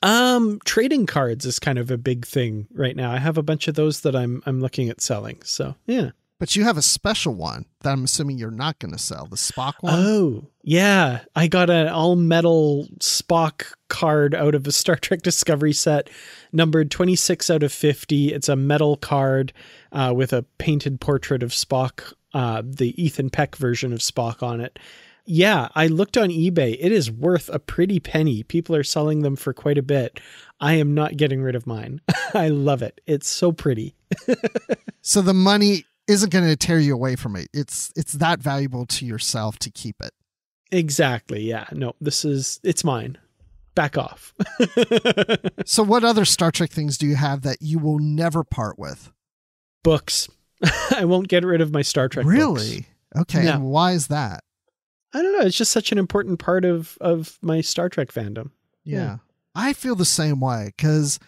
Um, 0.03 0.59
trading 0.65 1.07
cards 1.07 1.47
is 1.47 1.59
kind 1.59 1.79
of 1.79 1.91
a 1.91 1.99
big 1.99 2.27
thing 2.27 2.67
right 2.73 2.95
now. 2.95 3.11
I 3.11 3.19
have 3.19 3.39
a 3.39 3.43
bunch 3.43 3.69
of 3.69 3.75
those 3.75 4.03
that 4.03 4.15
I'm 4.15 4.43
I'm 4.47 4.61
looking 4.61 4.89
at 4.89 5.01
selling. 5.01 5.41
So 5.45 5.75
yeah. 5.87 6.11
But 6.39 6.55
you 6.55 6.65
have 6.65 6.77
a 6.77 6.83
special 6.83 7.35
one 7.35 7.65
that 7.81 7.93
I'm 7.93 8.05
assuming 8.05 8.37
you're 8.37 8.51
not 8.51 8.79
going 8.79 8.93
to 8.93 8.99
sell, 8.99 9.27
the 9.27 9.37
Spock 9.37 9.75
one. 9.81 9.95
Oh, 9.97 10.51
yeah. 10.63 11.21
I 11.35 11.47
got 11.47 11.71
an 11.71 11.89
all 11.89 12.15
metal 12.15 12.89
Spock 13.01 13.73
card 13.89 14.35
out 14.35 14.55
of 14.55 14.67
a 14.67 14.73
Star 14.73 14.97
Trek 14.97 15.23
Discovery 15.23 15.73
set, 15.73 16.11
numbered 16.53 16.91
26 16.91 17.49
out 17.49 17.63
of 17.63 17.73
50. 17.73 18.35
It's 18.35 18.51
a 18.51 18.57
metal 18.57 18.99
card 18.99 19.55
uh, 19.93 20.13
with 20.15 20.35
a 20.35 20.43
painted 20.59 21.01
portrait 21.01 21.43
of 21.43 21.53
Spock, 21.53 22.13
uh, 22.35 22.63
the 22.63 23.03
Ethan 23.03 23.31
Peck 23.31 23.57
version 23.57 23.95
of 23.95 24.01
Spock 24.01 24.43
on 24.43 24.61
it. 24.61 24.79
Yeah, 25.27 25.69
I 25.75 25.89
looked 25.89 26.17
on 26.17 26.29
eBay. 26.29 26.77
It 26.79 26.93
is 26.93 27.11
worth 27.11 27.49
a 27.53 27.59
pretty 27.59 27.99
penny. 27.99 28.45
People 28.45 28.77
are 28.77 28.85
selling 28.85 29.23
them 29.23 29.35
for 29.35 29.53
quite 29.53 29.77
a 29.77 29.83
bit. 29.83 30.21
I 30.61 30.75
am 30.75 30.95
not 30.95 31.17
getting 31.17 31.43
rid 31.43 31.57
of 31.57 31.67
mine. 31.67 32.01
I 32.35 32.49
love 32.49 32.81
it. 32.81 33.01
It's 33.07 33.29
so 33.29 33.51
pretty. 33.53 33.97
so 35.03 35.21
the 35.21 35.35
money 35.35 35.85
isn't 36.07 36.33
going 36.33 36.49
to 36.49 36.57
tear 36.57 36.79
you 36.79 36.95
away 36.95 37.17
from 37.17 37.37
it. 37.37 37.49
It's 37.53 37.93
it's 37.97 38.12
that 38.12 38.39
valuable 38.39 38.87
to 38.87 39.05
yourself 39.05 39.59
to 39.61 39.71
keep 39.71 39.97
it. 40.01 40.12
Exactly. 40.71 41.43
Yeah. 41.43 41.67
No, 41.73 41.95
this 42.01 42.25
is 42.25 42.61
it's 42.62 42.85
mine. 42.85 43.19
Back 43.75 43.99
off. 43.99 44.33
so 45.67 45.83
what 45.83 46.03
other 46.05 46.25
Star 46.25 46.51
Trek 46.51 46.71
things 46.71 46.97
do 46.97 47.07
you 47.07 47.17
have 47.17 47.43
that 47.43 47.59
you 47.61 47.79
will 47.79 47.99
never 47.99 48.43
part 48.43 48.79
with? 48.79 49.12
Books. 49.83 50.29
I 50.97 51.05
won't 51.05 51.29
get 51.29 51.45
rid 51.45 51.61
of 51.61 51.73
my 51.73 51.83
Star 51.83 52.09
Trek 52.09 52.25
books. 52.25 52.35
Really? 52.35 52.87
Books. 53.12 53.35
Okay. 53.35 53.49
And 53.49 53.65
why 53.65 53.93
is 53.93 54.07
that? 54.07 54.45
I 55.12 55.23
don't 55.23 55.33
know. 55.33 55.47
It's 55.47 55.57
just 55.57 55.73
such 55.73 55.92
an 55.92 55.99
important 55.99 56.38
part 56.38 56.64
of 56.64 56.99
of 57.01 57.38
my 57.42 57.61
Star 57.61 57.88
Trek 57.88 58.12
fandom. 58.12 58.51
Yeah. 58.85 58.99
yeah. 58.99 59.16
I 59.55 59.73
feel 59.73 59.95
the 59.95 60.05
same 60.05 60.40
way 60.40 60.73
because 60.77 61.19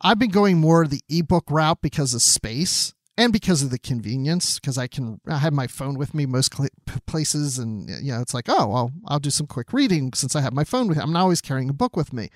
I've 0.00 0.18
been 0.18 0.30
going 0.30 0.58
more 0.58 0.86
the 0.86 1.02
ebook 1.08 1.50
route 1.50 1.80
because 1.80 2.14
of 2.14 2.22
space 2.22 2.94
and 3.16 3.32
because 3.32 3.62
of 3.62 3.70
the 3.70 3.78
convenience 3.78 4.58
because 4.58 4.76
I 4.76 4.86
can 4.86 5.20
I 5.26 5.38
have 5.38 5.52
my 5.52 5.66
phone 5.66 5.96
with 5.96 6.14
me 6.14 6.26
most 6.26 6.54
cl- 6.54 6.68
places 7.06 7.58
and 7.58 7.88
you 8.02 8.12
know 8.12 8.20
it's 8.20 8.34
like 8.34 8.46
oh 8.48 8.66
well 8.66 8.92
I'll 9.06 9.20
do 9.20 9.30
some 9.30 9.46
quick 9.46 9.72
reading 9.72 10.12
since 10.12 10.36
I 10.36 10.40
have 10.40 10.52
my 10.52 10.64
phone 10.64 10.88
with 10.88 10.98
me. 10.98 11.02
I'm 11.02 11.12
not 11.12 11.22
always 11.22 11.40
carrying 11.40 11.70
a 11.70 11.74
book 11.74 11.96
with 11.96 12.12
me. 12.12 12.28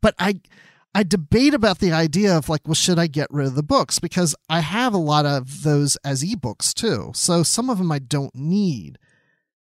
But 0.00 0.14
I 0.18 0.40
I 0.94 1.02
debate 1.02 1.54
about 1.54 1.80
the 1.80 1.92
idea 1.92 2.36
of 2.36 2.48
like 2.48 2.66
well 2.66 2.74
should 2.74 2.98
I 2.98 3.06
get 3.06 3.28
rid 3.30 3.46
of 3.46 3.54
the 3.54 3.62
books 3.62 3.98
because 3.98 4.34
I 4.48 4.60
have 4.60 4.94
a 4.94 4.98
lot 4.98 5.26
of 5.26 5.62
those 5.62 5.96
as 6.04 6.24
ebooks 6.24 6.72
too. 6.72 7.12
So 7.14 7.42
some 7.42 7.70
of 7.70 7.78
them 7.78 7.92
I 7.92 7.98
don't 7.98 8.34
need. 8.34 8.98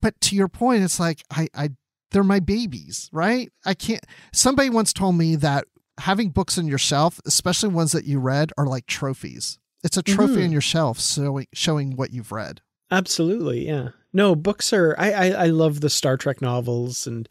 But 0.01 0.19
to 0.21 0.35
your 0.35 0.47
point, 0.47 0.83
it's 0.83 0.99
like 0.99 1.23
I, 1.31 1.47
I 1.53 1.69
they're 2.11 2.23
my 2.23 2.39
babies, 2.39 3.09
right? 3.11 3.51
I 3.65 3.73
can't. 3.73 4.03
Somebody 4.33 4.69
once 4.69 4.93
told 4.93 5.15
me 5.15 5.35
that 5.37 5.65
having 5.99 6.29
books 6.29 6.57
on 6.57 6.67
your 6.67 6.77
shelf, 6.77 7.19
especially 7.25 7.69
ones 7.69 7.91
that 7.91 8.05
you 8.05 8.19
read, 8.19 8.51
are 8.57 8.65
like 8.65 8.87
trophies. 8.87 9.59
It's 9.83 9.97
a 9.97 10.03
trophy 10.03 10.33
mm-hmm. 10.33 10.43
on 10.45 10.51
your 10.51 10.61
shelf, 10.61 10.99
showing 10.99 11.47
showing 11.53 11.95
what 11.95 12.11
you've 12.11 12.31
read. 12.31 12.61
Absolutely, 12.91 13.67
yeah. 13.67 13.89
No, 14.11 14.35
books 14.35 14.73
are. 14.73 14.95
I 14.97 15.11
I, 15.11 15.27
I 15.29 15.45
love 15.47 15.81
the 15.81 15.89
Star 15.89 16.17
Trek 16.17 16.41
novels, 16.41 17.05
and 17.05 17.29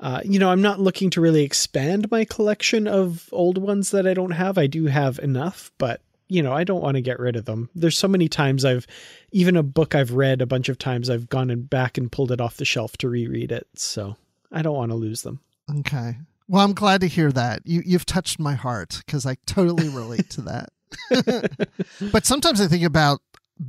uh, 0.00 0.20
you 0.24 0.38
know, 0.38 0.50
I'm 0.50 0.62
not 0.62 0.80
looking 0.80 1.10
to 1.10 1.20
really 1.20 1.42
expand 1.42 2.10
my 2.10 2.24
collection 2.24 2.86
of 2.86 3.28
old 3.32 3.58
ones 3.58 3.90
that 3.90 4.06
I 4.06 4.14
don't 4.14 4.32
have. 4.32 4.58
I 4.58 4.66
do 4.66 4.86
have 4.86 5.18
enough, 5.18 5.70
but 5.78 6.02
you 6.28 6.42
know, 6.42 6.52
I 6.52 6.64
don't 6.64 6.82
want 6.82 6.96
to 6.96 7.00
get 7.00 7.18
rid 7.18 7.36
of 7.36 7.44
them. 7.44 7.70
There's 7.74 7.96
so 7.96 8.08
many 8.08 8.28
times 8.28 8.64
I've, 8.64 8.86
even 9.32 9.56
a 9.56 9.62
book 9.62 9.94
I've 9.94 10.12
read 10.12 10.42
a 10.42 10.46
bunch 10.46 10.68
of 10.68 10.78
times, 10.78 11.08
I've 11.08 11.28
gone 11.28 11.50
and 11.50 11.68
back 11.68 11.98
and 11.98 12.10
pulled 12.10 12.32
it 12.32 12.40
off 12.40 12.56
the 12.56 12.64
shelf 12.64 12.96
to 12.98 13.08
reread 13.08 13.52
it. 13.52 13.66
So 13.74 14.16
I 14.50 14.62
don't 14.62 14.76
want 14.76 14.90
to 14.90 14.96
lose 14.96 15.22
them. 15.22 15.40
Okay. 15.80 16.16
Well, 16.48 16.64
I'm 16.64 16.74
glad 16.74 17.00
to 17.00 17.08
hear 17.08 17.32
that. 17.32 17.62
You, 17.64 17.82
you've 17.84 18.06
touched 18.06 18.38
my 18.38 18.54
heart 18.54 19.02
because 19.04 19.26
I 19.26 19.36
totally 19.46 19.88
relate 19.88 20.30
to 20.30 20.42
that. 20.42 20.70
but 22.12 22.24
sometimes 22.24 22.60
I 22.60 22.68
think 22.68 22.84
about 22.84 23.20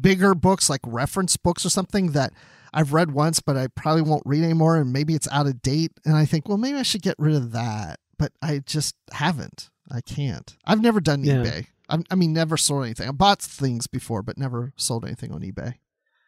bigger 0.02 0.36
books 0.36 0.70
like 0.70 0.82
reference 0.86 1.38
books 1.38 1.66
or 1.66 1.70
something 1.70 2.12
that 2.12 2.34
I've 2.74 2.94
read 2.94 3.12
once, 3.12 3.40
but 3.40 3.58
I 3.58 3.68
probably 3.68 4.04
won't 4.04 4.24
read 4.26 4.44
anymore. 4.44 4.78
And 4.78 4.94
maybe 4.94 5.16
it's 5.16 5.28
out 5.32 5.48
of 5.48 5.62
date. 5.62 5.92
And 6.06 6.16
I 6.16 6.26
think, 6.26 6.48
well, 6.48 6.58
maybe 6.58 6.78
I 6.78 6.84
should 6.84 7.02
get 7.02 7.16
rid 7.18 7.36
of 7.36 7.52
that. 7.54 8.00
But 8.18 8.32
I 8.42 8.60
just 8.60 8.96
haven't. 9.12 9.70
I 9.92 10.02
can't. 10.02 10.56
I've 10.66 10.82
never 10.82 11.00
done 11.00 11.24
yeah. 11.24 11.36
eBay. 11.36 11.68
I, 11.90 12.00
I 12.12 12.16
mean, 12.16 12.34
never 12.34 12.58
sold 12.58 12.86
anything. 12.86 13.08
I 13.08 13.12
bought 13.12 13.42
things 13.42 13.88
before, 13.88 14.22
but 14.22 14.38
never 14.38 14.74
sold 14.76 15.06
anything 15.06 15.32
on 15.32 15.42
eBay. 15.42 15.76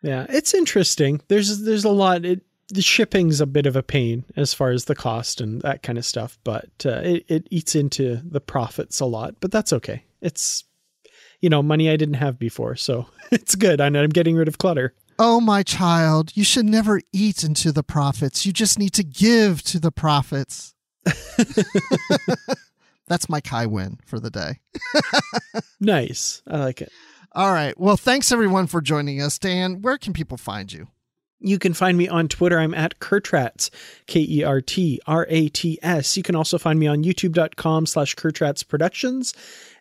Yeah, 0.02 0.26
it's 0.30 0.54
interesting. 0.54 1.22
There's 1.28 1.62
there's 1.62 1.86
a 1.86 1.90
lot. 1.90 2.26
It, 2.26 2.42
the 2.70 2.82
shipping's 2.82 3.42
a 3.42 3.48
bit 3.48 3.66
of 3.66 3.76
a 3.76 3.84
pain 3.84 4.26
as 4.36 4.54
far 4.54 4.70
as 4.70 4.86
the 4.86 4.96
cost 4.96 5.42
and 5.42 5.62
that 5.64 5.82
kind 5.82 5.98
of 5.98 6.06
stuff, 6.06 6.38
but 6.44 6.70
uh, 6.86 7.02
it 7.04 7.26
it 7.28 7.48
eats 7.50 7.76
into 7.76 8.22
the 8.24 8.42
profits 8.42 9.00
a 9.00 9.06
lot. 9.06 9.36
But 9.40 9.52
that's 9.52 9.74
okay. 9.74 10.04
It's 10.22 10.64
you 11.42 11.50
know 11.50 11.62
money 11.62 11.90
I 11.90 11.98
didn't 11.98 12.16
have 12.16 12.40
before, 12.40 12.76
so 12.76 13.08
it's 13.32 13.56
good. 13.56 13.82
And 13.82 13.98
I'm 13.98 14.10
getting 14.10 14.36
rid 14.36 14.48
of 14.48 14.58
clutter. 14.58 14.94
Oh, 15.22 15.42
my 15.42 15.64
child, 15.64 16.32
you 16.36 16.46
should 16.46 16.66
never 16.66 17.02
eat 17.12 17.44
into 17.44 17.74
the 17.74 17.84
profits. 17.84 18.46
You 18.46 18.54
just 18.54 18.80
need 18.80 18.94
to 18.94 19.04
give 19.04 19.62
to 19.64 19.78
the 19.78 19.92
profits. 19.92 20.74
That's 23.10 23.28
my 23.28 23.42
Kai 23.42 23.66
win 23.66 24.00
for 24.06 24.20
the 24.20 24.30
day. 24.30 24.60
nice. 25.82 26.42
I 26.48 26.60
like 26.60 26.82
it. 26.82 26.92
All 27.34 27.52
right. 27.52 27.78
Well, 27.78 27.98
thanks 27.98 28.32
everyone 28.32 28.68
for 28.68 28.82
joining 28.82 29.22
us. 29.22 29.38
Dan, 29.38 29.82
where 29.82 29.98
can 29.98 30.14
people 30.14 30.38
find 30.38 30.72
you? 30.72 30.88
You 31.42 31.58
can 31.58 31.74
find 31.74 31.98
me 31.98 32.08
on 32.08 32.28
Twitter. 32.28 32.60
I'm 32.60 32.74
at 32.74 33.00
Kertrats, 33.00 33.70
K 34.08 34.26
E 34.28 34.44
R 34.44 34.62
T 34.62 35.00
R 35.08 35.26
A 35.30 35.50
T 35.50 35.80
S. 35.82 36.18
You 36.18 36.24
can 36.24 36.36
also 36.36 36.58
find 36.58 36.80
me 36.80 36.88
on 36.88 37.04
youtube.com 37.04 37.86
slash 37.86 38.16
Kertrats 38.16 38.68
Productions 38.68 39.34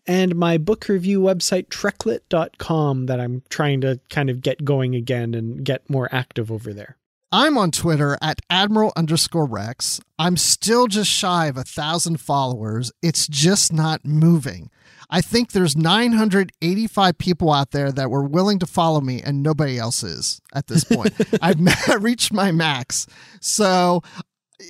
and 0.06 0.36
my 0.36 0.56
book 0.56 0.88
review 0.88 1.20
website, 1.20 1.66
treklit.com, 1.68 3.06
that 3.06 3.20
I'm 3.20 3.42
trying 3.50 3.82
to 3.82 4.00
kind 4.08 4.30
of 4.30 4.40
get 4.40 4.64
going 4.64 4.94
again 4.94 5.34
and 5.34 5.62
get 5.64 5.88
more 5.90 6.08
active 6.10 6.50
over 6.50 6.72
there. 6.72 6.96
I'm 7.30 7.58
on 7.58 7.70
Twitter 7.70 8.16
at 8.22 8.40
Admiral 8.48 8.92
underscore 8.96 9.44
Rex. 9.44 10.00
I'm 10.18 10.38
still 10.38 10.86
just 10.86 11.10
shy 11.10 11.46
of 11.46 11.58
a 11.58 11.62
thousand 11.62 12.20
followers. 12.22 12.90
It's 13.02 13.28
just 13.28 13.70
not 13.70 14.02
moving. 14.04 14.70
I 15.10 15.20
think 15.20 15.52
there's 15.52 15.76
985 15.76 17.18
people 17.18 17.52
out 17.52 17.72
there 17.72 17.92
that 17.92 18.10
were 18.10 18.24
willing 18.24 18.58
to 18.60 18.66
follow 18.66 19.00
me, 19.02 19.20
and 19.20 19.42
nobody 19.42 19.78
else 19.78 20.02
is 20.02 20.40
at 20.54 20.68
this 20.68 20.84
point. 20.84 21.14
I've 21.42 21.58
reached 22.02 22.32
my 22.32 22.50
max. 22.50 23.06
So 23.40 24.02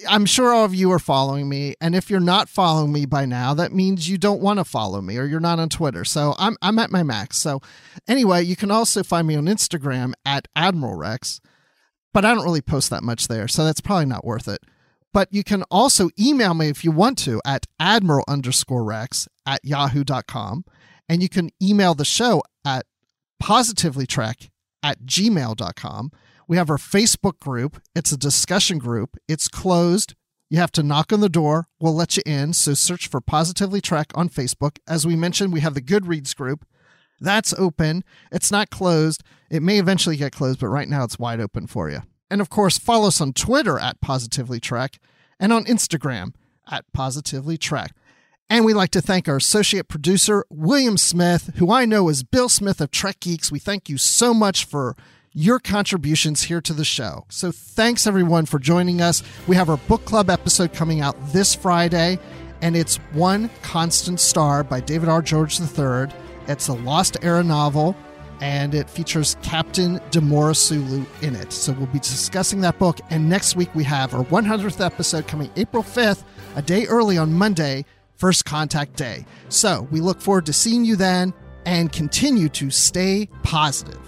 I'm 0.08 0.26
sure 0.26 0.52
all 0.52 0.64
of 0.64 0.74
you 0.74 0.90
are 0.92 0.98
following 0.98 1.48
me, 1.48 1.74
and 1.80 1.94
if 1.94 2.10
you're 2.10 2.18
not 2.18 2.48
following 2.48 2.92
me 2.92 3.06
by 3.06 3.24
now, 3.24 3.54
that 3.54 3.72
means 3.72 4.08
you 4.08 4.18
don't 4.18 4.42
want 4.42 4.58
to 4.58 4.64
follow 4.64 5.00
me 5.00 5.16
or 5.16 5.24
you're 5.24 5.38
not 5.38 5.60
on 5.60 5.68
Twitter. 5.68 6.04
So 6.04 6.34
I'm 6.38 6.56
I'm 6.60 6.78
at 6.80 6.90
my 6.90 7.04
max. 7.04 7.38
So 7.38 7.60
anyway, 8.08 8.42
you 8.42 8.56
can 8.56 8.72
also 8.72 9.04
find 9.04 9.28
me 9.28 9.36
on 9.36 9.46
Instagram 9.46 10.12
at 10.26 10.48
Admiral 10.56 10.94
Rex, 10.96 11.40
but 12.18 12.24
I 12.24 12.34
don't 12.34 12.42
really 12.42 12.60
post 12.60 12.90
that 12.90 13.04
much 13.04 13.28
there, 13.28 13.46
so 13.46 13.64
that's 13.64 13.80
probably 13.80 14.06
not 14.06 14.24
worth 14.24 14.48
it. 14.48 14.64
But 15.14 15.28
you 15.30 15.44
can 15.44 15.62
also 15.70 16.10
email 16.18 16.52
me 16.52 16.66
if 16.66 16.82
you 16.82 16.90
want 16.90 17.16
to 17.18 17.40
at 17.46 17.68
admiral 17.78 18.24
underscore 18.26 18.82
rex 18.82 19.28
at 19.46 19.64
yahoo.com. 19.64 20.64
And 21.08 21.22
you 21.22 21.28
can 21.28 21.50
email 21.62 21.94
the 21.94 22.04
show 22.04 22.42
at 22.64 22.86
positivelytrek 23.40 24.50
at 24.82 25.04
gmail.com. 25.04 26.10
We 26.48 26.56
have 26.56 26.70
our 26.70 26.76
Facebook 26.76 27.38
group. 27.38 27.80
It's 27.94 28.10
a 28.10 28.18
discussion 28.18 28.78
group. 28.78 29.16
It's 29.28 29.46
closed. 29.46 30.16
You 30.50 30.58
have 30.58 30.72
to 30.72 30.82
knock 30.82 31.12
on 31.12 31.20
the 31.20 31.28
door. 31.28 31.68
We'll 31.78 31.94
let 31.94 32.16
you 32.16 32.24
in. 32.26 32.52
So 32.52 32.74
search 32.74 33.06
for 33.06 33.20
Positively 33.20 33.80
Trek 33.80 34.10
on 34.16 34.28
Facebook. 34.28 34.78
As 34.88 35.06
we 35.06 35.14
mentioned, 35.14 35.52
we 35.52 35.60
have 35.60 35.74
the 35.74 35.80
Goodreads 35.80 36.34
group. 36.34 36.66
That's 37.20 37.54
open. 37.54 38.02
It's 38.32 38.50
not 38.50 38.70
closed. 38.70 39.22
It 39.50 39.62
may 39.62 39.78
eventually 39.78 40.16
get 40.16 40.32
closed, 40.32 40.60
but 40.60 40.68
right 40.68 40.88
now 40.88 41.04
it's 41.04 41.18
wide 41.18 41.40
open 41.40 41.66
for 41.66 41.90
you. 41.90 42.02
And 42.30 42.40
of 42.40 42.50
course, 42.50 42.78
follow 42.78 43.08
us 43.08 43.20
on 43.20 43.32
Twitter 43.32 43.78
at 43.78 44.00
Positively 44.00 44.60
Trek 44.60 44.98
and 45.40 45.52
on 45.52 45.64
Instagram 45.64 46.34
at 46.70 46.84
Positively 46.92 47.56
Trek. 47.56 47.92
And 48.50 48.64
we'd 48.64 48.74
like 48.74 48.90
to 48.90 49.02
thank 49.02 49.28
our 49.28 49.36
associate 49.36 49.88
producer, 49.88 50.44
William 50.48 50.96
Smith, 50.96 51.52
who 51.56 51.70
I 51.70 51.84
know 51.84 52.08
is 52.08 52.22
Bill 52.22 52.48
Smith 52.48 52.80
of 52.80 52.90
Trek 52.90 53.20
Geeks. 53.20 53.52
We 53.52 53.58
thank 53.58 53.88
you 53.88 53.98
so 53.98 54.32
much 54.32 54.64
for 54.64 54.96
your 55.32 55.58
contributions 55.58 56.44
here 56.44 56.60
to 56.62 56.72
the 56.72 56.84
show. 56.84 57.26
So 57.28 57.52
thanks 57.52 58.06
everyone 58.06 58.46
for 58.46 58.58
joining 58.58 59.02
us. 59.02 59.22
We 59.46 59.56
have 59.56 59.68
our 59.68 59.76
book 59.76 60.04
club 60.06 60.30
episode 60.30 60.72
coming 60.72 61.00
out 61.00 61.14
this 61.32 61.54
Friday, 61.54 62.18
and 62.62 62.74
it's 62.74 62.96
One 63.12 63.50
Constant 63.62 64.18
Star 64.18 64.64
by 64.64 64.80
David 64.80 65.10
R. 65.10 65.20
George 65.20 65.60
III. 65.60 66.08
It's 66.48 66.68
a 66.68 66.72
Lost 66.72 67.18
Era 67.22 67.44
novel 67.44 67.94
and 68.40 68.74
it 68.74 68.88
features 68.88 69.36
Captain 69.42 69.98
Demora 70.10 70.56
Sulu 70.56 71.04
in 71.22 71.34
it. 71.36 71.52
So 71.52 71.72
we'll 71.72 71.86
be 71.86 71.98
discussing 71.98 72.60
that 72.62 72.78
book. 72.78 73.00
And 73.10 73.28
next 73.28 73.56
week 73.56 73.74
we 73.74 73.84
have 73.84 74.14
our 74.14 74.24
100th 74.24 74.84
episode 74.84 75.26
coming 75.26 75.50
April 75.56 75.82
5th, 75.82 76.22
a 76.56 76.62
day 76.62 76.86
early 76.86 77.18
on 77.18 77.32
Monday, 77.32 77.84
First 78.16 78.44
Contact 78.44 78.96
Day. 78.96 79.24
So 79.48 79.88
we 79.90 80.00
look 80.00 80.20
forward 80.20 80.46
to 80.46 80.52
seeing 80.52 80.84
you 80.84 80.96
then 80.96 81.32
and 81.66 81.92
continue 81.92 82.48
to 82.50 82.70
stay 82.70 83.28
positive. 83.42 84.07